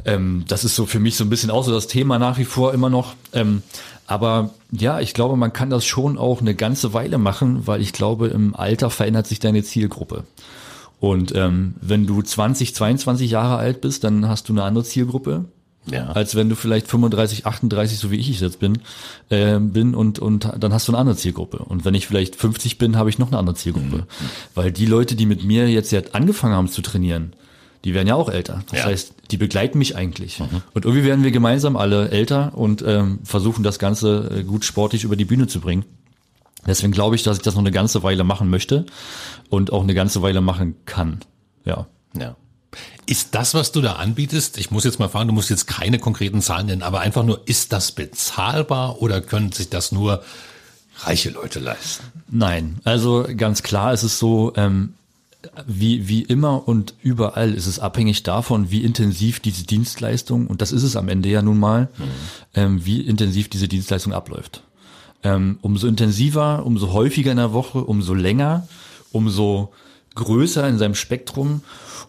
Ähm, 0.08 0.46
das 0.48 0.64
ist 0.64 0.76
so 0.76 0.86
für 0.86 1.00
mich 1.00 1.18
so 1.18 1.26
ein 1.26 1.30
bisschen 1.30 1.52
auch 1.52 1.64
so 1.64 1.72
das 1.72 1.88
Thema 1.88 2.18
nach 2.18 2.38
wie 2.38 2.46
vor 2.46 2.74
immer 2.74 2.90
noch. 2.90 3.14
Ähm, 3.34 3.62
aber 4.08 4.52
ja, 4.72 5.02
ich 5.02 5.14
glaube, 5.14 5.36
man 5.36 5.52
kann 5.52 5.70
das 5.70 5.86
schon 5.86 6.18
auch 6.18 6.40
eine 6.40 6.56
ganze 6.56 6.94
Weile 6.94 7.18
machen, 7.18 7.68
weil 7.68 7.82
ich 7.82 7.92
glaube, 7.92 8.28
im 8.28 8.56
Alter 8.56 8.90
verändert 8.90 9.28
sich 9.28 9.40
deine 9.40 9.64
Zielgruppe. 9.64 10.24
Und 11.02 11.36
ähm, 11.36 11.76
wenn 11.82 12.08
du 12.08 12.22
20, 12.22 12.74
22 12.74 13.30
Jahre 13.30 13.58
alt 13.58 13.82
bist, 13.82 14.06
dann 14.06 14.28
hast 14.28 14.48
du 14.48 14.54
eine 14.54 14.64
andere 14.64 14.86
Zielgruppe. 14.86 15.46
Ja. 15.92 16.08
Als 16.12 16.36
wenn 16.36 16.50
du 16.50 16.56
vielleicht 16.56 16.88
35, 16.88 17.46
38, 17.46 17.98
so 18.00 18.10
wie 18.10 18.18
ich 18.18 18.40
jetzt 18.40 18.60
bin, 18.60 18.80
äh, 19.30 19.60
bin 19.60 19.94
und, 19.94 20.20
und 20.20 20.50
dann 20.58 20.74
hast 20.74 20.88
du 20.88 20.94
eine 20.94 21.00
andere 21.00 21.18
Zielgruppe. 21.18 21.60
Und 21.60 21.86
wenn 21.86 21.94
ich 21.94 22.08
vielleicht 22.08 22.36
50 22.36 22.78
bin, 22.78 22.98
habe 22.98 23.10
ich 23.10 23.20
noch 23.20 23.28
eine 23.28 23.38
andere 23.38 23.56
Zielgruppe. 23.56 23.98
Mhm. 23.98 24.06
Weil 24.56 24.72
die 24.72 24.86
Leute, 24.86 25.16
die 25.16 25.26
mit 25.26 25.44
mir 25.44 25.70
jetzt 25.70 25.94
angefangen 26.16 26.56
haben 26.56 26.70
zu 26.70 26.82
trainieren, 26.82 27.34
die 27.86 27.94
werden 27.94 28.08
ja 28.08 28.16
auch 28.16 28.30
älter. 28.30 28.64
Das 28.70 28.80
ja. 28.80 28.86
heißt, 28.86 29.14
die 29.32 29.38
begleiten 29.38 29.78
mich 29.78 29.96
eigentlich. 29.96 30.40
Mhm. 30.40 30.62
Und 30.74 30.86
irgendwie 30.86 31.04
werden 31.04 31.24
wir 31.24 31.32
gemeinsam 31.32 31.76
alle 31.76 32.10
älter 32.10 32.52
und 32.56 32.84
ähm, 32.86 33.20
versuchen 33.24 33.64
das 33.64 33.80
Ganze 33.80 34.30
äh, 34.34 34.44
gut 34.44 34.66
sportlich 34.66 35.04
über 35.04 35.16
die 35.16 35.26
Bühne 35.26 35.48
zu 35.48 35.60
bringen. 35.60 35.86
Deswegen 36.66 36.92
glaube 36.92 37.16
ich, 37.16 37.24
dass 37.24 37.38
ich 37.38 37.44
das 37.44 37.54
noch 37.56 37.62
eine 37.62 37.72
ganze 37.72 38.04
Weile 38.04 38.24
machen 38.24 38.50
möchte 38.50 38.86
und 39.50 39.72
auch 39.72 39.84
eine 39.84 39.94
ganze 39.94 40.22
Weile 40.22 40.42
machen 40.42 40.76
kann. 40.86 41.20
Ja. 41.66 41.88
Ja. 42.18 42.36
Ist 43.06 43.36
das, 43.36 43.54
was 43.54 43.72
du 43.72 43.80
da 43.80 43.94
anbietest, 43.94 44.58
ich 44.58 44.70
muss 44.70 44.84
jetzt 44.84 45.00
mal 45.00 45.08
fragen, 45.08 45.30
du 45.30 45.34
musst 45.34 45.50
jetzt 45.50 45.66
keine 45.66 45.98
konkreten 45.98 46.42
Zahlen 46.42 46.66
nennen, 46.66 46.84
aber 46.84 47.00
einfach 47.00 47.24
nur, 47.24 47.42
ist 47.46 47.72
das 47.72 47.94
bezahlbar 47.94 49.02
oder 49.02 49.22
können 49.22 49.54
sich 49.54 49.70
das 49.70 49.94
nur 49.94 50.24
reiche 51.00 51.30
Leute 51.30 51.60
leisten? 51.60 52.04
Nein, 52.30 52.80
also 52.84 53.26
ganz 53.38 53.64
klar 53.64 53.94
ist 53.94 54.04
es 54.04 54.20
so, 54.20 54.52
ähm, 54.58 54.94
wie, 55.66 56.08
wie 56.08 56.24
immer 56.24 56.68
und 56.68 56.96
überall 57.02 57.54
ist 57.54 57.68
es 57.68 57.80
abhängig 57.80 58.24
davon, 58.24 58.72
wie 58.72 58.84
intensiv 58.84 59.40
diese 59.40 59.66
Dienstleistung, 59.66 60.48
und 60.48 60.62
das 60.62 60.72
ist 60.72 60.84
es 60.84 60.96
am 60.96 61.10
Ende 61.10 61.30
ja 61.30 61.42
nun 61.42 61.60
mal, 61.60 61.90
mhm. 61.98 62.04
ähm, 62.56 62.86
wie 62.86 63.02
intensiv 63.02 63.50
diese 63.50 63.68
Dienstleistung 63.68 64.14
abläuft. 64.14 64.64
Ähm, 65.24 65.60
umso 65.62 65.88
intensiver, 65.88 66.66
umso 66.66 66.94
häufiger 66.94 67.32
in 67.32 67.38
der 67.38 67.54
Woche, 67.54 67.80
umso 67.80 68.14
länger, 68.14 68.68
umso 69.12 69.74
größer 70.16 70.68
in 70.68 70.78
seinem 70.78 70.96
Spektrum, 70.96 71.62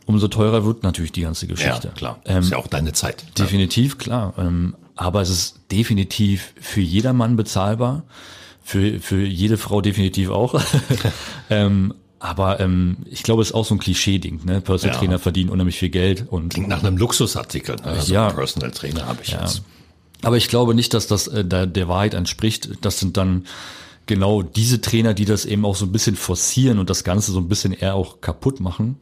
umso 0.06 0.28
teurer 0.28 0.64
wird 0.64 0.82
natürlich 0.82 1.12
die 1.12 1.22
ganze 1.22 1.46
Geschichte. 1.46 1.88
Ja, 1.88 1.94
klar. 1.94 2.18
Ähm, 2.24 2.42
ist 2.42 2.50
ja 2.50 2.56
auch 2.56 2.66
deine 2.66 2.92
Zeit. 2.92 3.24
Definitiv, 3.38 3.92
ja. 3.92 3.98
klar. 3.98 4.34
Ähm, 4.38 4.74
aber 4.96 5.20
es 5.20 5.30
ist 5.30 5.60
definitiv 5.70 6.54
für 6.60 6.80
jedermann 6.80 7.36
bezahlbar, 7.36 8.02
für, 8.64 9.00
für 9.00 9.24
jede 9.24 9.56
Frau 9.56 9.80
definitiv 9.80 10.30
auch. 10.30 10.60
ähm, 11.50 11.94
aber 12.20 12.60
ähm, 12.60 12.98
ich 13.06 13.22
glaube, 13.22 13.42
es 13.42 13.48
ist 13.48 13.54
auch 13.54 13.64
so 13.64 13.74
ein 13.74 13.78
Klischee-Ding. 13.78 14.44
Ne? 14.44 14.60
Personal 14.60 14.94
ja. 14.94 15.00
Trainer 15.00 15.18
verdienen 15.18 15.50
unheimlich 15.50 15.78
viel 15.78 15.88
Geld 15.88 16.26
und 16.28 16.52
klingt 16.52 16.68
nach 16.68 16.82
einem 16.82 16.96
Luxusartikel. 16.96 17.76
Ne? 17.76 17.84
Also 17.84 18.12
ja, 18.12 18.30
Personal 18.30 18.70
Trainer 18.72 19.06
habe 19.06 19.20
ich 19.22 19.30
ja. 19.30 19.40
jetzt. 19.40 19.62
Aber 20.22 20.36
ich 20.36 20.48
glaube 20.48 20.74
nicht, 20.74 20.94
dass 20.94 21.06
das 21.06 21.28
äh, 21.28 21.44
der, 21.44 21.66
der 21.66 21.88
Wahrheit 21.88 22.14
entspricht. 22.14 22.70
Das 22.80 22.98
sind 22.98 23.16
dann 23.16 23.46
genau 24.08 24.42
diese 24.42 24.80
Trainer, 24.80 25.14
die 25.14 25.24
das 25.24 25.44
eben 25.44 25.64
auch 25.64 25.76
so 25.76 25.86
ein 25.86 25.92
bisschen 25.92 26.16
forcieren 26.16 26.80
und 26.80 26.90
das 26.90 27.04
Ganze 27.04 27.30
so 27.30 27.38
ein 27.38 27.48
bisschen 27.48 27.72
eher 27.72 27.94
auch 27.94 28.20
kaputt 28.20 28.58
machen. 28.58 28.96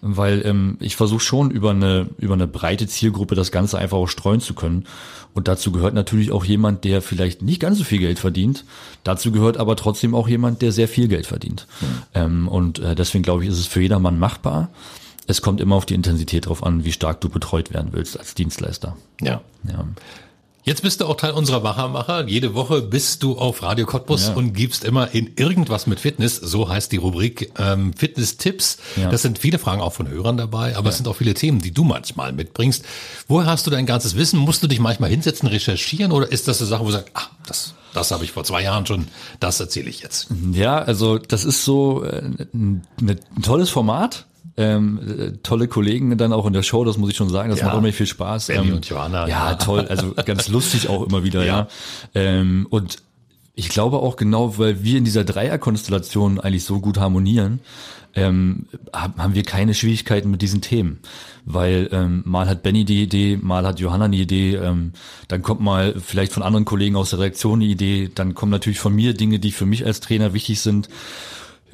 Weil 0.00 0.42
ähm, 0.46 0.78
ich 0.80 0.96
versuche 0.96 1.20
schon 1.20 1.50
über 1.50 1.70
eine, 1.70 2.08
über 2.18 2.34
eine 2.34 2.46
breite 2.46 2.86
Zielgruppe 2.86 3.34
das 3.34 3.50
Ganze 3.50 3.78
einfach 3.78 3.98
auch 3.98 4.06
streuen 4.06 4.40
zu 4.40 4.54
können. 4.54 4.86
Und 5.34 5.48
dazu 5.48 5.72
gehört 5.72 5.94
natürlich 5.94 6.30
auch 6.30 6.44
jemand, 6.44 6.84
der 6.84 7.02
vielleicht 7.02 7.42
nicht 7.42 7.60
ganz 7.60 7.78
so 7.78 7.84
viel 7.84 7.98
Geld 7.98 8.18
verdient. 8.18 8.64
Dazu 9.02 9.32
gehört 9.32 9.56
aber 9.56 9.76
trotzdem 9.76 10.14
auch 10.14 10.28
jemand, 10.28 10.62
der 10.62 10.72
sehr 10.72 10.88
viel 10.88 11.08
Geld 11.08 11.26
verdient. 11.26 11.66
Mhm. 11.80 11.86
Ähm, 12.14 12.48
und 12.48 12.78
äh, 12.78 12.94
deswegen 12.94 13.24
glaube 13.24 13.42
ich, 13.42 13.50
ist 13.50 13.58
es 13.58 13.66
für 13.66 13.82
jedermann 13.82 14.18
machbar. 14.18 14.70
Es 15.26 15.42
kommt 15.42 15.60
immer 15.60 15.74
auf 15.74 15.86
die 15.86 15.94
Intensität 15.94 16.46
drauf 16.46 16.62
an, 16.62 16.84
wie 16.84 16.92
stark 16.92 17.20
du 17.20 17.28
betreut 17.28 17.72
werden 17.72 17.88
willst 17.92 18.18
als 18.18 18.34
Dienstleister. 18.34 18.96
Ja. 19.20 19.40
ja. 19.66 19.86
Jetzt 20.64 20.80
bist 20.80 21.02
du 21.02 21.04
auch 21.04 21.16
Teil 21.18 21.32
unserer 21.32 21.62
Wachermacher. 21.62 22.26
Jede 22.26 22.54
Woche 22.54 22.80
bist 22.80 23.22
du 23.22 23.36
auf 23.36 23.62
Radio 23.62 23.84
Cottbus 23.84 24.28
ja. 24.28 24.32
und 24.32 24.54
gibst 24.54 24.82
immer 24.82 25.14
in 25.14 25.32
irgendwas 25.36 25.86
mit 25.86 26.00
Fitness, 26.00 26.36
so 26.36 26.70
heißt 26.70 26.90
die 26.90 26.96
Rubrik 26.96 27.52
ähm, 27.58 27.92
Fitness-Tipps. 27.92 28.78
Ja. 28.96 29.10
Das 29.10 29.20
sind 29.20 29.38
viele 29.38 29.58
Fragen 29.58 29.82
auch 29.82 29.92
von 29.92 30.08
Hörern 30.08 30.38
dabei, 30.38 30.74
aber 30.74 30.86
ja. 30.86 30.90
es 30.90 30.96
sind 30.96 31.06
auch 31.06 31.16
viele 31.16 31.34
Themen, 31.34 31.60
die 31.60 31.72
du 31.72 31.84
manchmal 31.84 32.32
mitbringst. 32.32 32.82
Woher 33.28 33.46
hast 33.46 33.66
du 33.66 33.70
dein 33.70 33.84
ganzes 33.84 34.16
Wissen? 34.16 34.38
Musst 34.38 34.62
du 34.62 34.66
dich 34.66 34.80
manchmal 34.80 35.10
hinsetzen, 35.10 35.48
recherchieren 35.48 36.12
oder 36.12 36.32
ist 36.32 36.48
das 36.48 36.60
eine 36.62 36.68
Sache, 36.68 36.80
wo 36.80 36.86
du 36.86 36.92
sagst, 36.92 37.10
ah, 37.12 37.28
das, 37.46 37.74
das 37.92 38.10
habe 38.10 38.24
ich 38.24 38.32
vor 38.32 38.44
zwei 38.44 38.62
Jahren 38.62 38.86
schon, 38.86 39.08
das 39.40 39.60
erzähle 39.60 39.90
ich 39.90 40.00
jetzt? 40.00 40.28
Ja, 40.52 40.78
also 40.78 41.18
das 41.18 41.44
ist 41.44 41.66
so 41.66 42.04
äh, 42.04 42.22
ein, 42.54 42.86
ein 43.02 43.20
tolles 43.42 43.68
Format 43.68 44.24
ähm, 44.56 45.38
tolle 45.42 45.68
Kollegen 45.68 46.16
dann 46.16 46.32
auch 46.32 46.46
in 46.46 46.52
der 46.52 46.62
Show, 46.62 46.84
das 46.84 46.96
muss 46.96 47.10
ich 47.10 47.16
schon 47.16 47.28
sagen, 47.28 47.50
das 47.50 47.60
ja. 47.60 47.66
macht 47.66 47.74
unheimlich 47.74 47.96
viel 47.96 48.06
Spaß. 48.06 48.46
Benny 48.48 48.68
ähm, 48.68 48.74
und 48.76 48.88
Johanna. 48.88 49.26
Ja, 49.26 49.50
ja, 49.50 49.54
toll, 49.56 49.86
also 49.88 50.14
ganz 50.14 50.48
lustig 50.48 50.88
auch 50.88 51.06
immer 51.06 51.24
wieder, 51.24 51.44
ja. 51.44 51.60
ja. 51.60 51.68
Ähm, 52.14 52.66
und 52.70 52.98
ich 53.56 53.68
glaube 53.68 53.98
auch 53.98 54.16
genau, 54.16 54.58
weil 54.58 54.82
wir 54.82 54.98
in 54.98 55.04
dieser 55.04 55.24
Dreierkonstellation 55.24 56.40
eigentlich 56.40 56.64
so 56.64 56.80
gut 56.80 56.98
harmonieren, 56.98 57.60
ähm, 58.16 58.66
haben 58.92 59.34
wir 59.34 59.42
keine 59.42 59.74
Schwierigkeiten 59.74 60.30
mit 60.30 60.40
diesen 60.42 60.60
Themen. 60.60 61.00
Weil 61.44 61.88
ähm, 61.92 62.22
mal 62.24 62.48
hat 62.48 62.62
Benny 62.62 62.84
die 62.84 63.02
Idee, 63.02 63.38
mal 63.40 63.66
hat 63.66 63.80
Johanna 63.80 64.08
die 64.08 64.22
Idee, 64.22 64.54
ähm, 64.54 64.92
dann 65.28 65.42
kommt 65.42 65.60
mal 65.60 65.94
vielleicht 66.00 66.32
von 66.32 66.42
anderen 66.42 66.64
Kollegen 66.64 66.96
aus 66.96 67.10
der 67.10 67.18
Reaktion 67.18 67.60
die 67.60 67.70
Idee, 67.70 68.10
dann 68.14 68.34
kommen 68.34 68.50
natürlich 68.50 68.78
von 68.78 68.94
mir 68.94 69.14
Dinge, 69.14 69.40
die 69.40 69.52
für 69.52 69.66
mich 69.66 69.84
als 69.84 70.00
Trainer 70.00 70.32
wichtig 70.32 70.60
sind. 70.60 70.88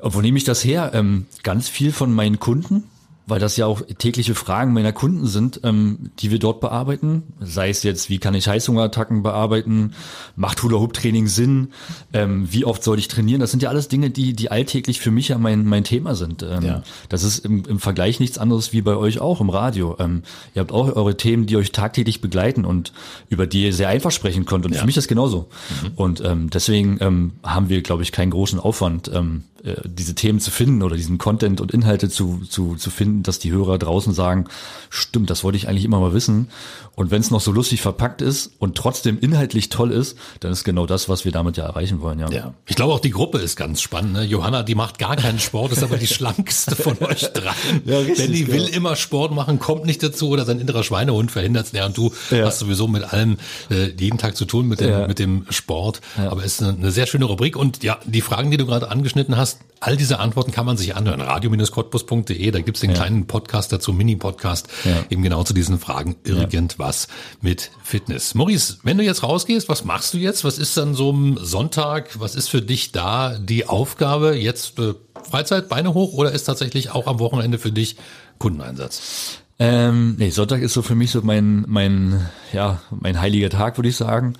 Wo 0.03 0.21
nehme 0.21 0.39
ich 0.39 0.45
das 0.45 0.65
her? 0.65 0.91
Ähm, 0.95 1.27
ganz 1.43 1.69
viel 1.69 1.93
von 1.93 2.13
meinen 2.13 2.41
Kunden, 2.41 2.85
weil 3.31 3.39
das 3.39 3.57
ja 3.57 3.67
auch 3.67 3.83
tägliche 3.99 4.35
Fragen 4.35 4.73
meiner 4.73 4.93
Kunden 4.93 5.27
sind, 5.27 5.61
ähm, 5.63 6.11
die 6.19 6.31
wir 6.31 6.39
dort 6.39 6.61
bearbeiten. 6.61 7.23
Sei 7.41 7.71
es 7.71 7.83
jetzt, 7.85 8.11
wie 8.11 8.19
kann 8.19 8.35
ich 8.35 8.49
Heißhungerattacken 8.49 9.23
bearbeiten? 9.23 9.93
Macht 10.35 10.63
Hula-Hoop-Training 10.63 11.29
Sinn? 11.29 11.69
Ähm, 12.13 12.49
wie 12.51 12.65
oft 12.65 12.83
soll 12.83 12.99
ich 12.99 13.09
trainieren? 13.09 13.41
Das 13.41 13.53
sind 13.53 13.63
ja 13.63 13.69
alles 13.69 13.89
Dinge, 13.89 14.11
die, 14.11 14.35
die 14.35 14.51
alltäglich 14.51 15.01
für 15.01 15.13
mich 15.13 15.29
ja 15.29 15.39
mein, 15.39 15.65
mein 15.65 15.85
Thema 15.85 16.17
sind. 16.17 16.43
Ähm, 16.43 16.65
ja. 16.65 16.83
Das 17.09 17.23
ist 17.23 17.45
im, 17.45 17.65
im 17.67 17.79
Vergleich 17.79 18.19
nichts 18.19 18.37
anderes 18.37 18.73
wie 18.73 18.83
bei 18.83 18.97
euch 18.97 19.21
auch 19.21 19.41
im 19.41 19.51
Radio. 19.51 19.97
Ähm, 20.01 20.23
ihr 20.55 20.61
habt 20.61 20.73
auch 20.73 20.95
eure 20.97 21.17
Themen, 21.17 21.47
die 21.47 21.57
euch 21.57 21.71
tagtäglich 21.71 22.21
begleiten 22.21 22.65
und 22.65 22.93
über 23.29 23.47
die 23.47 23.65
ihr 23.65 23.73
sehr 23.73 23.89
einfach 23.89 24.11
sprechen 24.11 24.45
könnt. 24.45 24.67
Und 24.67 24.75
ja. 24.75 24.81
für 24.81 24.87
mich 24.87 24.97
ist 24.97 25.05
das 25.05 25.09
genauso. 25.09 25.49
Mhm. 25.83 25.91
Und 25.95 26.21
ähm, 26.25 26.51
deswegen 26.51 26.99
ähm, 27.01 27.33
haben 27.45 27.69
wir, 27.69 27.81
glaube 27.83 28.03
ich, 28.03 28.11
keinen 28.11 28.31
großen 28.31 28.59
Aufwand, 28.59 29.11
ähm, 29.15 29.45
äh, 29.65 29.77
diese 29.85 30.15
Themen 30.15 30.41
zu 30.41 30.51
finden 30.51 30.83
oder 30.83 30.97
diesen 30.97 31.19
Content 31.19 31.61
und 31.61 31.73
Inhalte 31.73 32.09
zu, 32.09 32.43
zu, 32.49 32.77
zu 32.77 32.91
finden, 32.91 33.23
dass 33.23 33.39
die 33.39 33.53
Hörer 33.53 33.79
draußen 33.79 34.13
sagen, 34.13 34.47
stimmt, 34.89 35.31
das 35.31 35.45
wollte 35.45 35.57
ich 35.57 35.69
eigentlich 35.69 35.85
immer 35.85 36.01
mal 36.01 36.13
wissen. 36.15 36.49
Und 36.95 37.11
wenn 37.11 37.21
es 37.21 37.31
noch 37.31 37.41
so 37.41 37.53
lustig 37.53 37.81
verpackt 37.81 38.21
ist 38.21 38.53
und 38.59 38.77
trotzdem 38.77 39.19
inhaltlich 39.19 39.69
toll 39.69 39.91
ist, 39.91 40.19
dann 40.41 40.53
ist 40.53 40.65
genau 40.65 40.87
das, 40.87 41.09
was 41.09 41.25
wir 41.25 41.33
damit 41.33 41.57
ja 41.57 41.65
erreichen 41.65 42.01
wollen. 42.01 42.19
Ja, 42.19 42.31
ja. 42.31 42.55
ich 42.67 42.77
glaube 42.77 42.93
auch 42.93 43.01
die 43.01 43.11
Gruppe 43.11 43.39
ist 43.39 43.57
ganz 43.57 43.81
spannend. 43.81 44.13
Ne? 44.13 44.25
Johanna, 44.25 44.63
die 44.63 44.75
macht 44.75 44.99
gar 44.99 45.17
keinen 45.17 45.39
Sport, 45.39 45.73
ist 45.73 45.83
aber 45.83 45.97
die 45.97 46.07
schlankste 46.09 46.77
von 46.77 46.99
euch 47.01 47.33
dreien. 47.33 47.83
Ja, 47.85 47.99
richtig, 47.99 48.17
Denn 48.17 48.33
die 48.33 48.49
will 48.49 48.67
immer 48.67 48.97
Sport 48.97 49.33
machen, 49.33 49.59
kommt 49.59 49.87
nicht 49.87 50.03
dazu 50.03 50.29
oder 50.29 50.45
sein 50.45 50.61
innerer 50.61 50.85
Schweinehund 50.85 51.31
verhindert 51.31 51.67
es. 51.67 51.73
Ja, 51.73 51.87
und 51.87 51.97
du 51.97 52.13
ja. 52.31 52.45
hast 52.45 52.59
sowieso 52.59 52.89
mit 52.89 53.05
allem 53.05 53.39
äh, 53.71 53.91
jeden 53.99 54.19
Tag 54.19 54.37
zu 54.37 54.45
tun 54.45 54.69
mit 54.69 54.81
dem, 54.81 54.91
ja. 54.91 55.07
mit 55.07 55.19
dem 55.19 55.47
Sport. 55.51 56.01
Aber 56.17 56.45
es 56.45 56.55
ist 56.55 56.63
eine, 56.63 56.77
eine 56.77 56.91
sehr 56.91 57.07
schöne 57.07 57.25
Rubrik. 57.25 57.57
Und 57.57 57.83
ja, 57.83 57.99
die 58.05 58.21
Fragen, 58.21 58.51
die 58.51 58.57
du 58.57 58.67
gerade 58.67 58.91
angeschnitten 58.91 59.37
hast, 59.37 59.50
all 59.81 59.97
diese 59.97 60.19
Antworten 60.19 60.53
kann 60.53 60.67
man 60.67 60.77
sich 60.77 60.95
anhören. 60.95 61.21
Radio-cottbus.de, 61.21 62.51
da 62.51 62.61
gibt's 62.61 62.81
den 62.81 62.93
kleinen 62.93 63.27
Podcast 63.27 63.73
dazu, 63.73 63.93
Mini-Podcast, 63.93 64.69
eben 65.09 65.23
genau 65.23 65.43
zu 65.43 65.55
diesen 65.55 65.79
Fragen. 65.79 66.17
Irgendwas 66.23 67.09
mit 67.41 67.71
Fitness. 67.83 68.35
Maurice, 68.35 68.79
wenn 68.83 68.99
du 68.99 69.05
jetzt 69.05 69.23
rausgehst, 69.23 69.69
was 69.69 69.85
machst 69.85 70.13
du 70.15 70.19
jetzt? 70.19 70.45
Was 70.45 70.59
ist 70.59 70.77
dann 70.77 70.95
so 70.95 71.11
ein 71.13 71.39
Sonntag? 71.41 72.21
Was 72.21 72.35
ist 72.35 72.49
für 72.49 72.61
dich 72.61 72.93
da 72.93 73.39
die 73.39 73.67
Aufgabe? 73.67 74.37
Jetzt 74.37 74.79
äh, 74.79 74.95
Freizeit, 75.29 75.69
Beine 75.69 75.95
hoch 75.95 76.13
oder 76.13 76.33
ist 76.33 76.45
tatsächlich 76.45 76.91
auch 76.91 77.07
am 77.07 77.19
Wochenende 77.19 77.59
für 77.59 77.73
dich 77.73 77.97
Kundeneinsatz? 78.39 79.41
Ähm, 79.59 80.17
nee, 80.19 80.31
Sonntag 80.31 80.63
ist 80.63 80.73
so 80.73 80.83
für 80.83 80.95
mich 80.95 81.11
so 81.11 81.21
mein, 81.23 81.65
mein, 81.69 82.29
ja, 82.53 82.81
mein 82.91 83.21
heiliger 83.21 83.51
Tag, 83.51 83.77
würde 83.77 83.91
ich 83.91 83.97
sagen. 83.97 84.35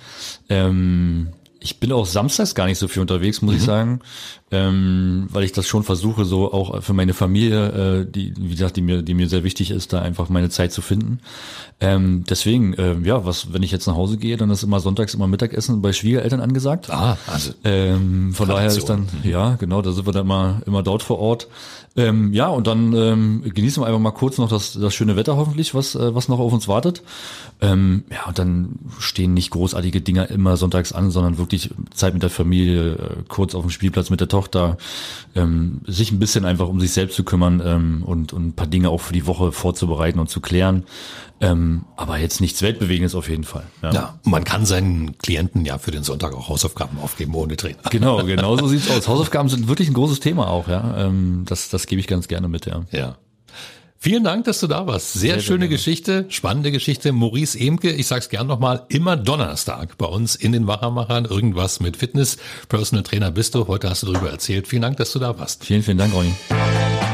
Ähm, 0.49 1.29
ich 1.59 1.79
bin 1.79 1.91
auch 1.91 2.07
samstags 2.07 2.55
gar 2.55 2.65
nicht 2.65 2.79
so 2.79 2.87
viel 2.87 3.01
unterwegs, 3.01 3.41
muss 3.41 3.53
mhm. 3.53 3.59
ich 3.59 3.63
sagen, 3.63 3.99
ähm, 4.51 5.27
weil 5.31 5.43
ich 5.43 5.53
das 5.53 5.67
schon 5.67 5.83
versuche, 5.83 6.25
so 6.25 6.51
auch 6.51 6.83
für 6.83 6.93
meine 6.93 7.13
Familie, 7.13 8.01
äh, 8.01 8.05
die 8.05 8.33
wie 8.37 8.51
gesagt, 8.51 8.75
die 8.75 8.81
mir, 8.81 9.01
die 9.01 9.13
mir 9.13 9.29
sehr 9.29 9.43
wichtig 9.43 9.71
ist, 9.71 9.93
da 9.93 10.01
einfach 10.01 10.29
meine 10.29 10.49
Zeit 10.49 10.73
zu 10.73 10.81
finden. 10.81 11.19
Ähm, 11.79 12.25
deswegen, 12.29 12.73
äh, 12.73 12.97
ja, 13.03 13.25
was, 13.25 13.53
wenn 13.53 13.63
ich 13.63 13.71
jetzt 13.71 13.87
nach 13.87 13.95
Hause 13.95 14.17
gehe, 14.17 14.37
dann 14.37 14.49
ist 14.49 14.63
immer 14.63 14.79
sonntags 14.79 15.13
immer 15.13 15.27
Mittagessen 15.27 15.81
bei 15.81 15.93
Schwiegereltern 15.93 16.41
angesagt. 16.41 16.89
Ah, 16.89 17.17
also 17.27 17.53
ähm, 17.63 18.33
von 18.33 18.47
daher 18.47 18.67
ist 18.67 18.89
dann, 18.89 19.07
ja, 19.23 19.55
genau, 19.55 19.81
da 19.81 19.91
sind 19.91 20.05
wir 20.05 20.13
dann 20.13 20.25
immer 20.25 20.61
immer 20.65 20.83
dort 20.83 21.01
vor 21.03 21.19
Ort. 21.19 21.47
Ähm, 21.97 22.31
ja, 22.31 22.47
und 22.47 22.67
dann 22.67 22.93
ähm, 22.93 23.43
genießen 23.53 23.83
wir 23.83 23.87
einfach 23.87 23.99
mal 23.99 24.11
kurz 24.11 24.37
noch 24.37 24.47
das, 24.47 24.73
das 24.79 24.93
schöne 24.93 25.17
Wetter 25.17 25.35
hoffentlich, 25.35 25.75
was, 25.75 25.95
äh, 25.95 26.15
was 26.15 26.29
noch 26.29 26.39
auf 26.39 26.53
uns 26.53 26.69
wartet. 26.69 27.03
Ähm, 27.59 28.05
ja, 28.09 28.27
und 28.27 28.39
dann 28.39 28.79
stehen 28.99 29.33
nicht 29.33 29.49
großartige 29.49 29.99
Dinger 29.99 30.29
immer 30.29 30.55
sonntags 30.55 30.93
an, 30.93 31.11
sondern 31.11 31.37
wirklich 31.37 31.69
Zeit 31.93 32.13
mit 32.13 32.23
der 32.23 32.29
Familie, 32.29 32.93
äh, 32.93 32.97
kurz 33.27 33.55
auf 33.55 33.63
dem 33.63 33.71
Spielplatz 33.71 34.09
mit 34.09 34.21
der 34.21 34.29
Tochter, 34.29 34.40
ähm, 35.35 35.81
sich 35.85 36.11
ein 36.11 36.19
bisschen 36.19 36.45
einfach 36.45 36.67
um 36.67 36.79
sich 36.79 36.91
selbst 36.91 37.15
zu 37.15 37.23
kümmern 37.23 37.61
ähm, 37.63 38.03
und, 38.05 38.33
und 38.33 38.47
ein 38.47 38.53
paar 38.53 38.67
Dinge 38.67 38.89
auch 38.89 39.01
für 39.01 39.13
die 39.13 39.27
Woche 39.27 39.51
vorzubereiten 39.51 40.19
und 40.19 40.29
zu 40.29 40.41
klären. 40.41 40.83
Ähm, 41.39 41.85
aber 41.95 42.17
jetzt 42.17 42.39
nichts 42.39 42.61
Weltbewegendes 42.61 43.15
auf 43.15 43.27
jeden 43.27 43.43
Fall. 43.43 43.63
Ja. 43.81 43.91
ja, 43.91 44.19
man 44.23 44.43
kann 44.43 44.65
seinen 44.65 45.17
Klienten 45.17 45.65
ja 45.65 45.79
für 45.79 45.89
den 45.89 46.03
Sonntag 46.03 46.33
auch 46.33 46.49
Hausaufgaben 46.49 46.99
aufgeben 46.99 47.33
ohne 47.35 47.57
Trainer. 47.57 47.79
Genau, 47.89 48.23
genau 48.23 48.57
so 48.57 48.67
sieht's 48.69 48.89
aus. 48.89 49.07
Hausaufgaben 49.07 49.49
sind 49.49 49.67
wirklich 49.67 49.89
ein 49.89 49.93
großes 49.93 50.19
Thema 50.19 50.47
auch, 50.49 50.67
ja. 50.67 51.05
Ähm, 51.05 51.43
das, 51.45 51.69
das 51.69 51.87
gebe 51.87 51.99
ich 51.99 52.07
ganz 52.07 52.27
gerne 52.27 52.47
mit, 52.47 52.67
ja. 52.67 52.81
Ja. 52.91 53.17
Vielen 54.03 54.23
Dank, 54.23 54.45
dass 54.45 54.59
du 54.59 54.65
da 54.65 54.87
warst. 54.87 55.13
Sehr, 55.13 55.35
sehr 55.35 55.41
schöne 55.41 55.65
sehr 55.65 55.69
Geschichte, 55.69 56.25
spannende 56.29 56.71
Geschichte. 56.71 57.11
Maurice 57.11 57.59
Emke, 57.59 57.91
ich 57.91 58.07
sag's 58.07 58.29
gern 58.29 58.47
nochmal, 58.47 58.83
immer 58.89 59.15
Donnerstag 59.15 59.95
bei 59.99 60.07
uns 60.07 60.35
in 60.35 60.53
den 60.53 60.65
Wachermachern. 60.65 61.25
Irgendwas 61.25 61.79
mit 61.81 61.97
Fitness. 61.97 62.37
Personal 62.67 63.03
Trainer 63.03 63.29
bist 63.29 63.53
du. 63.53 63.67
Heute 63.67 63.91
hast 63.91 64.01
du 64.01 64.11
darüber 64.11 64.31
erzählt. 64.31 64.67
Vielen 64.67 64.81
Dank, 64.81 64.97
dass 64.97 65.11
du 65.11 65.19
da 65.19 65.37
warst. 65.37 65.65
Vielen, 65.65 65.83
vielen 65.83 65.99
Dank, 65.99 66.15
Ronny. 66.15 66.33